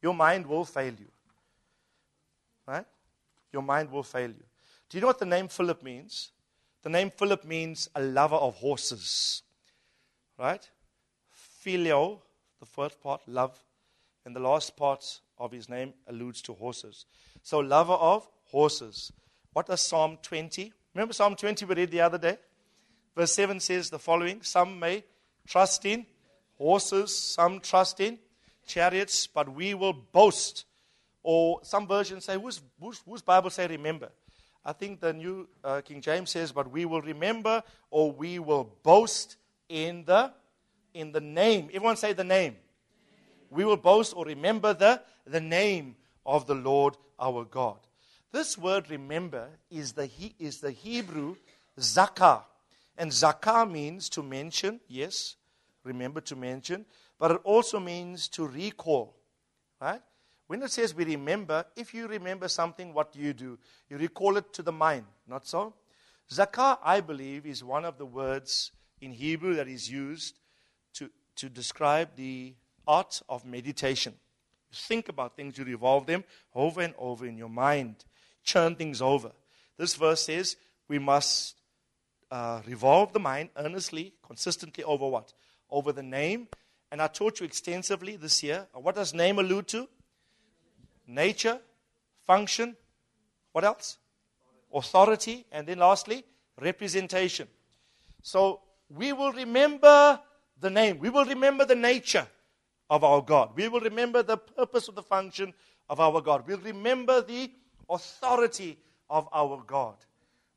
Your 0.00 0.14
mind 0.14 0.46
will 0.46 0.64
fail 0.64 0.92
you. 0.92 1.10
Right? 2.66 2.86
Your 3.52 3.62
mind 3.62 3.90
will 3.90 4.04
fail 4.04 4.28
you. 4.28 4.44
Do 4.88 4.98
you 4.98 5.00
know 5.00 5.08
what 5.08 5.18
the 5.18 5.26
name 5.26 5.48
Philip 5.48 5.82
means? 5.82 6.30
The 6.82 6.90
name 6.90 7.10
Philip 7.10 7.44
means 7.44 7.88
a 7.96 8.02
lover 8.02 8.36
of 8.36 8.54
horses. 8.54 9.42
Right? 10.38 10.68
Phileo, 11.64 12.20
the 12.60 12.66
first 12.66 13.00
part, 13.00 13.22
love, 13.26 13.58
and 14.28 14.36
the 14.36 14.40
last 14.40 14.76
part 14.76 15.22
of 15.38 15.50
his 15.52 15.70
name 15.70 15.94
alludes 16.06 16.42
to 16.42 16.52
horses. 16.52 17.06
So, 17.42 17.60
lover 17.60 17.94
of 17.94 18.28
horses. 18.44 19.10
What 19.54 19.68
does 19.68 19.80
Psalm 19.80 20.18
20? 20.20 20.70
Remember 20.94 21.14
Psalm 21.14 21.34
20 21.34 21.64
we 21.64 21.74
read 21.74 21.90
the 21.90 22.02
other 22.02 22.18
day? 22.18 22.36
Verse 23.16 23.32
7 23.32 23.58
says 23.58 23.88
the 23.88 23.98
following 23.98 24.42
Some 24.42 24.78
may 24.78 25.02
trust 25.46 25.86
in 25.86 26.04
horses, 26.58 27.16
some 27.18 27.60
trust 27.60 28.00
in 28.00 28.18
chariots, 28.66 29.26
but 29.26 29.48
we 29.48 29.72
will 29.72 29.94
boast. 29.94 30.66
Or 31.22 31.60
some 31.62 31.88
versions 31.88 32.26
say, 32.26 32.36
whose, 32.38 32.60
Bible 33.22 33.48
say 33.48 33.66
remember? 33.66 34.10
I 34.62 34.74
think 34.74 35.00
the 35.00 35.14
New 35.14 35.48
uh, 35.64 35.80
King 35.80 36.02
James 36.02 36.28
says, 36.28 36.52
but 36.52 36.70
we 36.70 36.84
will 36.84 37.00
remember 37.00 37.62
or 37.90 38.12
we 38.12 38.38
will 38.40 38.76
boast 38.82 39.36
in 39.70 40.04
the 40.04 40.32
in 40.92 41.12
the 41.12 41.20
name. 41.20 41.70
Everyone 41.72 41.96
say 41.96 42.12
the 42.12 42.24
name. 42.24 42.56
We 43.50 43.64
will 43.64 43.76
boast 43.76 44.14
or 44.16 44.24
remember 44.24 44.74
the, 44.74 45.00
the 45.26 45.40
name 45.40 45.96
of 46.24 46.46
the 46.46 46.54
Lord 46.54 46.96
our 47.18 47.44
God. 47.44 47.78
This 48.32 48.58
word 48.58 48.90
remember 48.90 49.48
is 49.70 49.92
the, 49.92 50.10
is 50.38 50.60
the 50.60 50.70
Hebrew 50.70 51.36
zakar. 51.78 52.42
And 52.96 53.10
zakar 53.10 53.70
means 53.70 54.08
to 54.10 54.22
mention, 54.22 54.80
yes, 54.88 55.36
remember 55.84 56.20
to 56.22 56.36
mention, 56.36 56.84
but 57.18 57.30
it 57.30 57.40
also 57.44 57.80
means 57.80 58.28
to 58.28 58.46
recall, 58.46 59.14
right? 59.80 60.02
When 60.46 60.62
it 60.62 60.70
says 60.70 60.94
we 60.94 61.04
remember, 61.04 61.64
if 61.76 61.94
you 61.94 62.06
remember 62.06 62.48
something, 62.48 62.92
what 62.92 63.12
do 63.12 63.20
you 63.20 63.32
do? 63.32 63.58
You 63.88 63.98
recall 63.98 64.36
it 64.36 64.52
to 64.54 64.62
the 64.62 64.72
mind, 64.72 65.04
not 65.26 65.46
so? 65.46 65.74
Zakar, 66.30 66.78
I 66.82 67.00
believe, 67.00 67.46
is 67.46 67.64
one 67.64 67.84
of 67.84 67.98
the 67.98 68.06
words 68.06 68.72
in 69.00 69.12
Hebrew 69.12 69.54
that 69.54 69.68
is 69.68 69.90
used 69.90 70.38
to, 70.94 71.10
to 71.36 71.48
describe 71.48 72.10
the 72.16 72.54
art 72.88 73.22
of 73.28 73.44
meditation. 73.44 74.14
You 74.70 74.76
think 74.76 75.08
about 75.08 75.36
things, 75.36 75.56
you 75.58 75.64
revolve 75.64 76.06
them 76.06 76.24
over 76.54 76.80
and 76.80 76.94
over 76.98 77.26
in 77.26 77.36
your 77.36 77.48
mind, 77.48 78.04
churn 78.42 78.74
things 78.74 79.00
over. 79.00 79.30
This 79.76 79.94
verse 79.94 80.22
says 80.24 80.56
we 80.88 80.98
must 80.98 81.54
uh, 82.30 82.62
revolve 82.66 83.12
the 83.12 83.20
mind 83.20 83.50
earnestly, 83.56 84.14
consistently 84.26 84.82
over 84.84 85.06
what? 85.06 85.32
Over 85.70 85.92
the 85.92 86.02
name. 86.02 86.48
And 86.90 87.02
I 87.02 87.06
taught 87.06 87.40
you 87.40 87.46
extensively 87.46 88.16
this 88.16 88.42
year. 88.42 88.66
What 88.72 88.94
does 88.94 89.12
name 89.12 89.38
allude 89.38 89.68
to? 89.68 89.86
Nature, 91.06 91.58
function. 92.26 92.76
What 93.52 93.64
else? 93.64 93.98
Authority. 94.72 95.46
And 95.52 95.66
then 95.66 95.78
lastly, 95.78 96.24
representation. 96.60 97.48
So 98.22 98.60
we 98.88 99.12
will 99.12 99.32
remember 99.32 100.18
the 100.58 100.70
name. 100.70 100.98
We 100.98 101.10
will 101.10 101.26
remember 101.26 101.64
the 101.66 101.76
nature 101.76 102.26
of 102.90 103.04
our 103.04 103.22
God. 103.22 103.50
We 103.54 103.68
will 103.68 103.80
remember 103.80 104.22
the 104.22 104.36
purpose 104.36 104.88
of 104.88 104.94
the 104.94 105.02
function 105.02 105.54
of 105.88 106.00
our 106.00 106.20
God. 106.20 106.44
We'll 106.46 106.58
remember 106.58 107.20
the 107.20 107.50
authority 107.88 108.78
of 109.10 109.28
our 109.32 109.62
God. 109.66 109.96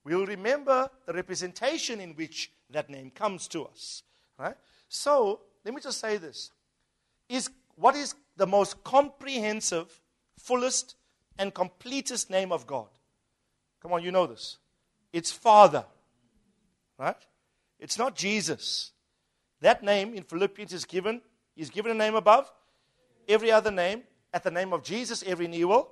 We'll 0.03 0.25
remember 0.25 0.89
the 1.05 1.13
representation 1.13 1.99
in 1.99 2.11
which 2.11 2.51
that 2.69 2.89
name 2.89 3.11
comes 3.11 3.47
to 3.49 3.65
us. 3.65 4.03
Right? 4.37 4.55
So, 4.89 5.41
let 5.63 5.73
me 5.73 5.81
just 5.81 5.99
say 5.99 6.17
this. 6.17 6.51
Is 7.29 7.49
what 7.75 7.95
is 7.95 8.15
the 8.35 8.47
most 8.47 8.83
comprehensive, 8.83 10.01
fullest, 10.39 10.95
and 11.37 11.53
completest 11.53 12.29
name 12.29 12.51
of 12.51 12.65
God? 12.65 12.87
Come 13.81 13.93
on, 13.93 14.03
you 14.03 14.11
know 14.11 14.27
this. 14.27 14.57
It's 15.13 15.31
Father. 15.31 15.85
Right? 16.97 17.15
It's 17.79 17.97
not 17.97 18.15
Jesus. 18.15 18.91
That 19.61 19.83
name 19.83 20.13
in 20.13 20.23
Philippians 20.23 20.73
is 20.73 20.85
given, 20.85 21.21
is 21.61 21.69
given 21.69 21.91
a 21.91 21.95
name 21.95 22.15
above 22.15 22.51
every 23.27 23.51
other 23.51 23.69
name. 23.69 24.01
At 24.33 24.43
the 24.43 24.49
name 24.49 24.73
of 24.73 24.83
Jesus, 24.83 25.23
every 25.27 25.47
knee 25.47 25.63
will 25.63 25.91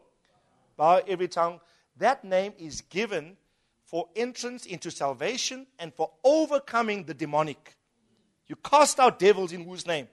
bow, 0.76 1.02
every 1.08 1.28
tongue. 1.28 1.60
That 1.98 2.24
name 2.24 2.54
is 2.58 2.82
given 2.82 3.38
for 3.86 4.08
entrance 4.16 4.66
into 4.66 4.90
salvation 4.90 5.68
and 5.78 5.94
for 5.94 6.10
overcoming 6.24 7.04
the 7.04 7.14
demonic. 7.14 7.76
You 8.48 8.56
cast 8.56 9.00
out 9.00 9.20
devils 9.20 9.52
in 9.52 9.64
whose 9.64 9.86
name? 9.86 10.08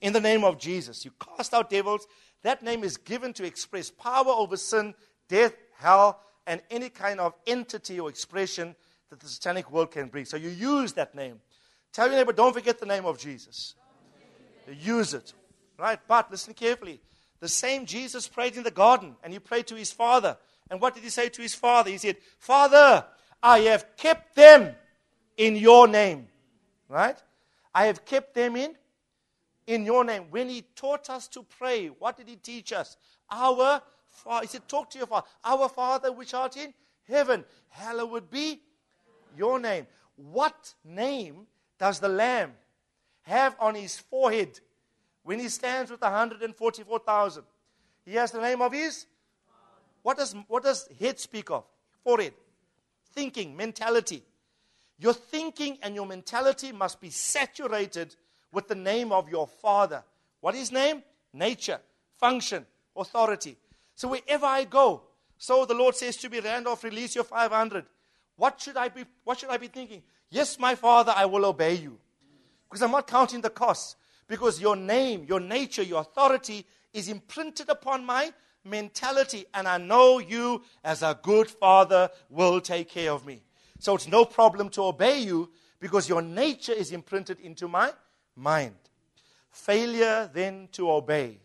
In 0.00 0.12
the 0.12 0.20
name 0.20 0.44
of 0.44 0.58
Jesus. 0.58 1.04
You 1.04 1.10
cast 1.18 1.54
out 1.54 1.70
devils. 1.70 2.06
That 2.42 2.62
name 2.62 2.84
is 2.84 2.96
given 2.96 3.32
to 3.34 3.44
express 3.44 3.90
power 3.90 4.28
over 4.28 4.56
sin, 4.56 4.94
death, 5.28 5.54
hell, 5.76 6.20
and 6.46 6.60
any 6.70 6.88
kind 6.88 7.18
of 7.18 7.34
entity 7.46 7.98
or 7.98 8.08
expression 8.08 8.76
that 9.08 9.18
the 9.18 9.26
satanic 9.26 9.72
world 9.72 9.90
can 9.90 10.06
bring. 10.06 10.24
So 10.24 10.36
you 10.36 10.50
use 10.50 10.92
that 10.92 11.16
name. 11.16 11.40
Tell 11.92 12.06
your 12.06 12.16
neighbor, 12.16 12.32
don't 12.32 12.52
forget 12.52 12.78
the 12.78 12.86
name 12.86 13.06
of 13.06 13.18
Jesus. 13.18 13.74
Use 14.78 15.14
it. 15.14 15.32
Right? 15.78 15.98
But 16.06 16.30
listen 16.30 16.54
carefully. 16.54 17.00
The 17.40 17.48
same 17.48 17.86
Jesus 17.86 18.28
prayed 18.28 18.56
in 18.56 18.62
the 18.62 18.70
garden 18.70 19.16
and 19.22 19.32
he 19.32 19.38
prayed 19.38 19.66
to 19.68 19.74
his 19.74 19.92
father. 19.92 20.36
And 20.70 20.80
what 20.80 20.94
did 20.94 21.02
he 21.02 21.10
say 21.10 21.28
to 21.30 21.42
his 21.42 21.54
father? 21.54 21.90
He 21.90 21.98
said, 21.98 22.18
Father, 22.38 23.04
I 23.42 23.60
have 23.60 23.96
kept 23.96 24.36
them 24.36 24.74
in 25.36 25.56
your 25.56 25.88
name. 25.88 26.28
Right? 26.88 27.16
I 27.74 27.86
have 27.86 28.04
kept 28.04 28.34
them 28.34 28.56
in 28.56 28.74
in 29.66 29.86
your 29.86 30.04
name. 30.04 30.26
When 30.30 30.48
he 30.48 30.62
taught 30.74 31.08
us 31.08 31.28
to 31.28 31.42
pray, 31.42 31.86
what 31.86 32.16
did 32.16 32.28
he 32.28 32.36
teach 32.36 32.72
us? 32.72 32.96
Our 33.30 33.80
Father. 34.10 34.42
He 34.42 34.48
said, 34.48 34.68
Talk 34.68 34.90
to 34.90 34.98
your 34.98 35.06
Father. 35.06 35.26
Our 35.44 35.68
Father 35.68 36.12
which 36.12 36.34
art 36.34 36.56
in 36.56 36.74
heaven, 37.08 37.44
hallowed 37.68 38.30
be 38.30 38.60
your 39.36 39.58
name. 39.58 39.86
What 40.16 40.74
name 40.84 41.46
does 41.78 42.00
the 42.00 42.08
Lamb 42.08 42.52
have 43.30 43.56
on 43.58 43.74
his 43.74 43.98
forehead 43.98 44.60
when 45.22 45.38
he 45.38 45.48
stands 45.48 45.90
with 45.90 46.02
144,000? 46.02 47.42
He 48.04 48.14
has 48.14 48.32
the 48.32 48.40
name 48.40 48.60
of 48.60 48.72
his. 48.72 49.06
What 50.02 50.18
does, 50.18 50.34
what 50.48 50.62
does 50.64 50.88
head 50.98 51.18
speak 51.18 51.50
of? 51.50 51.64
Forehead. 52.04 52.34
Thinking, 53.14 53.56
mentality. 53.56 54.22
Your 54.98 55.14
thinking 55.14 55.78
and 55.82 55.94
your 55.94 56.06
mentality 56.06 56.72
must 56.72 57.00
be 57.00 57.10
saturated 57.10 58.14
with 58.52 58.68
the 58.68 58.74
name 58.74 59.12
of 59.12 59.28
your 59.28 59.46
Father. 59.46 60.02
What 60.40 60.54
is 60.54 60.72
name? 60.72 61.02
Nature, 61.32 61.80
function, 62.18 62.66
authority. 62.96 63.56
So 63.94 64.08
wherever 64.08 64.46
I 64.46 64.64
go, 64.64 65.02
so 65.38 65.64
the 65.64 65.74
Lord 65.74 65.94
says 65.94 66.16
to 66.18 66.28
me, 66.28 66.40
Randolph, 66.40 66.84
release 66.84 67.14
your 67.14 67.24
500. 67.24 67.84
What 68.36 68.60
should 68.60 68.76
I 68.76 68.88
be, 68.88 69.04
what 69.24 69.38
should 69.38 69.50
I 69.50 69.56
be 69.56 69.68
thinking? 69.68 70.02
Yes, 70.30 70.58
my 70.58 70.74
Father, 70.74 71.12
I 71.14 71.26
will 71.26 71.44
obey 71.44 71.74
you. 71.74 71.98
Because 72.70 72.82
I'm 72.82 72.92
not 72.92 73.08
counting 73.08 73.40
the 73.40 73.50
costs. 73.50 73.96
Because 74.28 74.60
your 74.60 74.76
name, 74.76 75.24
your 75.28 75.40
nature, 75.40 75.82
your 75.82 76.02
authority 76.02 76.64
is 76.92 77.08
imprinted 77.08 77.68
upon 77.68 78.04
my 78.06 78.32
mentality. 78.64 79.44
And 79.52 79.66
I 79.66 79.78
know 79.78 80.20
you, 80.20 80.62
as 80.84 81.02
a 81.02 81.18
good 81.20 81.50
Father, 81.50 82.08
will 82.28 82.60
take 82.60 82.88
care 82.88 83.10
of 83.10 83.26
me. 83.26 83.42
So 83.80 83.96
it's 83.96 84.06
no 84.06 84.24
problem 84.24 84.68
to 84.70 84.82
obey 84.84 85.18
you 85.18 85.50
because 85.80 86.08
your 86.08 86.22
nature 86.22 86.72
is 86.72 86.92
imprinted 86.92 87.40
into 87.40 87.66
my 87.66 87.92
mind. 88.36 88.76
Failure 89.50 90.30
then 90.32 90.68
to 90.72 90.90
obey 90.92 91.38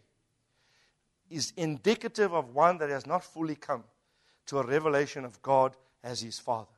is 1.29 1.53
indicative 1.57 2.33
of 2.33 2.53
one 2.53 2.77
that 2.77 2.91
has 2.91 3.07
not 3.07 3.23
fully 3.23 3.55
come 3.55 3.83
to 4.45 4.59
a 4.59 4.65
revelation 4.65 5.25
of 5.25 5.41
God 5.41 5.75
as 6.03 6.21
his 6.21 6.37
Father. 6.37 6.69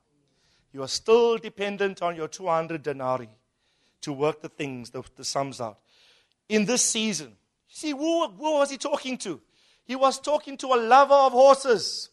You 0.71 0.83
are 0.83 0.87
still 0.87 1.37
dependent 1.37 2.01
on 2.01 2.15
your 2.15 2.29
200 2.29 2.81
denarii 2.81 3.29
to 4.01 4.13
work 4.13 4.41
the 4.41 4.49
things, 4.49 4.89
the, 4.89 5.03
the 5.15 5.23
sums 5.23 5.59
out. 5.61 5.79
In 6.49 6.65
this 6.65 6.81
season, 6.81 7.33
see, 7.67 7.91
who, 7.91 8.27
who 8.29 8.53
was 8.53 8.71
he 8.71 8.77
talking 8.77 9.17
to? 9.19 9.41
He 9.85 9.95
was 9.95 10.19
talking 10.19 10.57
to 10.57 10.67
a 10.67 10.75
lover 10.77 11.13
of 11.13 11.31
horses. 11.31 12.09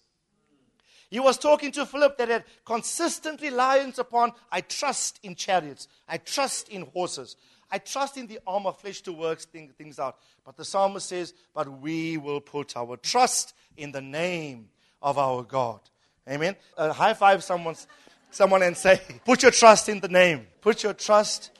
He 1.11 1.21
was 1.21 1.39
talking 1.39 1.71
to 1.73 1.87
Philip 1.87 2.17
that 2.19 2.29
had 2.29 2.45
consistent 2.65 3.41
reliance 3.41 3.99
upon, 3.99 4.33
I 4.51 4.63
trust 4.63 5.21
in 5.23 5.35
chariots, 5.35 5.89
I 6.09 6.19
trust 6.19 6.69
in 6.69 6.83
horses. 6.83 7.37
I 7.71 7.79
trust 7.79 8.17
in 8.17 8.29
the 8.29 8.39
arm 8.47 8.67
of 8.67 8.79
flesh 8.79 9.01
to 9.03 9.13
work 9.13 9.41
things 9.41 9.99
out. 9.99 10.19
But 10.45 10.57
the 10.57 10.65
psalmist 10.65 11.09
says, 11.09 11.35
But 11.53 11.81
we 11.81 12.17
will 12.17 12.41
put 12.41 12.77
our 12.77 12.97
trust 12.97 13.55
in 13.77 13.91
the 13.91 14.01
name 14.01 14.69
of 15.03 15.19
our 15.19 15.43
God. 15.43 15.81
Amen. 16.29 16.55
Uh, 16.77 16.93
high 16.93 17.15
five 17.15 17.43
someone's, 17.43 17.87
someone 18.31 18.63
and 18.63 18.77
say, 18.77 19.01
Put 19.25 19.43
your 19.43 19.51
trust 19.51 19.89
in 19.89 19.99
the 19.99 20.09
name. 20.09 20.47
Put 20.61 20.83
your 20.83 20.95
trust 20.95 21.51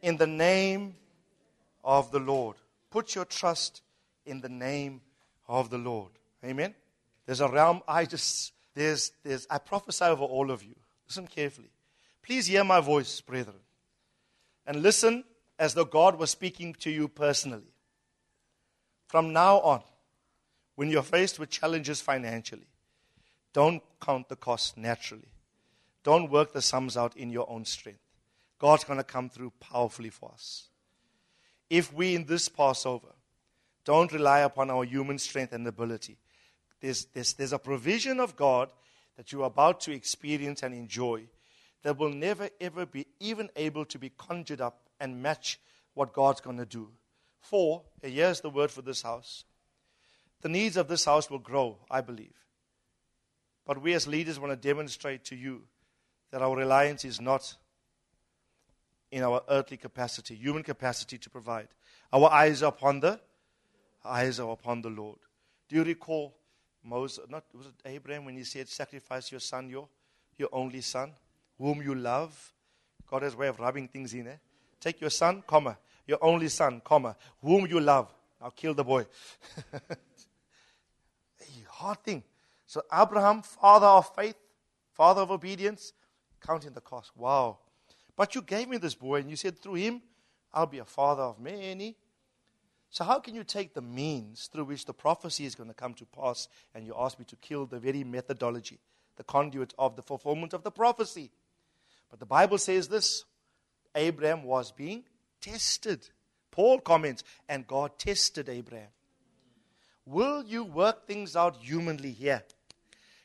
in 0.00 0.16
the 0.16 0.26
name 0.26 0.94
of 1.84 2.10
the 2.10 2.18
Lord. 2.18 2.56
Put 2.90 3.14
your 3.14 3.24
trust 3.24 3.82
in 4.24 4.40
the 4.40 4.48
name 4.48 5.00
of 5.46 5.70
the 5.70 5.78
Lord. 5.78 6.10
Amen. 6.44 6.74
There's 7.26 7.40
a 7.40 7.48
realm 7.48 7.82
I 7.86 8.04
just, 8.04 8.52
there's, 8.74 9.12
there's, 9.22 9.46
I 9.50 9.58
prophesy 9.58 10.04
over 10.04 10.24
all 10.24 10.50
of 10.50 10.62
you. 10.62 10.74
Listen 11.06 11.26
carefully. 11.26 11.70
Please 12.22 12.46
hear 12.46 12.64
my 12.64 12.80
voice, 12.80 13.20
brethren 13.20 13.58
and 14.68 14.82
listen 14.82 15.24
as 15.58 15.74
though 15.74 15.86
God 15.86 16.18
was 16.18 16.30
speaking 16.30 16.74
to 16.74 16.90
you 16.90 17.08
personally. 17.08 17.72
From 19.08 19.32
now 19.32 19.60
on, 19.60 19.82
when 20.76 20.90
you're 20.90 21.02
faced 21.02 21.40
with 21.40 21.48
challenges 21.48 22.02
financially, 22.02 22.68
don't 23.54 23.82
count 24.00 24.28
the 24.28 24.36
cost 24.36 24.76
naturally. 24.76 25.32
Don't 26.04 26.30
work 26.30 26.52
the 26.52 26.60
sums 26.62 26.96
out 26.96 27.16
in 27.16 27.30
your 27.30 27.50
own 27.50 27.64
strength. 27.64 27.98
God's 28.58 28.84
going 28.84 28.98
to 28.98 29.04
come 29.04 29.28
through 29.28 29.52
powerfully 29.60 30.10
for 30.10 30.32
us. 30.32 30.68
If 31.70 31.92
we 31.92 32.14
in 32.14 32.24
this 32.24 32.48
Passover 32.48 33.14
don't 33.84 34.12
rely 34.12 34.40
upon 34.40 34.70
our 34.70 34.84
human 34.84 35.18
strength 35.18 35.52
and 35.52 35.66
ability, 35.66 36.18
there's, 36.80 37.06
there's, 37.06 37.34
there's 37.34 37.52
a 37.52 37.58
provision 37.58 38.20
of 38.20 38.36
God 38.36 38.70
that 39.16 39.32
you're 39.32 39.44
about 39.44 39.80
to 39.82 39.92
experience 39.92 40.62
and 40.62 40.74
enjoy 40.74 41.24
that 41.82 41.98
will 41.98 42.12
never 42.12 42.48
ever 42.60 42.86
be 42.86 43.06
even 43.20 43.48
able 43.56 43.84
to 43.84 43.98
be 43.98 44.10
conjured 44.10 44.60
up 44.60 44.80
and 45.00 45.22
match 45.22 45.60
what 45.94 46.12
God's 46.12 46.40
going 46.40 46.58
to 46.58 46.66
do. 46.66 46.88
For, 47.40 47.82
here's 48.02 48.40
the 48.40 48.50
word 48.50 48.70
for 48.70 48.82
this 48.82 49.02
house 49.02 49.44
the 50.40 50.48
needs 50.48 50.76
of 50.76 50.86
this 50.86 51.04
house 51.04 51.28
will 51.30 51.38
grow, 51.38 51.78
I 51.90 52.00
believe. 52.00 52.34
But 53.66 53.82
we 53.82 53.92
as 53.94 54.06
leaders 54.06 54.38
want 54.38 54.52
to 54.52 54.68
demonstrate 54.68 55.24
to 55.26 55.36
you 55.36 55.62
that 56.30 56.42
our 56.42 56.56
reliance 56.56 57.04
is 57.04 57.20
not 57.20 57.54
in 59.10 59.22
our 59.22 59.42
earthly 59.48 59.76
capacity, 59.76 60.34
human 60.34 60.62
capacity 60.62 61.18
to 61.18 61.30
provide. 61.30 61.68
Our 62.12 62.30
eyes 62.30 62.62
are 62.62 62.68
upon 62.68 63.00
the 63.00 63.20
eyes 64.04 64.40
are 64.40 64.50
upon 64.50 64.80
the 64.80 64.88
Lord. 64.88 65.18
Do 65.68 65.76
you 65.76 65.84
recall 65.84 66.34
Moses, 66.82 67.24
not 67.28 67.44
was 67.54 67.66
it 67.66 67.74
Abraham 67.84 68.24
when 68.24 68.36
he 68.36 68.44
said, 68.44 68.68
Sacrifice 68.68 69.30
your 69.30 69.40
son, 69.40 69.68
your, 69.68 69.88
your 70.38 70.48
only 70.52 70.80
son? 70.80 71.12
whom 71.58 71.82
you 71.82 71.94
love. 71.94 72.52
God 73.10 73.22
has 73.22 73.34
a 73.34 73.36
way 73.36 73.48
of 73.48 73.58
rubbing 73.58 73.88
things 73.88 74.14
in. 74.14 74.28
Eh? 74.28 74.36
Take 74.80 75.00
your 75.00 75.10
son, 75.10 75.42
comma, 75.46 75.76
your 76.06 76.18
only 76.22 76.48
son, 76.48 76.80
comma, 76.84 77.16
whom 77.42 77.66
you 77.66 77.80
love. 77.80 78.14
Now 78.40 78.50
kill 78.50 78.74
the 78.74 78.84
boy. 78.84 79.06
hard 81.68 82.02
thing. 82.02 82.22
So 82.66 82.82
Abraham, 82.92 83.42
father 83.42 83.86
of 83.86 84.14
faith, 84.14 84.36
father 84.92 85.22
of 85.22 85.30
obedience, 85.30 85.92
counting 86.44 86.72
the 86.72 86.80
cost. 86.80 87.12
Wow. 87.16 87.58
But 88.18 88.34
you 88.34 88.42
gave 88.42 88.68
me 88.68 88.78
this 88.78 88.96
boy 88.96 89.20
and 89.20 89.30
you 89.30 89.36
said 89.36 89.60
through 89.60 89.74
him, 89.74 90.02
I'll 90.52 90.66
be 90.66 90.80
a 90.80 90.84
father 90.84 91.22
of 91.22 91.38
many. 91.38 91.94
So 92.90 93.04
how 93.04 93.20
can 93.20 93.36
you 93.36 93.44
take 93.44 93.74
the 93.74 93.80
means 93.80 94.48
through 94.52 94.64
which 94.64 94.86
the 94.86 94.92
prophecy 94.92 95.44
is 95.44 95.54
going 95.54 95.68
to 95.68 95.74
come 95.74 95.94
to 95.94 96.04
pass 96.04 96.48
and 96.74 96.84
you 96.84 96.96
ask 96.98 97.16
me 97.20 97.24
to 97.26 97.36
kill 97.36 97.64
the 97.64 97.78
very 97.78 98.02
methodology, 98.02 98.80
the 99.16 99.22
conduit 99.22 99.72
of 99.78 99.94
the 99.94 100.02
fulfillment 100.02 100.52
of 100.52 100.64
the 100.64 100.72
prophecy? 100.72 101.30
But 102.10 102.18
the 102.18 102.26
Bible 102.26 102.58
says 102.58 102.88
this 102.88 103.24
Abraham 103.94 104.42
was 104.42 104.72
being 104.72 105.04
tested. 105.40 106.08
Paul 106.50 106.80
comments, 106.80 107.22
and 107.48 107.68
God 107.68 108.00
tested 108.00 108.48
Abraham. 108.48 108.88
Will 110.04 110.42
you 110.44 110.64
work 110.64 111.06
things 111.06 111.36
out 111.36 111.54
humanly 111.58 112.10
here? 112.10 112.42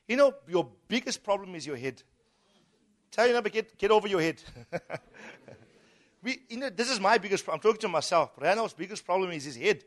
You 0.07 0.17
know, 0.17 0.35
your 0.47 0.69
biggest 0.87 1.23
problem 1.23 1.55
is 1.55 1.65
your 1.65 1.77
head. 1.77 2.03
Tell 3.13 3.25
your 3.25 3.35
neighbor, 3.35 3.49
get, 3.49 3.77
get 3.77 3.91
over 3.91 4.07
your 4.07 4.19
head. 4.19 4.41
we, 6.23 6.39
you 6.49 6.57
know, 6.57 6.69
this 6.69 6.89
is 6.89 6.99
my 6.99 7.17
biggest 7.17 7.45
problem. 7.45 7.59
I'm 7.59 7.63
talking 7.63 7.81
to 7.81 7.87
myself. 7.87 8.31
Randall's 8.37 8.73
biggest 8.73 9.05
problem 9.05 9.31
is 9.31 9.45
his 9.45 9.55
head. 9.55 9.85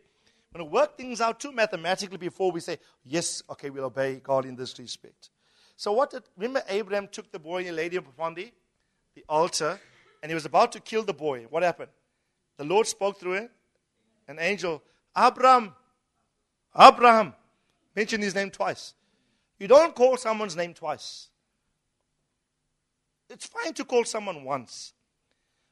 We're 0.54 0.60
going 0.60 0.70
to 0.70 0.74
work 0.74 0.96
things 0.96 1.20
out 1.20 1.40
too 1.40 1.52
mathematically 1.52 2.16
before 2.16 2.50
we 2.50 2.60
say, 2.60 2.78
yes, 3.04 3.42
okay, 3.50 3.68
we'll 3.68 3.84
obey 3.84 4.20
God 4.22 4.46
in 4.46 4.56
this 4.56 4.78
respect. 4.78 5.28
So 5.76 5.92
what 5.92 6.10
did, 6.10 6.22
remember 6.38 6.62
Abraham 6.68 7.08
took 7.08 7.30
the 7.30 7.38
boy 7.38 7.58
and 7.58 7.66
he 7.66 7.72
laid 7.72 7.92
him 7.92 8.04
upon 8.08 8.34
the 8.34 8.50
the 9.16 9.24
altar, 9.28 9.80
and 10.22 10.30
he 10.30 10.34
was 10.34 10.44
about 10.44 10.70
to 10.72 10.80
kill 10.80 11.02
the 11.02 11.14
boy. 11.14 11.46
What 11.48 11.62
happened? 11.62 11.90
The 12.58 12.64
Lord 12.64 12.86
spoke 12.86 13.18
through 13.18 13.32
it. 13.32 13.50
An 14.28 14.38
angel, 14.38 14.82
Abraham, 15.16 15.74
Abraham, 16.78 17.34
mentioned 17.94 18.22
his 18.22 18.34
name 18.34 18.50
twice. 18.50 18.92
You 19.58 19.68
don't 19.68 19.94
call 19.94 20.16
someone's 20.16 20.54
name 20.54 20.74
twice. 20.74 21.28
It's 23.28 23.46
fine 23.46 23.74
to 23.74 23.84
call 23.84 24.04
someone 24.04 24.44
once. 24.44 24.92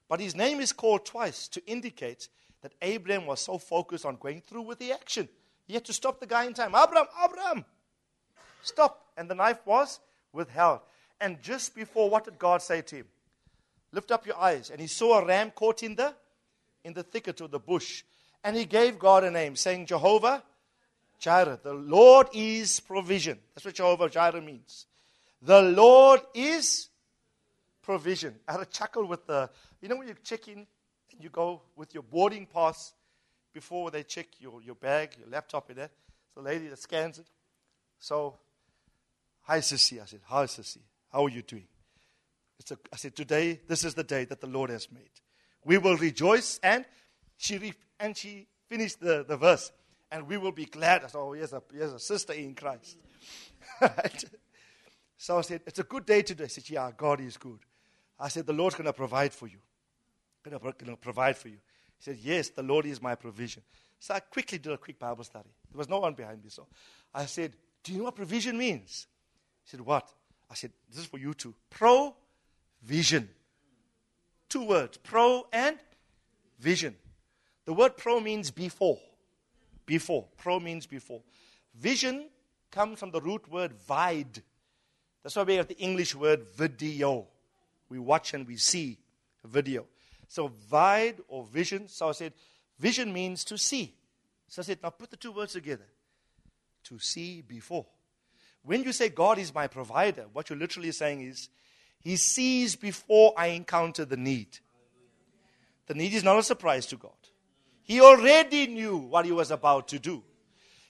But 0.08 0.20
his 0.20 0.34
name 0.34 0.60
is 0.60 0.72
called 0.72 1.06
twice 1.06 1.48
to 1.48 1.64
indicate 1.66 2.28
that 2.62 2.74
Abraham 2.82 3.26
was 3.26 3.40
so 3.40 3.58
focused 3.58 4.04
on 4.04 4.16
going 4.16 4.40
through 4.40 4.62
with 4.62 4.78
the 4.78 4.92
action. 4.92 5.28
He 5.66 5.74
had 5.74 5.84
to 5.86 5.92
stop 5.92 6.20
the 6.20 6.26
guy 6.26 6.44
in 6.44 6.54
time. 6.54 6.74
Abraham, 6.74 7.06
Abraham, 7.24 7.64
stop. 8.62 9.06
And 9.16 9.30
the 9.30 9.34
knife 9.34 9.60
was 9.64 10.00
withheld. 10.32 10.80
And 11.20 11.40
just 11.42 11.74
before, 11.74 12.10
what 12.10 12.24
did 12.24 12.38
God 12.38 12.60
say 12.60 12.82
to 12.82 12.96
him? 12.96 13.06
Lift 13.92 14.10
up 14.10 14.26
your 14.26 14.38
eyes. 14.38 14.70
And 14.70 14.80
he 14.80 14.86
saw 14.86 15.20
a 15.20 15.26
ram 15.26 15.52
caught 15.52 15.82
in 15.82 15.94
the 15.94 16.14
in 16.84 16.92
the 16.92 17.02
thicket 17.02 17.40
or 17.40 17.48
the 17.48 17.58
bush. 17.58 18.02
And 18.42 18.56
he 18.56 18.66
gave 18.66 18.98
God 18.98 19.24
a 19.24 19.30
name, 19.30 19.56
saying, 19.56 19.86
Jehovah 19.86 20.42
Jireh. 21.18 21.58
The 21.62 21.72
Lord 21.72 22.28
is 22.34 22.80
provision. 22.80 23.38
That's 23.54 23.64
what 23.64 23.74
Jehovah 23.74 24.10
Jireh 24.10 24.42
means. 24.42 24.86
The 25.40 25.62
Lord 25.62 26.20
is 26.34 26.88
provision. 27.84 28.34
I 28.48 28.52
had 28.52 28.60
a 28.62 28.66
chuckle 28.66 29.06
with 29.06 29.26
the, 29.26 29.50
you 29.80 29.88
know, 29.88 29.96
when 29.96 30.08
you 30.08 30.14
check 30.24 30.48
in 30.48 30.66
and 31.12 31.22
you 31.22 31.28
go 31.28 31.62
with 31.76 31.94
your 31.94 32.02
boarding 32.02 32.46
pass 32.46 32.94
before 33.52 33.90
they 33.90 34.02
check 34.02 34.26
your, 34.40 34.60
your 34.62 34.74
bag, 34.74 35.16
your 35.18 35.28
laptop, 35.28 35.68
and 35.68 35.78
that. 35.78 35.92
So 36.34 36.40
the 36.40 36.48
lady 36.48 36.66
that 36.68 36.78
scans 36.78 37.18
it. 37.18 37.26
So, 38.00 38.36
hi, 39.42 39.58
Sissy. 39.58 40.02
I 40.02 40.06
said, 40.06 40.20
hi, 40.24 40.44
Sissy. 40.44 40.80
How 41.12 41.24
are 41.24 41.28
you 41.28 41.42
doing? 41.42 41.68
It's 42.58 42.72
a, 42.72 42.78
I 42.92 42.96
said, 42.96 43.14
today, 43.14 43.60
this 43.68 43.84
is 43.84 43.94
the 43.94 44.02
day 44.02 44.24
that 44.24 44.40
the 44.40 44.46
Lord 44.46 44.70
has 44.70 44.90
made. 44.90 45.10
We 45.64 45.78
will 45.78 45.96
rejoice. 45.96 46.58
And 46.62 46.84
she, 47.36 47.58
re, 47.58 47.72
and 48.00 48.16
she 48.16 48.48
finished 48.68 49.00
the, 49.00 49.24
the 49.26 49.36
verse. 49.36 49.70
And 50.10 50.26
we 50.26 50.36
will 50.36 50.52
be 50.52 50.66
glad. 50.66 51.04
I 51.04 51.08
said, 51.08 51.18
oh, 51.18 51.32
here's 51.32 51.52
a, 51.52 51.62
here's 51.72 51.92
a 51.92 51.98
sister 51.98 52.32
in 52.32 52.54
Christ. 52.54 52.98
so 55.16 55.38
I 55.38 55.40
said, 55.42 55.60
it's 55.66 55.78
a 55.78 55.84
good 55.84 56.06
day 56.06 56.22
today. 56.22 56.44
I 56.44 56.48
said, 56.48 56.68
yeah, 56.68 56.90
God 56.96 57.20
is 57.20 57.36
good. 57.36 57.60
I 58.18 58.28
said, 58.28 58.46
the 58.46 58.52
Lord's 58.52 58.76
going 58.76 58.86
to 58.86 58.92
provide 58.92 59.32
for 59.32 59.46
you. 59.46 59.58
Going 60.44 60.58
to 60.60 60.96
provide 60.96 61.36
for 61.36 61.48
you. 61.48 61.58
He 61.96 62.02
said, 62.02 62.18
yes, 62.22 62.50
the 62.50 62.62
Lord 62.62 62.86
is 62.86 63.00
my 63.00 63.14
provision. 63.14 63.62
So 63.98 64.14
I 64.14 64.20
quickly 64.20 64.58
did 64.58 64.72
a 64.72 64.76
quick 64.78 64.98
Bible 64.98 65.24
study. 65.24 65.48
There 65.70 65.78
was 65.78 65.88
no 65.88 66.00
one 66.00 66.14
behind 66.14 66.42
me. 66.42 66.50
So 66.50 66.66
I 67.14 67.26
said, 67.26 67.54
do 67.82 67.92
you 67.92 67.98
know 67.98 68.04
what 68.04 68.16
provision 68.16 68.58
means? 68.58 69.06
He 69.64 69.70
said, 69.70 69.80
what? 69.80 70.08
I 70.50 70.54
said, 70.54 70.72
this 70.90 71.00
is 71.00 71.06
for 71.06 71.18
you 71.18 71.32
too. 71.32 71.54
Pro-vision. 71.70 73.28
Two 74.48 74.66
words, 74.66 74.98
pro 74.98 75.46
and 75.52 75.78
vision. 76.60 76.94
The 77.64 77.72
word 77.72 77.96
pro 77.96 78.20
means 78.20 78.50
before. 78.50 78.98
Before. 79.86 80.26
Pro 80.36 80.60
means 80.60 80.86
before. 80.86 81.22
Vision 81.74 82.28
comes 82.70 83.00
from 83.00 83.10
the 83.10 83.20
root 83.20 83.50
word 83.50 83.72
vide. 83.72 84.42
That's 85.22 85.34
why 85.34 85.44
we 85.44 85.54
have 85.54 85.68
the 85.68 85.78
English 85.78 86.14
word 86.14 86.46
video. 86.54 87.26
We 87.88 87.98
watch 87.98 88.34
and 88.34 88.46
we 88.46 88.56
see 88.56 88.98
a 89.44 89.48
video. 89.48 89.86
So 90.28 90.48
vide 90.68 91.16
or 91.28 91.44
vision. 91.44 91.88
So 91.88 92.08
I 92.08 92.12
said, 92.12 92.32
vision 92.78 93.12
means 93.12 93.44
to 93.44 93.58
see. 93.58 93.94
So 94.48 94.62
I 94.62 94.64
said, 94.64 94.78
now 94.82 94.90
put 94.90 95.10
the 95.10 95.16
two 95.16 95.32
words 95.32 95.52
together. 95.52 95.86
To 96.84 96.98
see 96.98 97.40
before. 97.40 97.86
When 98.62 98.82
you 98.82 98.92
say 98.92 99.08
God 99.08 99.38
is 99.38 99.54
my 99.54 99.66
provider, 99.66 100.26
what 100.32 100.48
you're 100.48 100.58
literally 100.58 100.92
saying 100.92 101.22
is, 101.22 101.48
He 102.00 102.16
sees 102.16 102.76
before 102.76 103.32
I 103.36 103.48
encounter 103.48 104.04
the 104.04 104.16
need. 104.16 104.58
The 105.86 105.94
need 105.94 106.14
is 106.14 106.24
not 106.24 106.38
a 106.38 106.42
surprise 106.42 106.86
to 106.86 106.96
God. 106.96 107.12
He 107.82 108.00
already 108.00 108.66
knew 108.66 108.96
what 108.96 109.26
He 109.26 109.32
was 109.32 109.50
about 109.50 109.88
to 109.88 109.98
do. 109.98 110.22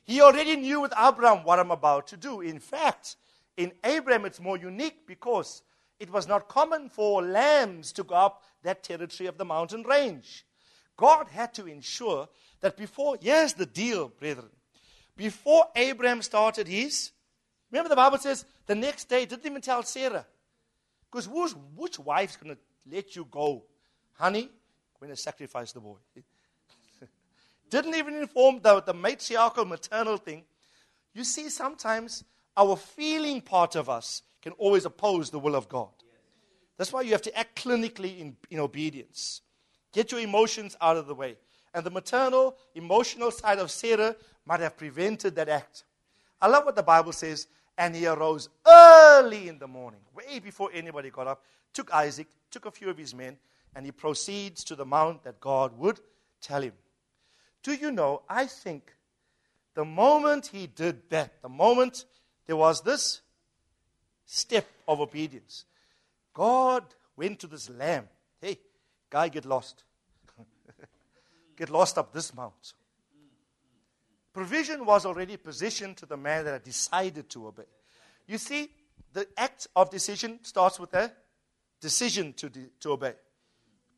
He 0.04 0.20
already 0.20 0.56
knew 0.56 0.80
with 0.80 0.92
Abraham 0.98 1.44
what 1.44 1.58
I'm 1.58 1.70
about 1.70 2.08
to 2.08 2.16
do. 2.16 2.40
In 2.40 2.60
fact, 2.60 3.16
in 3.56 3.72
Abraham, 3.82 4.24
it's 4.24 4.40
more 4.40 4.56
unique 4.56 5.06
because 5.06 5.62
it 5.98 6.10
was 6.10 6.26
not 6.26 6.48
common 6.48 6.88
for 6.88 7.22
lambs 7.22 7.92
to 7.92 8.04
go 8.04 8.14
up 8.14 8.42
that 8.62 8.82
territory 8.82 9.26
of 9.26 9.38
the 9.38 9.44
mountain 9.44 9.82
range. 9.82 10.44
God 10.96 11.28
had 11.28 11.54
to 11.54 11.66
ensure 11.66 12.28
that 12.60 12.76
before, 12.76 13.16
here's 13.20 13.54
the 13.54 13.66
deal, 13.66 14.08
brethren. 14.08 14.50
Before 15.16 15.66
Abraham 15.76 16.22
started 16.22 16.66
his, 16.66 17.12
remember 17.70 17.88
the 17.88 17.96
Bible 17.96 18.18
says 18.18 18.44
the 18.66 18.74
next 18.74 19.08
day, 19.08 19.24
didn't 19.24 19.46
even 19.46 19.60
tell 19.60 19.82
Sarah. 19.82 20.26
Because 21.10 21.28
which 21.28 21.98
wife's 21.98 22.36
going 22.36 22.56
to 22.56 22.60
let 22.90 23.14
you 23.14 23.26
go? 23.30 23.64
Honey, 24.14 24.48
we're 25.00 25.06
going 25.06 25.16
to 25.16 25.22
sacrifice 25.22 25.72
the 25.72 25.80
boy. 25.80 25.96
Didn't 27.70 27.94
even 27.94 28.14
inform 28.14 28.60
the, 28.60 28.80
the 28.80 28.94
matriarchal 28.94 29.64
maternal 29.64 30.16
thing. 30.16 30.44
You 31.12 31.24
see, 31.24 31.48
sometimes 31.48 32.24
our 32.56 32.76
feeling 32.76 33.40
part 33.40 33.76
of 33.76 33.88
us 33.88 34.22
can 34.44 34.52
always 34.58 34.84
oppose 34.84 35.30
the 35.30 35.38
will 35.38 35.56
of 35.56 35.70
God. 35.70 35.88
That's 36.76 36.92
why 36.92 37.00
you 37.00 37.12
have 37.12 37.22
to 37.22 37.36
act 37.36 37.64
clinically 37.64 38.20
in, 38.20 38.36
in 38.50 38.60
obedience. 38.60 39.40
Get 39.94 40.12
your 40.12 40.20
emotions 40.20 40.76
out 40.82 40.98
of 40.98 41.06
the 41.06 41.14
way. 41.14 41.38
And 41.72 41.84
the 41.84 41.90
maternal, 41.90 42.54
emotional 42.74 43.30
side 43.30 43.58
of 43.58 43.70
Sarah 43.70 44.14
might 44.44 44.60
have 44.60 44.76
prevented 44.76 45.34
that 45.36 45.48
act. 45.48 45.84
I 46.42 46.48
love 46.48 46.66
what 46.66 46.76
the 46.76 46.82
Bible 46.82 47.12
says. 47.12 47.46
And 47.78 47.96
he 47.96 48.06
arose 48.06 48.50
early 48.66 49.48
in 49.48 49.58
the 49.58 49.66
morning, 49.66 50.00
way 50.14 50.38
before 50.40 50.68
anybody 50.74 51.08
got 51.08 51.26
up, 51.26 51.42
took 51.72 51.92
Isaac, 51.92 52.28
took 52.50 52.66
a 52.66 52.70
few 52.70 52.90
of 52.90 52.98
his 52.98 53.14
men, 53.14 53.38
and 53.74 53.86
he 53.86 53.92
proceeds 53.92 54.62
to 54.64 54.76
the 54.76 54.84
mount 54.84 55.24
that 55.24 55.40
God 55.40 55.76
would 55.78 56.00
tell 56.40 56.60
him. 56.60 56.74
Do 57.62 57.72
you 57.72 57.90
know, 57.90 58.22
I 58.28 58.46
think 58.46 58.94
the 59.74 59.86
moment 59.86 60.48
he 60.48 60.66
did 60.66 61.08
that, 61.08 61.40
the 61.40 61.48
moment 61.48 62.04
there 62.46 62.56
was 62.56 62.82
this 62.82 63.22
step 64.24 64.66
of 64.86 65.00
obedience, 65.00 65.64
God 66.32 66.84
went 67.16 67.38
to 67.40 67.46
this 67.46 67.70
lamb. 67.70 68.08
Hey, 68.40 68.58
guy, 69.10 69.28
get 69.28 69.44
lost. 69.44 69.84
get 71.56 71.70
lost 71.70 71.98
up 71.98 72.12
this 72.12 72.34
mount. 72.34 72.74
Provision 74.32 74.84
was 74.84 75.06
already 75.06 75.36
positioned 75.36 75.96
to 75.98 76.06
the 76.06 76.16
man 76.16 76.44
that 76.44 76.52
had 76.52 76.64
decided 76.64 77.30
to 77.30 77.46
obey. 77.46 77.62
You 78.26 78.38
see, 78.38 78.70
the 79.12 79.28
act 79.36 79.68
of 79.76 79.90
decision 79.90 80.40
starts 80.42 80.80
with 80.80 80.92
a 80.94 81.12
decision 81.80 82.32
to, 82.34 82.48
de- 82.48 82.68
to 82.80 82.92
obey. 82.92 83.14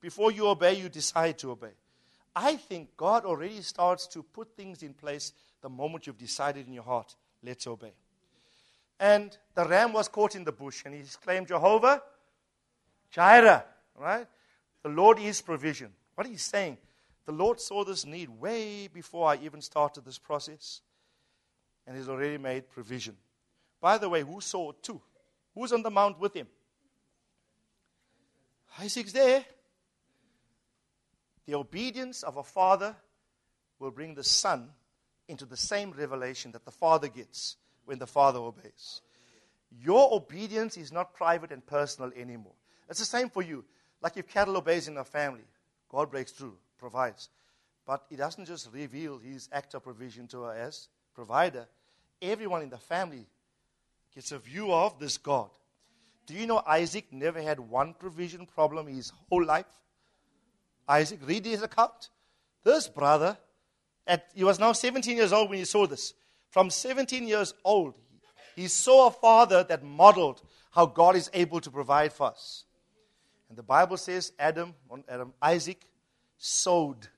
Before 0.01 0.31
you 0.31 0.47
obey, 0.49 0.75
you 0.75 0.91
decide 0.91 1.39
to 1.39 1.53
obey. 1.53 1.73
I 2.35 2.57
think 2.57 2.97
God 2.99 3.25
already 3.25 3.63
starts 3.63 4.07
to 4.09 4.23
put 4.23 4.55
things 4.55 4.83
in 4.83 4.93
place 4.93 5.33
the 5.63 5.71
moment 5.71 6.07
you've 6.07 6.19
decided 6.19 6.67
in 6.67 6.75
your 6.75 6.83
heart, 6.83 7.17
let's 7.43 7.67
obey. 7.67 7.93
And 8.99 9.37
the 9.55 9.67
ram 9.67 9.93
was 9.93 10.09
caught 10.09 10.35
in 10.35 10.45
the 10.45 10.53
bush, 10.53 10.83
and 10.85 10.95
he 10.95 11.01
exclaimed, 11.01 11.49
Jehovah, 11.49 12.03
Jireh, 13.11 13.65
right? 13.95 14.27
The 14.83 14.89
Lord 14.89 15.19
is 15.19 15.41
provision. 15.43 15.93
What 16.15 16.27
he's 16.27 16.43
saying, 16.43 16.79
the 17.27 17.33
Lord 17.33 17.61
saw 17.61 17.85
this 17.85 18.07
need 18.07 18.29
way 18.29 18.89
before 18.89 19.29
I 19.29 19.37
even 19.37 19.61
started 19.61 20.05
this 20.05 20.19
process, 20.19 20.81
and 21.87 21.97
he's 21.97 22.09
already 22.09 22.39
made 22.39 22.71
provision. 22.71 23.17
By 23.81 23.99
the 23.99 24.09
way, 24.09 24.23
who 24.23 24.41
saw 24.41 24.71
it 24.71 24.83
too? 24.83 25.01
Who's 25.55 25.73
on 25.73 25.83
the 25.83 25.91
mount 25.91 26.19
with 26.19 26.35
him? 26.35 26.47
Isaac's 28.81 29.13
there. 29.13 29.45
The 31.47 31.55
obedience 31.55 32.23
of 32.23 32.37
a 32.37 32.43
father 32.43 32.97
will 33.79 33.91
bring 33.91 34.15
the 34.15 34.25
son 34.25 34.71
into 35.29 35.45
the 35.45 35.57
same 35.57 35.93
revelation 35.93 36.53
that 36.53 36.65
the 36.65 36.71
father 36.71 37.09
gets 37.09 37.57
when 37.87 37.99
the 37.99 38.07
father 38.07 38.39
obeys. 38.39 39.01
Your 39.83 40.15
obedience 40.15 40.77
is 40.77 40.93
not 40.93 41.15
private 41.15 41.51
and 41.51 41.67
personal 41.67 42.13
anymore. 42.15 42.53
It's 42.89 43.01
the 43.01 43.07
same 43.07 43.31
for 43.31 43.43
you. 43.43 43.65
Like 44.03 44.17
if 44.17 44.29
cattle 44.29 44.57
obeys 44.57 44.89
in 44.89 44.97
a 44.99 45.05
family, 45.05 45.45
God 45.89 46.11
breaks 46.11 46.33
through, 46.33 46.57
provides. 46.79 47.31
But 47.87 48.05
He 48.09 48.17
doesn't 48.17 48.45
just 48.45 48.69
reveal 48.73 49.19
His 49.19 49.49
act 49.53 49.75
of 49.75 49.83
provision 49.83 50.27
to 50.29 50.45
us 50.45 50.89
provider. 51.15 51.67
Everyone 52.21 52.63
in 52.63 52.71
the 52.71 52.79
family 52.79 53.27
gets 54.15 54.33
a 54.33 54.39
view 54.39 54.73
of 54.73 54.99
this 55.01 55.17
God. 55.17 55.51
Do 56.27 56.35
you 56.35 56.47
know 56.47 56.63
Isaac 56.67 57.07
never 57.13 57.41
had 57.41 57.59
one 57.61 57.95
provision 57.95 58.47
problem 58.47 58.87
his 58.87 59.13
whole 59.29 59.45
life? 59.45 59.67
Isaac, 60.89 61.21
read 61.25 61.47
his 61.47 61.63
account. 61.63 62.11
This 62.65 62.89
brother, 62.89 63.37
at, 64.07 64.27
he 64.35 64.45
was 64.45 64.59
now 64.59 64.73
17 64.73 65.17
years 65.17 65.33
old 65.33 65.51
when 65.51 65.59
he 65.59 65.65
saw 65.65 65.87
this. 65.87 66.15
From 66.51 66.71
17 66.71 67.27
years 67.27 67.55
old, 67.65 67.95
he 68.55 68.69
saw 68.69 69.09
a 69.09 69.11
father 69.11 69.65
that 69.65 69.85
modeled 69.85 70.43
how 70.71 70.87
God 70.87 71.17
is 71.17 71.31
able 71.35 71.61
to 71.61 71.71
provide 71.71 72.13
for 72.13 72.29
us. 72.29 72.65
And 73.49 73.57
the 73.57 73.63
Bible 73.63 73.97
says 73.97 74.33
Adam, 74.39 74.75
Adam 75.09 75.33
Isaac 75.41 75.83
sowed 76.39 77.09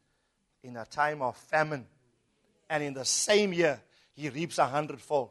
in 0.62 0.76
a 0.76 0.84
time 0.84 1.22
of 1.22 1.36
famine. 1.36 1.86
And 2.68 2.82
in 2.82 2.94
the 2.94 3.04
same 3.04 3.52
year, 3.52 3.80
he 4.14 4.28
reaps 4.28 4.58
a 4.58 4.66
hundredfold. 4.66 5.30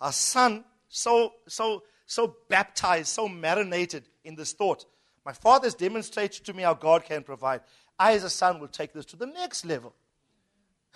A 0.00 0.12
son, 0.12 0.64
so, 0.88 1.34
so, 1.46 1.82
so 2.06 2.36
baptized, 2.48 3.08
so 3.08 3.28
marinated 3.28 4.04
in 4.24 4.34
this 4.34 4.52
thought, 4.52 4.86
my 5.24 5.32
father 5.32 5.66
has 5.66 5.74
demonstrated 5.74 6.44
to 6.46 6.54
me 6.54 6.62
how 6.62 6.74
God 6.74 7.04
can 7.04 7.22
provide. 7.22 7.60
I, 7.98 8.14
as 8.14 8.24
a 8.24 8.30
son, 8.30 8.60
will 8.60 8.68
take 8.68 8.92
this 8.92 9.04
to 9.06 9.16
the 9.16 9.26
next 9.26 9.66
level. 9.66 9.94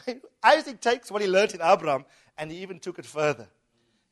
Isaac 0.43 0.81
takes 0.81 1.11
what 1.11 1.23
he 1.23 1.29
learned 1.29 1.55
in 1.55 1.61
Abraham 1.63 2.05
and 2.39 2.51
he 2.51 2.59
even 2.59 2.79
took 2.79 2.99
it 2.99 3.07
further. 3.07 3.49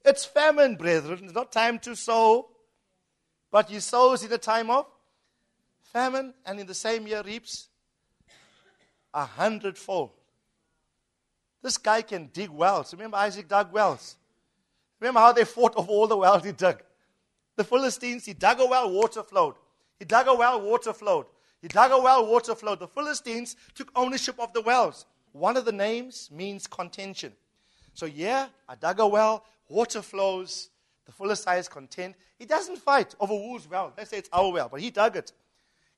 It's 0.04 0.24
famine, 0.24 0.76
brethren. 0.76 1.20
It's 1.24 1.34
not 1.34 1.52
time 1.52 1.78
to 1.80 1.94
sow, 1.94 2.48
but 3.50 3.68
he 3.68 3.80
sows 3.80 4.24
in 4.24 4.32
a 4.32 4.38
time 4.38 4.70
of 4.70 4.86
famine 5.92 6.34
and 6.46 6.60
in 6.60 6.66
the 6.66 6.74
same 6.74 7.06
year 7.06 7.22
reaps 7.24 7.68
a 9.12 9.24
hundredfold. 9.24 10.10
This 11.62 11.76
guy 11.76 12.02
can 12.02 12.30
dig 12.32 12.48
wells. 12.48 12.92
Remember, 12.92 13.18
Isaac 13.18 13.48
dug 13.48 13.72
wells. 13.72 14.16
Remember 14.98 15.20
how 15.20 15.32
they 15.32 15.44
fought 15.44 15.74
over 15.76 15.88
all 15.88 16.06
the 16.06 16.16
wells 16.16 16.44
he 16.44 16.52
dug. 16.52 16.82
The 17.56 17.64
Philistines, 17.64 18.24
he 18.24 18.32
dug 18.32 18.60
a 18.60 18.66
well, 18.66 18.90
water 18.90 19.22
flowed. 19.22 19.56
He 19.98 20.04
dug 20.04 20.28
a 20.28 20.34
well, 20.34 20.60
water 20.60 20.92
flowed. 20.92 21.26
He 21.60 21.68
dug 21.68 21.90
a 21.90 22.00
well, 22.00 22.26
water 22.26 22.54
flowed. 22.54 22.80
The 22.80 22.88
Philistines 22.88 23.56
took 23.74 23.90
ownership 23.94 24.38
of 24.38 24.52
the 24.54 24.62
wells. 24.62 25.04
One 25.32 25.56
of 25.56 25.64
the 25.64 25.72
names 25.72 26.28
means 26.32 26.66
contention. 26.66 27.32
So, 27.94 28.06
yeah, 28.06 28.48
I 28.68 28.74
dug 28.74 29.00
a 29.00 29.06
well, 29.06 29.44
water 29.68 30.02
flows. 30.02 30.70
The 31.06 31.12
Philistine 31.12 31.58
is 31.58 31.68
content. 31.68 32.16
He 32.38 32.46
doesn't 32.46 32.78
fight 32.78 33.14
over 33.20 33.34
whose 33.34 33.68
well. 33.68 33.92
They 33.96 34.04
say 34.04 34.18
it's 34.18 34.28
our 34.32 34.50
well, 34.52 34.68
but 34.68 34.80
he 34.80 34.90
dug 34.90 35.16
it. 35.16 35.32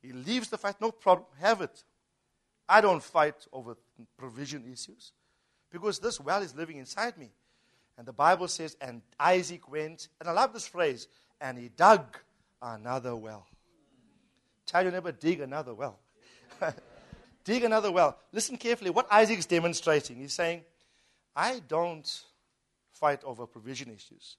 He 0.01 0.13
leaves 0.13 0.49
the 0.49 0.59
fight, 0.59 0.77
no 0.81 0.91
problem, 0.91 1.29
have 1.41 1.61
it. 1.61 1.85
I 2.69 2.81
don't 2.81 3.03
fight 3.03 3.47
over 3.53 3.77
provision 4.17 4.65
issues 4.71 5.13
because 5.71 5.99
this 5.99 6.21
well 6.21 6.43
is 6.43 6.55
living 6.55 6.79
inside 6.79 7.17
me. 7.17 7.31
And 7.99 8.07
the 8.07 8.13
Bible 8.13 8.49
says, 8.49 8.77
and 8.81 9.03
Isaac 9.21 9.71
went, 9.71 10.09
and 10.19 10.29
I 10.29 10.33
love 10.33 10.53
this 10.53 10.67
phrase, 10.67 11.09
and 11.41 11.59
he 11.59 11.69
dug 11.69 12.19
another 12.61 13.15
well. 13.15 13.47
Tell 14.67 14.83
your 14.83 14.93
neighbor, 14.93 15.13
dig 15.13 15.41
another 15.41 15.75
well. 15.75 15.99
dig 17.45 17.65
another 17.65 17.91
well. 17.91 18.19
Listen 18.33 18.57
carefully. 18.57 18.91
What 18.91 19.07
Isaac's 19.11 19.47
demonstrating, 19.47 20.17
he's 20.17 20.33
saying, 20.33 20.63
I 21.35 21.61
don't 21.67 22.09
fight 22.93 23.23
over 23.25 23.47
provision 23.47 23.91
issues. 23.91 24.37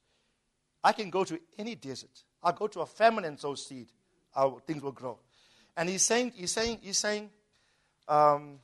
I 0.83 0.91
can 0.91 1.09
go 1.09 1.23
to 1.23 1.39
any 1.57 1.75
desert. 1.75 2.23
I'll 2.41 2.53
go 2.53 2.67
to 2.67 2.81
a 2.81 2.85
famine 2.85 3.25
and 3.25 3.39
sow 3.39 3.55
seed. 3.55 3.87
Our 4.35 4.59
things 4.61 4.83
will 4.83 4.91
grow. 4.91 5.19
And 5.77 5.89
he's 5.89 6.01
saying, 6.01 6.33
he's 6.35 6.51
saying, 6.51 6.79
he's 6.81 6.97
saying, 6.97 7.29
um, 8.07 8.59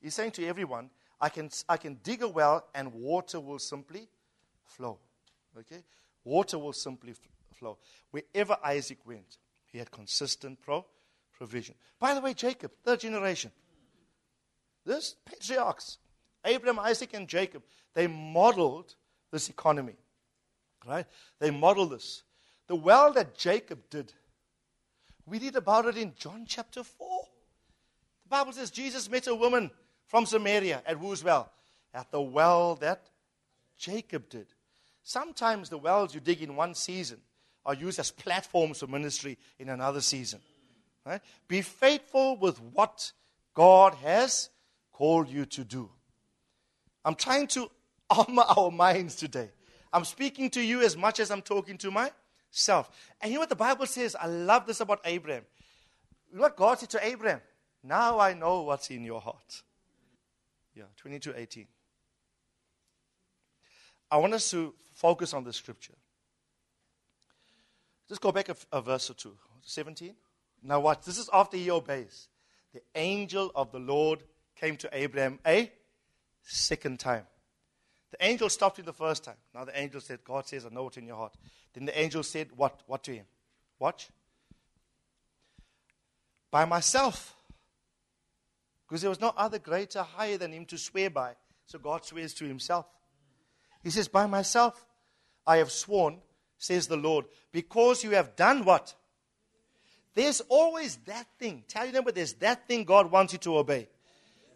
he's 0.00 0.14
saying 0.14 0.32
to 0.32 0.46
everyone, 0.46 0.90
I 1.20 1.28
can, 1.28 1.50
I 1.68 1.76
can 1.76 1.98
dig 2.02 2.22
a 2.22 2.28
well 2.28 2.66
and 2.74 2.92
water 2.92 3.40
will 3.40 3.58
simply 3.58 4.08
flow. 4.64 4.98
Okay? 5.58 5.82
Water 6.24 6.58
will 6.58 6.72
simply 6.72 7.14
flow. 7.54 7.78
Wherever 8.10 8.56
Isaac 8.64 8.98
went, 9.06 9.38
he 9.70 9.78
had 9.78 9.90
consistent 9.90 10.60
pro- 10.60 10.86
provision. 11.38 11.74
By 11.98 12.14
the 12.14 12.20
way, 12.20 12.34
Jacob, 12.34 12.72
third 12.84 13.00
generation. 13.00 13.50
This 14.84 15.14
patriarchs, 15.24 15.98
Abraham, 16.44 16.78
Isaac, 16.78 17.14
and 17.14 17.28
Jacob, 17.28 17.62
they 17.94 18.06
modeled 18.06 18.94
this 19.30 19.48
economy. 19.48 19.96
Right? 20.86 21.06
They 21.38 21.50
modeled 21.50 21.92
this. 21.92 22.22
The 22.66 22.76
well 22.76 23.12
that 23.14 23.36
Jacob 23.36 23.78
did, 23.90 24.12
we 25.26 25.38
read 25.38 25.56
about 25.56 25.86
it 25.86 25.96
in 25.96 26.14
John 26.16 26.44
chapter 26.46 26.82
4. 26.82 27.24
The 28.24 28.28
Bible 28.28 28.52
says 28.52 28.70
Jesus 28.70 29.10
met 29.10 29.26
a 29.26 29.34
woman 29.34 29.70
from 30.06 30.26
Samaria 30.26 30.82
at 30.86 30.96
whose 30.96 31.22
well? 31.22 31.50
At 31.94 32.10
the 32.10 32.20
well 32.20 32.74
that 32.76 33.08
Jacob 33.78 34.28
did. 34.28 34.46
Sometimes 35.02 35.70
the 35.70 35.78
wells 35.78 36.14
you 36.14 36.20
dig 36.20 36.42
in 36.42 36.56
one 36.56 36.74
season 36.74 37.18
are 37.64 37.74
used 37.74 37.98
as 37.98 38.10
platforms 38.10 38.80
for 38.80 38.86
ministry 38.86 39.38
in 39.58 39.68
another 39.68 40.00
season. 40.00 40.40
Right? 41.08 41.22
Be 41.48 41.62
faithful 41.62 42.36
with 42.36 42.60
what 42.60 43.12
God 43.54 43.94
has 43.94 44.50
called 44.92 45.30
you 45.30 45.46
to 45.46 45.64
do. 45.64 45.88
I'm 47.02 47.14
trying 47.14 47.46
to 47.48 47.70
armor 48.10 48.42
our 48.42 48.70
minds 48.70 49.16
today. 49.16 49.50
I'm 49.90 50.04
speaking 50.04 50.50
to 50.50 50.60
you 50.60 50.82
as 50.82 50.98
much 50.98 51.18
as 51.18 51.30
I'm 51.30 51.40
talking 51.40 51.78
to 51.78 51.90
myself. 51.90 52.90
And 53.22 53.32
you 53.32 53.36
know 53.36 53.40
what 53.40 53.48
the 53.48 53.56
Bible 53.56 53.86
says? 53.86 54.14
I 54.20 54.26
love 54.26 54.66
this 54.66 54.80
about 54.80 55.00
Abraham. 55.06 55.44
What 56.30 56.56
God 56.56 56.78
said 56.78 56.90
to 56.90 57.06
Abraham? 57.06 57.40
Now 57.82 58.18
I 58.18 58.34
know 58.34 58.60
what's 58.60 58.90
in 58.90 59.02
your 59.02 59.22
heart. 59.22 59.62
Yeah, 60.74 60.84
22:18. 61.02 61.66
I 64.10 64.18
want 64.18 64.34
us 64.34 64.50
to 64.50 64.74
focus 64.92 65.32
on 65.32 65.42
the 65.44 65.54
scripture. 65.54 65.94
Just 68.08 68.20
go 68.20 68.30
back 68.30 68.50
a, 68.50 68.56
a 68.72 68.82
verse 68.82 69.08
or 69.08 69.14
two. 69.14 69.34
17. 69.62 70.14
Now 70.62 70.80
watch. 70.80 71.04
This 71.04 71.18
is 71.18 71.30
after 71.32 71.56
he 71.56 71.70
obeys. 71.70 72.28
The 72.74 72.82
angel 72.94 73.50
of 73.54 73.72
the 73.72 73.78
Lord 73.78 74.22
came 74.56 74.76
to 74.78 74.88
Abraham 74.92 75.38
a 75.46 75.70
second 76.42 77.00
time. 77.00 77.24
The 78.10 78.24
angel 78.24 78.48
stopped 78.48 78.78
him 78.78 78.84
the 78.84 78.92
first 78.92 79.24
time. 79.24 79.36
Now 79.54 79.64
the 79.64 79.78
angel 79.78 80.00
said, 80.00 80.24
God 80.24 80.46
says, 80.46 80.64
I 80.64 80.70
know 80.70 80.84
what's 80.84 80.96
in 80.96 81.06
your 81.06 81.16
heart. 81.16 81.34
Then 81.74 81.84
the 81.84 81.98
angel 81.98 82.22
said, 82.22 82.48
What? 82.56 82.80
What 82.86 83.02
to 83.04 83.14
him? 83.14 83.26
Watch. 83.78 84.08
By 86.50 86.64
myself. 86.64 87.34
Because 88.86 89.02
there 89.02 89.10
was 89.10 89.20
no 89.20 89.34
other 89.36 89.58
greater, 89.58 90.02
higher 90.02 90.38
than 90.38 90.52
him 90.52 90.64
to 90.66 90.78
swear 90.78 91.10
by. 91.10 91.34
So 91.66 91.78
God 91.78 92.04
swears 92.06 92.32
to 92.34 92.46
himself. 92.46 92.86
He 93.82 93.90
says, 93.90 94.08
By 94.08 94.26
myself 94.26 94.86
I 95.46 95.58
have 95.58 95.70
sworn, 95.70 96.20
says 96.56 96.86
the 96.86 96.96
Lord, 96.96 97.26
because 97.52 98.02
you 98.02 98.12
have 98.12 98.34
done 98.36 98.64
what? 98.64 98.94
There's 100.18 100.40
always 100.48 100.96
that 101.06 101.28
thing. 101.38 101.62
Tell 101.68 101.86
you 101.86 102.02
but 102.02 102.16
there's 102.16 102.32
that 102.34 102.66
thing 102.66 102.82
God 102.82 103.08
wants 103.08 103.32
you 103.34 103.38
to 103.38 103.58
obey. 103.58 103.88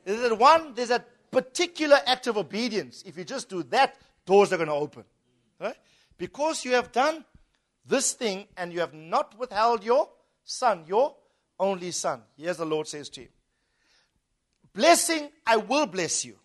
There's 0.05 0.21
that 0.21 0.37
one, 0.37 0.75
there's 0.75 0.89
that 0.89 1.09
particular 1.31 1.99
act 2.05 2.27
of 2.27 2.37
obedience. 2.37 3.05
If 3.07 3.17
you 3.17 3.23
just 3.23 3.49
do 3.49 3.63
that, 3.71 3.95
doors 4.27 4.53
are 4.53 4.57
going 4.57 4.69
to 4.69 4.75
open. 4.75 5.05
Right? 5.61 5.77
Because 6.19 6.65
you 6.65 6.73
have 6.73 6.91
done 6.91 7.25
this 7.87 8.13
thing 8.13 8.49
and 8.57 8.73
you 8.73 8.81
have 8.81 8.93
not 8.93 9.39
withheld 9.39 9.85
your 9.85 10.09
son, 10.43 10.83
your 10.89 11.15
only 11.61 11.93
son. 11.93 12.23
Here's 12.37 12.57
the 12.57 12.67
Lord 12.67 12.89
says 12.89 13.09
to 13.11 13.21
you 13.21 13.29
Blessing, 14.75 15.29
I 15.47 15.59
will 15.59 15.87
bless 15.87 16.25
you. 16.25 16.41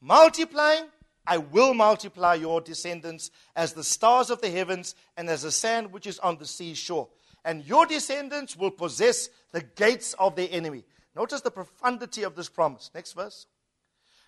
Multiplying, 0.00 0.86
I 1.24 1.38
will 1.38 1.74
multiply 1.74 2.34
your 2.34 2.60
descendants 2.60 3.30
as 3.54 3.72
the 3.72 3.84
stars 3.84 4.30
of 4.30 4.40
the 4.40 4.50
heavens 4.50 4.96
and 5.16 5.30
as 5.30 5.42
the 5.42 5.52
sand 5.52 5.92
which 5.92 6.08
is 6.08 6.18
on 6.18 6.38
the 6.38 6.46
seashore. 6.46 7.06
And 7.46 7.64
your 7.64 7.86
descendants 7.86 8.56
will 8.56 8.72
possess 8.72 9.30
the 9.52 9.62
gates 9.62 10.14
of 10.14 10.34
their 10.34 10.48
enemy. 10.50 10.82
Notice 11.14 11.42
the 11.42 11.50
profundity 11.52 12.24
of 12.24 12.34
this 12.34 12.48
promise. 12.48 12.90
Next 12.92 13.12
verse. 13.12 13.46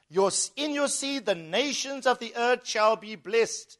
Your, 0.09 0.31
in 0.57 0.73
your 0.73 0.87
seed, 0.87 1.27
the 1.27 1.35
nations 1.35 2.07
of 2.07 2.21
the 2.21 2.33
earth 2.37 2.65
shall 2.65 2.95
be 2.95 3.17
blessed 3.17 3.77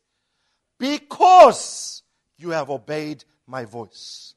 because 0.77 2.03
you 2.37 2.51
have 2.51 2.69
obeyed 2.69 3.25
my 3.47 3.65
voice. 3.65 4.35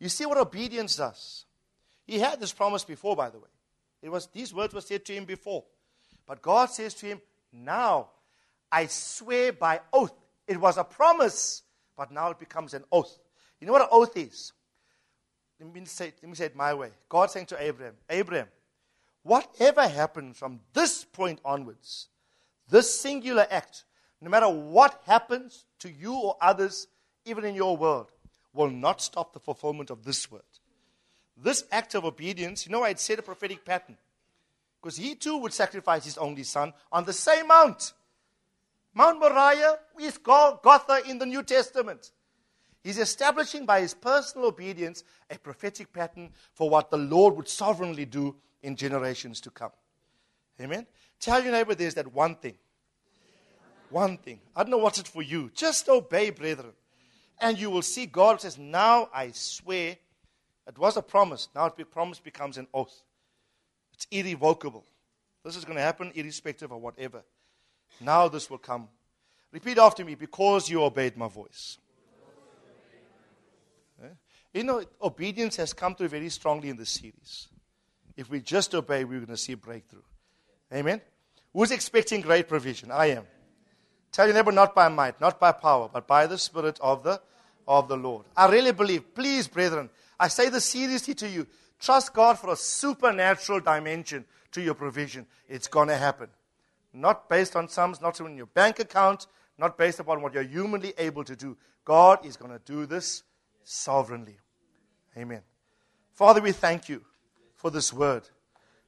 You 0.00 0.08
see 0.08 0.24
what 0.24 0.38
obedience 0.38 0.96
does? 0.96 1.44
He 2.06 2.18
had 2.18 2.40
this 2.40 2.52
promise 2.52 2.82
before, 2.82 3.14
by 3.14 3.28
the 3.28 3.38
way. 3.38 3.48
It 4.00 4.08
was, 4.08 4.26
these 4.28 4.54
words 4.54 4.72
were 4.72 4.80
said 4.80 5.04
to 5.04 5.12
him 5.12 5.26
before. 5.26 5.64
But 6.26 6.40
God 6.40 6.70
says 6.70 6.94
to 6.94 7.06
him, 7.06 7.20
Now 7.52 8.08
I 8.72 8.86
swear 8.86 9.52
by 9.52 9.82
oath. 9.92 10.14
It 10.48 10.58
was 10.58 10.78
a 10.78 10.84
promise, 10.84 11.62
but 11.94 12.10
now 12.10 12.30
it 12.30 12.38
becomes 12.38 12.72
an 12.72 12.84
oath. 12.90 13.18
You 13.60 13.66
know 13.66 13.72
what 13.72 13.82
an 13.82 13.88
oath 13.90 14.16
is? 14.16 14.52
Let 15.58 15.72
me 15.72 15.84
say, 15.86 16.12
let 16.22 16.28
me 16.28 16.34
say 16.34 16.46
it 16.46 16.56
my 16.56 16.74
way. 16.74 16.90
God 17.08 17.30
saying 17.30 17.46
to 17.46 17.62
Abraham, 17.62 17.94
Abraham, 18.10 18.48
whatever 19.22 19.88
happens 19.88 20.36
from 20.36 20.60
this 20.74 21.04
point 21.04 21.40
onwards, 21.44 22.08
this 22.68 22.98
singular 22.98 23.46
act, 23.50 23.84
no 24.20 24.30
matter 24.30 24.48
what 24.48 25.00
happens 25.06 25.64
to 25.78 25.90
you 25.90 26.14
or 26.14 26.36
others, 26.40 26.88
even 27.24 27.44
in 27.44 27.54
your 27.54 27.76
world, 27.76 28.08
will 28.52 28.70
not 28.70 29.00
stop 29.00 29.32
the 29.32 29.40
fulfillment 29.40 29.90
of 29.90 30.04
this 30.04 30.30
word. 30.30 30.42
This 31.36 31.64
act 31.70 31.94
of 31.94 32.04
obedience, 32.04 32.66
you 32.66 32.72
know, 32.72 32.82
I'd 32.82 32.98
set 32.98 33.18
a 33.18 33.22
prophetic 33.22 33.64
pattern. 33.64 33.96
Because 34.80 34.96
he 34.96 35.14
too 35.14 35.38
would 35.38 35.52
sacrifice 35.52 36.04
his 36.04 36.18
only 36.18 36.42
son 36.42 36.72
on 36.92 37.04
the 37.04 37.12
same 37.12 37.48
mount. 37.48 37.92
Mount 38.94 39.20
Moriah 39.20 39.78
is 40.00 40.16
called 40.16 40.62
Golgotha 40.62 41.08
in 41.08 41.18
the 41.18 41.26
New 41.26 41.42
Testament. 41.42 42.12
He's 42.86 42.98
establishing 42.98 43.66
by 43.66 43.80
his 43.80 43.94
personal 43.94 44.46
obedience 44.46 45.02
a 45.28 45.36
prophetic 45.36 45.92
pattern 45.92 46.30
for 46.52 46.70
what 46.70 46.88
the 46.88 46.96
Lord 46.96 47.34
would 47.34 47.48
sovereignly 47.48 48.04
do 48.04 48.36
in 48.62 48.76
generations 48.76 49.40
to 49.40 49.50
come. 49.50 49.72
Amen? 50.60 50.86
Tell 51.18 51.42
your 51.42 51.50
neighbor 51.50 51.74
there's 51.74 51.94
that 51.94 52.14
one 52.14 52.36
thing. 52.36 52.54
One 53.90 54.18
thing. 54.18 54.38
I 54.54 54.62
don't 54.62 54.70
know 54.70 54.78
what's 54.78 55.00
it 55.00 55.08
for 55.08 55.20
you. 55.20 55.50
Just 55.52 55.88
obey, 55.88 56.30
brethren. 56.30 56.74
And 57.40 57.58
you 57.58 57.70
will 57.70 57.82
see 57.82 58.06
God 58.06 58.40
says, 58.40 58.56
Now 58.56 59.08
I 59.12 59.32
swear 59.32 59.96
it 60.68 60.78
was 60.78 60.96
a 60.96 61.02
promise. 61.02 61.48
Now 61.56 61.68
the 61.68 61.84
promise 61.84 62.20
becomes 62.20 62.56
an 62.56 62.68
oath. 62.72 63.02
It's 63.94 64.06
irrevocable. 64.12 64.84
This 65.44 65.56
is 65.56 65.64
going 65.64 65.76
to 65.76 65.82
happen 65.82 66.12
irrespective 66.14 66.70
of 66.70 66.80
whatever. 66.80 67.24
Now 68.00 68.28
this 68.28 68.48
will 68.48 68.58
come. 68.58 68.86
Repeat 69.50 69.76
after 69.76 70.04
me 70.04 70.14
because 70.14 70.70
you 70.70 70.84
obeyed 70.84 71.16
my 71.16 71.26
voice. 71.26 71.78
You 74.56 74.64
know, 74.64 74.82
obedience 75.02 75.56
has 75.56 75.74
come 75.74 75.94
through 75.94 76.08
very 76.08 76.30
strongly 76.30 76.70
in 76.70 76.78
this 76.78 76.88
series. 76.88 77.48
If 78.16 78.30
we 78.30 78.40
just 78.40 78.74
obey, 78.74 79.04
we're 79.04 79.20
going 79.20 79.26
to 79.26 79.36
see 79.36 79.52
a 79.52 79.56
breakthrough. 79.56 80.00
Amen? 80.72 81.02
Who's 81.52 81.70
expecting 81.70 82.22
great 82.22 82.48
provision? 82.48 82.90
I 82.90 83.08
am. 83.08 83.24
Tell 84.12 84.24
your 84.26 84.34
neighbor, 84.34 84.52
not 84.52 84.74
by 84.74 84.88
might, 84.88 85.20
not 85.20 85.38
by 85.38 85.52
power, 85.52 85.90
but 85.92 86.06
by 86.06 86.26
the 86.26 86.38
Spirit 86.38 86.78
of 86.80 87.02
the, 87.02 87.20
of 87.68 87.86
the 87.88 87.98
Lord. 87.98 88.24
I 88.34 88.48
really 88.50 88.72
believe, 88.72 89.14
please, 89.14 89.46
brethren, 89.46 89.90
I 90.18 90.28
say 90.28 90.48
this 90.48 90.64
seriously 90.64 91.12
to 91.16 91.28
you. 91.28 91.46
Trust 91.78 92.14
God 92.14 92.38
for 92.38 92.50
a 92.50 92.56
supernatural 92.56 93.60
dimension 93.60 94.24
to 94.52 94.62
your 94.62 94.72
provision. 94.74 95.26
It's 95.50 95.68
going 95.68 95.88
to 95.88 95.98
happen. 95.98 96.30
Not 96.94 97.28
based 97.28 97.56
on 97.56 97.68
sums, 97.68 98.00
not 98.00 98.18
in 98.20 98.38
your 98.38 98.46
bank 98.46 98.78
account, 98.78 99.26
not 99.58 99.76
based 99.76 100.00
upon 100.00 100.22
what 100.22 100.32
you're 100.32 100.42
humanly 100.42 100.94
able 100.96 101.24
to 101.24 101.36
do. 101.36 101.58
God 101.84 102.24
is 102.24 102.38
going 102.38 102.52
to 102.52 102.60
do 102.64 102.86
this 102.86 103.22
sovereignly. 103.64 104.38
Amen. 105.16 105.42
Father, 106.12 106.40
we 106.40 106.52
thank 106.52 106.88
you 106.88 107.02
for 107.54 107.70
this 107.70 107.92
word. 107.92 108.28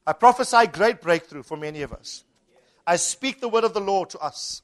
I 0.05 0.13
prophesy 0.13 0.67
great 0.67 1.01
breakthrough 1.01 1.43
for 1.43 1.57
many 1.57 1.81
of 1.81 1.93
us. 1.93 2.23
I 2.85 2.95
speak 2.95 3.39
the 3.39 3.49
word 3.49 3.63
of 3.63 3.73
the 3.73 3.81
Lord 3.81 4.09
to 4.11 4.19
us. 4.19 4.61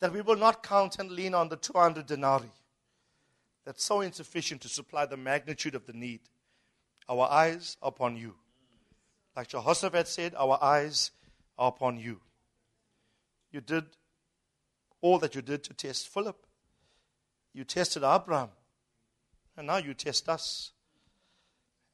that 0.00 0.12
we 0.12 0.20
will 0.20 0.36
not 0.36 0.62
count 0.62 0.98
and 0.98 1.10
lean 1.10 1.34
on 1.34 1.48
the 1.48 1.56
200 1.56 2.06
denarii. 2.06 2.50
That's 3.64 3.84
so 3.84 4.00
insufficient 4.00 4.60
to 4.62 4.68
supply 4.68 5.06
the 5.06 5.16
magnitude 5.16 5.74
of 5.74 5.86
the 5.86 5.92
need. 5.92 6.20
Our 7.08 7.28
eyes 7.28 7.76
are 7.82 7.88
upon 7.88 8.16
you. 8.16 8.34
Like 9.36 9.48
Jehoshaphat 9.48 10.08
said, 10.08 10.34
our 10.36 10.58
eyes 10.62 11.10
are 11.58 11.68
upon 11.68 11.98
you. 11.98 12.20
You 13.50 13.60
did 13.60 13.84
all 15.00 15.18
that 15.18 15.34
you 15.34 15.42
did 15.42 15.64
to 15.64 15.74
test 15.74 16.08
Philip. 16.08 16.46
You 17.52 17.64
tested 17.64 18.04
Abraham. 18.04 18.50
And 19.58 19.66
now 19.66 19.78
you 19.78 19.92
test 19.92 20.28
us. 20.28 20.70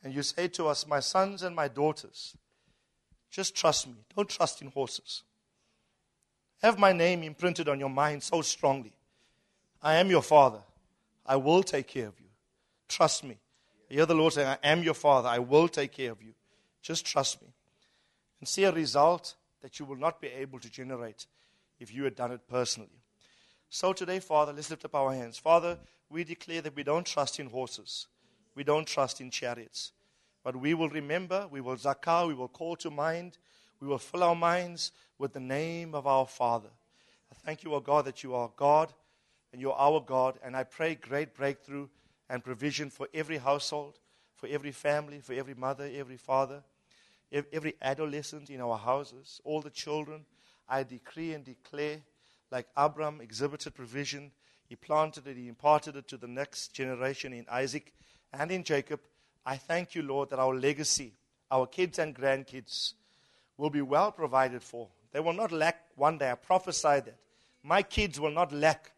And 0.03 0.13
you 0.13 0.23
say 0.23 0.49
to 0.49 0.67
us, 0.67 0.87
My 0.87 1.01
sons 1.01 1.43
and 1.43 1.57
my 1.57 1.67
daughters, 1.67 2.37
just 3.31 3.57
trust 3.57 3.89
me. 3.89 3.95
Don't 4.15 4.29
trust 4.29 4.61
in 4.61 4.69
horses. 4.69 5.23
Have 6.63 6.79
my 6.79 6.93
name 6.93 7.23
imprinted 7.23 7.69
on 7.69 7.81
your 7.81 7.89
mind 7.89 8.23
so 8.23 8.43
strongly. 8.43 8.93
I 9.83 9.95
am 9.95 10.11
your 10.11 10.23
father. 10.23 10.61
I 11.25 11.37
will 11.37 11.63
take 11.63 11.89
care 11.89 12.09
of 12.09 12.21
you. 12.21 12.27
Trust 12.87 13.25
me. 13.25 13.39
You 13.89 13.97
hear 13.97 14.07
the 14.07 14.15
Lord 14.15 14.35
saying, 14.35 14.49
I 14.49 14.59
am 14.63 14.83
your 14.83 14.95
father. 14.95 15.29
I 15.29 15.39
will 15.39 15.69
take 15.69 15.93
care 15.93 16.13
of 16.13 16.23
you. 16.23 16.35
Just 16.83 17.07
trust 17.07 17.41
me. 17.41 17.49
And 18.41 18.49
see 18.49 18.65
a 18.65 18.73
result 18.73 19.37
that 19.63 19.79
you 19.79 19.87
will 19.87 19.97
not 19.97 20.21
be 20.21 20.29
able 20.29 20.59
to 20.59 20.71
generate 20.71 21.27
if 21.81 21.95
you 21.95 22.05
had 22.05 22.15
done 22.15 22.33
it 22.33 22.47
personally. 22.47 23.01
So 23.71 23.95
today, 23.95 24.21
Father, 24.21 24.53
let's 24.53 24.69
lift 24.69 24.85
up 24.85 24.95
our 24.95 25.15
hands. 25.15 25.39
Father, 25.39 25.79
we 26.15 26.23
declare 26.23 26.63
that 26.63 26.77
we 26.77 26.85
don't 26.85 27.05
trust 27.05 27.41
in 27.41 27.51
horses, 27.51 28.07
we 28.55 28.63
don't 28.63 28.87
trust 28.87 29.21
in 29.21 29.31
chariots. 29.31 29.91
But 30.45 30.55
we 30.55 30.73
will 30.73 30.89
remember, 30.89 31.49
we 31.51 31.61
will 31.61 31.77
zakar, 31.77 32.29
we 32.29 32.35
will 32.35 32.49
call 32.49 32.77
to 32.77 32.91
mind, 32.91 33.37
we 33.81 33.89
will 33.89 33.99
fill 33.99 34.23
our 34.23 34.37
minds 34.37 34.93
with 35.19 35.33
the 35.33 35.41
name 35.41 35.93
of 35.93 36.07
our 36.07 36.27
Father. 36.27 36.69
I 37.33 37.35
thank 37.45 37.65
you, 37.65 37.75
O 37.75 37.81
God, 37.81 38.05
that 38.05 38.23
you 38.23 38.33
are 38.35 38.49
God 38.57 38.93
and 39.53 39.61
you're 39.61 39.75
our 39.75 40.01
God. 40.01 40.39
And 40.45 40.57
I 40.57 40.63
pray 40.63 40.95
great 40.95 41.35
breakthrough 41.35 41.89
and 42.31 42.45
provision 42.45 42.91
for 42.91 43.09
every 43.13 43.39
household, 43.39 43.99
for 44.37 44.47
every 44.47 44.71
family, 44.71 45.19
for 45.19 45.33
every 45.33 45.55
mother, 45.55 45.91
every 45.93 46.17
father, 46.17 46.63
every 47.33 47.75
adolescent 47.83 48.51
in 48.51 48.61
our 48.61 48.79
houses, 48.79 49.41
all 49.43 49.61
the 49.61 49.71
children. 49.71 50.27
I 50.69 50.85
decree 50.85 51.33
and 51.33 51.45
declare, 51.45 52.03
like 52.53 52.69
Abram 52.77 53.21
exhibited 53.21 53.75
provision, 53.75 54.31
he 54.75 54.87
planted 54.87 55.29
it, 55.29 55.37
he 55.37 55.47
imparted 55.47 55.95
it 55.95 56.09
to 56.09 56.17
the 56.17 56.27
next 56.27 56.75
generation 56.75 57.33
in 57.33 57.47
Isaac 57.49 57.93
and 58.33 58.51
in 58.51 58.65
Jacob. 58.65 58.99
I 59.47 59.57
thank 59.57 59.95
you, 59.95 60.03
Lord, 60.03 60.31
that 60.31 60.41
our 60.41 60.53
legacy, 60.53 61.13
our 61.49 61.69
kids 61.69 62.01
and 62.01 62.13
grandkids, 62.13 62.95
will 63.57 63.71
be 63.71 63.83
well 63.83 64.11
provided 64.11 64.65
for. 64.65 64.89
They 65.13 65.21
will 65.21 65.33
not 65.33 65.53
lack 65.53 65.85
one 65.95 66.19
day. 66.19 66.29
I 66.29 66.35
prophesy 66.35 66.89
that. 66.89 67.15
My 67.63 67.83
kids 67.83 68.19
will 68.19 68.33
not 68.33 68.51
lack. 68.51 68.91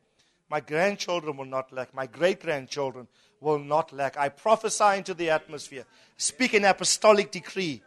My 0.48 0.60
grandchildren 0.60 1.36
will 1.36 1.44
not 1.44 1.70
lack. 1.74 1.92
My 1.92 2.06
great 2.06 2.40
grandchildren 2.40 3.06
will 3.42 3.58
not 3.58 3.92
lack. 3.92 4.16
I 4.16 4.30
prophesy 4.30 4.96
into 4.96 5.12
the 5.12 5.28
atmosphere, 5.28 5.84
speak 6.16 6.54
an 6.54 6.64
apostolic 6.64 7.30
decree 7.30 7.82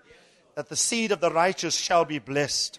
that 0.54 0.70
the 0.70 0.76
seed 0.76 1.12
of 1.12 1.22
the 1.22 1.32
righteous 1.32 1.76
shall 1.76 2.06
be 2.06 2.20
blessed. 2.20 2.78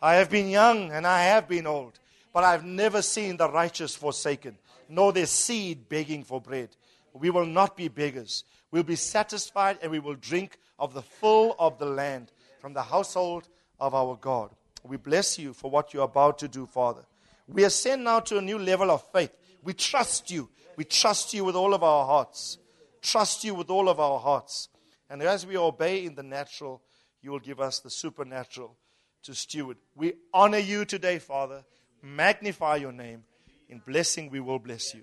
I 0.00 0.14
have 0.14 0.30
been 0.30 0.48
young 0.48 0.92
and 0.92 1.06
I 1.06 1.24
have 1.24 1.46
been 1.46 1.66
old, 1.66 1.99
but 2.32 2.44
I've 2.44 2.64
never 2.64 3.02
seen 3.02 3.36
the 3.36 3.50
righteous 3.50 3.94
forsaken, 3.94 4.56
nor 4.88 5.12
their 5.12 5.26
seed 5.26 5.88
begging 5.88 6.24
for 6.24 6.40
bread. 6.40 6.70
We 7.12 7.30
will 7.30 7.46
not 7.46 7.76
be 7.76 7.88
beggars. 7.88 8.44
We'll 8.70 8.82
be 8.84 8.96
satisfied 8.96 9.78
and 9.82 9.90
we 9.90 9.98
will 9.98 10.14
drink 10.14 10.58
of 10.78 10.94
the 10.94 11.02
full 11.02 11.56
of 11.58 11.78
the 11.78 11.86
land 11.86 12.32
from 12.60 12.72
the 12.72 12.82
household 12.82 13.48
of 13.80 13.94
our 13.94 14.16
God. 14.16 14.50
We 14.84 14.96
bless 14.96 15.38
you 15.38 15.52
for 15.52 15.70
what 15.70 15.92
you're 15.92 16.04
about 16.04 16.38
to 16.38 16.48
do, 16.48 16.66
Father. 16.66 17.02
We 17.48 17.64
ascend 17.64 18.04
now 18.04 18.20
to 18.20 18.38
a 18.38 18.42
new 18.42 18.58
level 18.58 18.90
of 18.90 19.02
faith. 19.10 19.32
We 19.62 19.74
trust 19.74 20.30
you. 20.30 20.48
We 20.76 20.84
trust 20.84 21.34
you 21.34 21.44
with 21.44 21.56
all 21.56 21.74
of 21.74 21.82
our 21.82 22.06
hearts. 22.06 22.58
Trust 23.02 23.44
you 23.44 23.54
with 23.54 23.70
all 23.70 23.88
of 23.88 23.98
our 23.98 24.18
hearts. 24.18 24.68
And 25.08 25.20
as 25.22 25.44
we 25.44 25.56
obey 25.56 26.06
in 26.06 26.14
the 26.14 26.22
natural, 26.22 26.80
you 27.20 27.32
will 27.32 27.40
give 27.40 27.60
us 27.60 27.80
the 27.80 27.90
supernatural 27.90 28.76
to 29.24 29.34
steward. 29.34 29.76
We 29.94 30.14
honor 30.32 30.58
you 30.58 30.84
today, 30.84 31.18
Father. 31.18 31.64
Magnify 32.02 32.76
your 32.76 32.92
name. 32.92 33.24
In 33.68 33.78
blessing, 33.78 34.30
we 34.30 34.40
will 34.40 34.58
bless 34.58 34.94
you. 34.94 35.02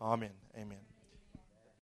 Amen. 0.00 0.30
Amen. 0.56 0.89